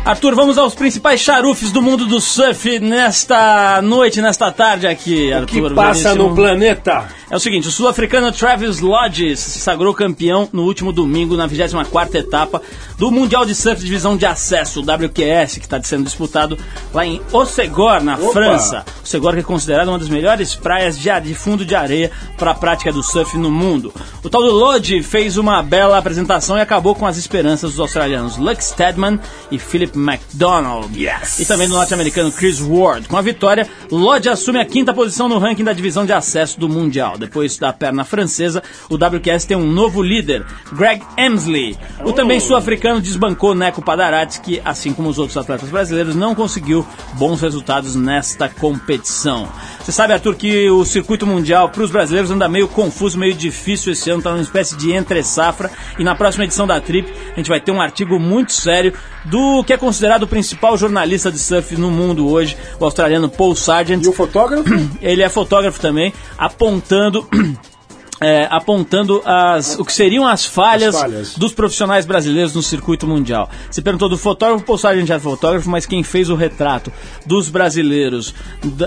Arthur, 0.05 0.35
vamos 0.35 0.59
aos 0.59 0.75
principais 0.75 1.21
charufes 1.21 1.71
do 1.71 1.81
mundo 1.81 2.07
do 2.07 2.21
surf 2.21 2.81
nesta 2.81 3.81
noite, 3.83 4.21
nesta 4.21 4.51
tarde 4.51 4.87
aqui, 4.87 5.31
O 5.31 5.37
Arthur. 5.37 5.69
que 5.69 5.75
passa 5.77 6.03
Veríssimo. 6.11 6.29
no 6.31 6.35
planeta? 6.35 7.09
É 7.33 7.37
o 7.37 7.41
seguinte, 7.41 7.67
o 7.67 7.71
sul-africano 7.71 8.31
Travis 8.31 8.81
Lodge 8.81 9.35
se 9.39 9.59
sagrou 9.59 9.95
campeão 9.95 10.51
no 10.53 10.65
último 10.65 10.93
domingo 10.93 11.35
na 11.35 11.49
24ª 11.49 12.15
etapa 12.17 12.61
do 12.99 13.11
Mundial 13.11 13.47
de 13.47 13.55
Surf 13.55 13.83
Divisão 13.83 14.19
de 14.19 14.27
Acesso, 14.27 14.81
o 14.81 14.83
WQS, 14.83 15.55
que 15.55 15.65
está 15.65 15.83
sendo 15.83 16.05
disputado 16.05 16.59
lá 16.93 17.07
em 17.07 17.23
Ossegor, 17.33 18.03
na 18.03 18.17
Opa! 18.17 18.33
França. 18.35 18.85
Ossegor 19.03 19.33
que 19.33 19.41
é 19.41 19.43
considerado 19.43 19.89
uma 19.89 19.99
das 19.99 20.11
melhores 20.11 20.55
praias 20.55 20.99
de 20.99 21.35
fundo 21.35 21.65
de 21.65 21.75
areia 21.75 22.11
para 22.37 22.51
a 22.51 22.55
prática 22.55 22.93
do 22.93 23.03
surf 23.03 23.39
no 23.39 23.51
mundo. 23.51 23.95
O 24.23 24.29
tal 24.29 24.43
do 24.43 24.51
Lodge 24.51 25.03
fez 25.03 25.39
uma 25.39 25.63
bela 25.63 25.97
apresentação 25.97 26.59
e 26.59 26.61
acabou 26.61 26.95
com 26.95 27.07
as 27.07 27.17
esperanças 27.17 27.71
dos 27.71 27.81
australianos 27.81 28.37
Luke 28.37 28.63
Stedman 28.63 29.19
e 29.51 29.59
Philip 29.59 29.99
McDonald. 29.99 30.95
Yes! 30.95 31.41
E 31.41 31.47
também 31.47 31.67
do 31.67 31.73
norte-americano 31.73 32.31
Chris 32.31 32.61
Ward. 32.61 33.09
Com 33.09 33.17
a 33.17 33.23
vitória, 33.23 33.67
Lodge 33.91 34.29
assume 34.29 34.61
a 34.61 34.67
quinta 34.67 34.93
posição 34.93 35.31
no 35.31 35.39
ranking 35.39 35.65
da 35.65 35.73
divisão 35.73 36.05
de 36.05 36.13
acesso 36.13 36.61
do 36.61 36.69
Mundial. 36.69 37.22
Depois 37.23 37.57
da 37.57 37.73
perna 37.73 38.05
francesa, 38.05 38.63
o 38.91 38.97
WQS 38.97 39.45
tem 39.45 39.57
um 39.57 39.71
novo 39.71 40.03
líder, 40.03 40.45
Greg 40.73 41.03
Emsley. 41.17 41.79
O 42.05 42.13
também 42.13 42.41
sul-africano 42.41 43.01
desbancou 43.01 43.55
Neco 43.55 43.83
Padarates, 43.83 44.39
que, 44.39 44.61
assim 44.65 44.93
como 44.93 45.09
os 45.09 45.19
outros 45.19 45.37
atletas 45.37 45.69
brasileiros, 45.69 46.15
não 46.15 46.35
conseguiu 46.35 46.87
bons 47.15 47.41
resultados 47.41 47.95
nesta 47.95 48.49
competição. 48.49 49.49
Você 49.81 49.93
sabe, 49.93 50.13
Arthur, 50.13 50.35
que 50.35 50.69
o 50.71 50.85
circuito 50.85 51.27
mundial 51.27 51.69
para 51.69 51.83
os 51.83 51.91
brasileiros 51.91 52.31
anda 52.31 52.49
meio 52.49 52.69
confuso, 52.69 53.19
meio 53.19 53.35
difícil 53.35 53.93
esse 53.93 54.11
ano, 54.11 54.19
está 54.19 54.31
numa 54.31 54.43
espécie 54.43 54.77
de 54.77 54.93
entre-safra. 54.93 55.71
E 55.99 56.05
na 56.05 56.15
próxima 56.15 56.45
edição 56.45 56.67
da 56.67 56.81
Trip, 56.81 57.13
a 57.33 57.37
gente 57.37 57.49
vai 57.49 57.61
ter 57.61 57.73
um 57.73 57.81
artigo 57.81 58.19
muito 58.19 58.53
sério 58.53 58.93
do 59.25 59.63
que 59.65 59.73
é 59.73 59.77
considerado 59.77 60.25
o 60.25 60.27
principal 60.27 60.77
jornalista 60.77 61.31
de 61.31 61.39
surf 61.39 61.77
no 61.77 61.91
mundo 61.91 62.29
hoje, 62.29 62.57
o 62.79 62.85
australiano 62.85 63.29
Paul 63.29 63.55
Sargent. 63.55 64.05
E 64.05 64.09
o 64.09 64.13
fotógrafo? 64.13 64.65
Ele 65.01 65.23
é 65.23 65.29
fotógrafo 65.29 65.81
também, 65.81 66.13
apontando. 66.39 67.29
é, 68.23 68.47
apontando 68.49 69.21
as, 69.25 69.77
o 69.81 69.85
que 69.85 69.93
seriam 69.93 70.27
as 70.27 70.45
falhas, 70.47 70.95
As 70.95 71.01
falhas. 71.01 71.37
dos 71.37 71.53
profissionais 71.53 72.07
brasileiros 72.07 72.55
no 72.55 72.63
circuito 72.63 73.05
mundial. 73.05 73.51
Você 73.69 73.83
perguntou 73.83 74.09
do 74.09 74.17
fotógrafo, 74.17 74.65
Paul 74.65 74.79
Sargent 74.79 75.11
era 75.11 75.19
fotógrafo, 75.19 75.69
mas 75.69 75.87
quem 75.87 76.05
fez 76.05 76.31
o 76.31 76.37
retrato 76.37 76.93
dos 77.27 77.49
brasileiros 77.49 78.33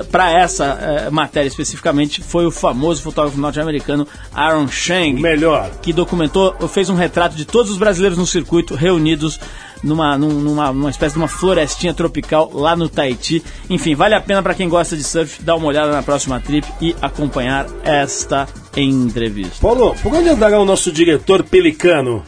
para 0.10 0.32
essa 0.32 0.66
é, 0.66 1.10
matéria 1.10 1.50
especificamente 1.50 2.24
foi 2.24 2.46
o 2.46 2.52
famoso 2.52 3.02
fotógrafo 3.02 3.38
norte-americano 3.38 4.08
Aaron 4.34 4.70
Chang 4.70 5.22
Melhor. 5.22 5.70
que 5.82 5.92
documentou, 5.92 6.56
fez 6.70 6.90
um 6.90 6.96
retrato 6.96 7.36
de 7.36 7.44
todos 7.44 7.72
os 7.72 7.78
brasileiros 7.78 8.18
no 8.18 8.26
circuito 8.26 8.74
reunidos 8.74 9.38
numa, 9.86 10.18
num- 10.18 10.40
numa, 10.42 10.74
numa 10.74 10.90
espécie 10.90 11.14
de 11.14 11.20
uma 11.20 11.28
florestinha 11.28 11.94
tropical 11.94 12.50
lá 12.54 12.76
no 12.76 12.90
Tahiti. 12.90 13.44
Enfim, 13.70 13.96
vale 13.96 14.16
a 14.16 14.20
pena 14.22 14.42
para 14.44 14.54
quem 14.54 14.68
gosta 14.68 14.98
de 14.98 15.04
surf 15.04 15.42
dar 15.44 15.56
uma 15.56 15.68
olhada 15.68 15.92
na 15.92 16.04
próxima 16.04 16.40
trip 16.40 16.68
e 16.82 16.96
acompanhar 17.02 17.68
esta 17.84 18.48
entrevista. 18.76 19.56
Paulo, 19.62 19.96
por 20.02 20.14
onde 20.14 20.30
andará 20.30 20.60
o 20.60 20.66
nosso 20.66 20.92
diretor 20.92 21.44
Pelicano? 21.44 22.24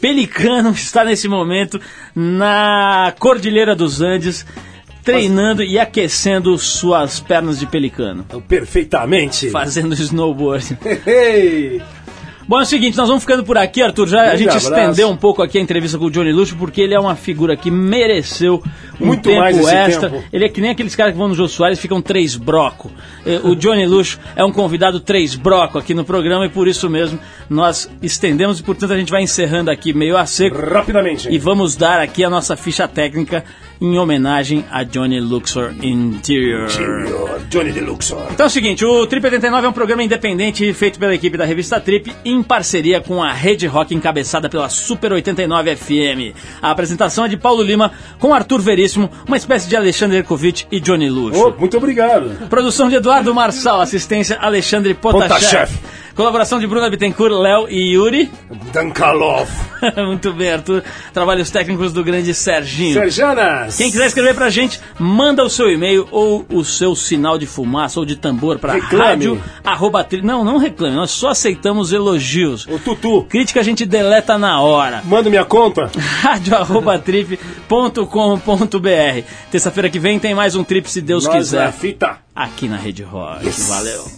Pelicano 0.00 0.70
está 0.76 1.04
nesse 1.04 1.28
momento 1.28 1.80
na 2.14 3.14
Cordilheira 3.18 3.74
dos 3.74 4.00
Andes, 4.02 4.44
treinando 5.02 5.62
e 5.62 5.78
aquecendo 5.78 6.58
suas 6.58 7.20
pernas 7.20 7.58
de 7.60 7.66
pelicano, 7.66 8.24
Perfeitamente. 8.48 9.48
fazendo 9.50 9.94
snowboard. 9.94 10.76
Hey! 11.06 11.80
Bom, 12.48 12.60
é 12.60 12.62
o 12.62 12.66
seguinte, 12.66 12.96
nós 12.96 13.08
vamos 13.08 13.24
ficando 13.24 13.42
por 13.42 13.58
aqui, 13.58 13.82
Arthur. 13.82 14.06
Já 14.06 14.30
a 14.30 14.36
gente 14.36 14.48
abraço. 14.50 14.68
estendeu 14.72 15.08
um 15.10 15.16
pouco 15.16 15.42
aqui 15.42 15.58
a 15.58 15.60
entrevista 15.60 15.98
com 15.98 16.04
o 16.04 16.10
Johnny 16.10 16.32
Luxo, 16.32 16.54
porque 16.56 16.80
ele 16.80 16.94
é 16.94 17.00
uma 17.00 17.16
figura 17.16 17.56
que 17.56 17.72
mereceu 17.72 18.62
um 19.00 19.06
Muito 19.06 19.22
tempo 19.28 19.68
extra. 19.68 20.10
tempo. 20.10 20.24
Ele 20.32 20.44
é 20.44 20.48
que 20.48 20.60
nem 20.60 20.70
aqueles 20.70 20.94
caras 20.94 21.12
que 21.12 21.18
vão 21.18 21.26
no 21.26 21.34
Jô 21.34 21.48
Soares 21.48 21.78
ficam 21.80 22.00
três 22.00 22.36
broco. 22.36 22.90
Eh, 23.26 23.40
O 23.42 23.56
Johnny 23.56 23.84
Luxo 23.84 24.20
é 24.36 24.44
um 24.44 24.52
convidado 24.52 25.00
três 25.00 25.34
broco 25.34 25.76
aqui 25.76 25.92
no 25.92 26.04
programa 26.04 26.46
e 26.46 26.48
por 26.48 26.68
isso 26.68 26.88
mesmo 26.88 27.18
nós 27.50 27.90
estendemos 28.00 28.60
e, 28.60 28.62
portanto, 28.62 28.92
a 28.92 28.96
gente 28.96 29.10
vai 29.10 29.22
encerrando 29.22 29.68
aqui 29.70 29.92
meio 29.92 30.16
a 30.16 30.24
seco. 30.24 30.56
Rapidamente. 30.56 31.28
E 31.28 31.38
vamos 31.38 31.74
dar 31.74 32.00
aqui 32.00 32.22
a 32.22 32.30
nossa 32.30 32.54
ficha 32.56 32.86
técnica 32.86 33.44
em 33.80 33.98
homenagem 33.98 34.64
a 34.70 34.84
Johnny 34.84 35.20
Luxor 35.20 35.72
Interior. 35.82 36.68
Johnny 37.50 37.72
Deluxor. 37.72 38.22
Então 38.30 38.44
é 38.44 38.48
o 38.48 38.50
seguinte, 38.50 38.84
o 38.84 39.06
Trip 39.06 39.24
89 39.24 39.66
é 39.66 39.68
um 39.68 39.72
programa 39.72 40.02
independente 40.02 40.72
feito 40.72 40.98
pela 40.98 41.14
equipe 41.14 41.36
da 41.36 41.44
revista 41.44 41.78
Trip 41.80 42.12
em 42.36 42.42
parceria 42.42 43.00
com 43.00 43.22
a 43.22 43.32
Rede 43.32 43.66
Rock 43.66 43.94
encabeçada 43.94 44.48
pela 44.48 44.68
Super 44.68 45.12
89 45.12 45.74
FM. 45.74 46.36
A 46.60 46.70
apresentação 46.70 47.24
é 47.24 47.28
de 47.28 47.36
Paulo 47.36 47.62
Lima 47.62 47.92
com 48.18 48.34
Arthur 48.34 48.60
Veríssimo, 48.60 49.10
uma 49.26 49.36
espécie 49.36 49.68
de 49.68 49.74
Alexandre 49.74 50.18
Erkovic 50.18 50.66
e 50.70 50.78
Johnny 50.78 51.08
Luxo. 51.08 51.40
Oh, 51.40 51.58
muito 51.58 51.76
obrigado. 51.76 52.48
Produção 52.48 52.88
de 52.88 52.96
Eduardo 52.96 53.34
Marçal, 53.34 53.80
assistência 53.80 54.38
Alexandre 54.40 54.94
Potashev. 54.94 55.66
Potashev. 55.66 56.05
Colaboração 56.16 56.58
de 56.58 56.66
Bruna 56.66 56.88
Bittencourt, 56.88 57.34
Léo 57.34 57.68
e 57.68 57.92
Yuri. 57.92 58.30
Dankalov. 58.72 59.46
Muito 60.06 60.32
bem, 60.32 60.52
Arthur. 60.52 60.82
Trabalhos 61.12 61.50
técnicos 61.50 61.92
do 61.92 62.02
grande 62.02 62.32
Serginho. 62.32 62.94
Serjanas. 62.94 63.76
Quem 63.76 63.90
quiser 63.90 64.06
escrever 64.06 64.34
pra 64.34 64.48
gente, 64.48 64.80
manda 64.98 65.44
o 65.44 65.50
seu 65.50 65.70
e-mail 65.70 66.08
ou 66.10 66.46
o 66.50 66.64
seu 66.64 66.96
sinal 66.96 67.36
de 67.38 67.44
fumaça 67.46 68.00
ou 68.00 68.06
de 68.06 68.16
tambor 68.16 68.58
pra 68.58 68.78
rádio 68.78 69.40
arroba 69.62 70.02
tri- 70.02 70.22
Não, 70.22 70.42
não 70.42 70.56
reclame, 70.56 70.96
nós 70.96 71.10
só 71.10 71.28
aceitamos 71.28 71.92
elogios. 71.92 72.66
O 72.66 72.78
Tutu. 72.78 73.24
Crítica 73.28 73.60
a 73.60 73.62
gente 73.62 73.84
deleta 73.84 74.38
na 74.38 74.58
hora. 74.60 75.02
Manda 75.04 75.28
minha 75.28 75.44
conta. 75.44 75.90
rádio.trip.com.br 76.22 79.22
Terça-feira 79.50 79.90
que 79.90 79.98
vem 79.98 80.18
tem 80.18 80.34
mais 80.34 80.56
um 80.56 80.64
trip, 80.64 80.90
se 80.90 81.02
Deus 81.02 81.24
Nós 81.26 81.36
quiser, 81.36 81.66
na 81.66 81.72
fita. 81.72 82.16
aqui 82.34 82.68
na 82.68 82.76
Rede 82.76 83.02
Rock. 83.02 83.46
Valeu. 83.68 84.15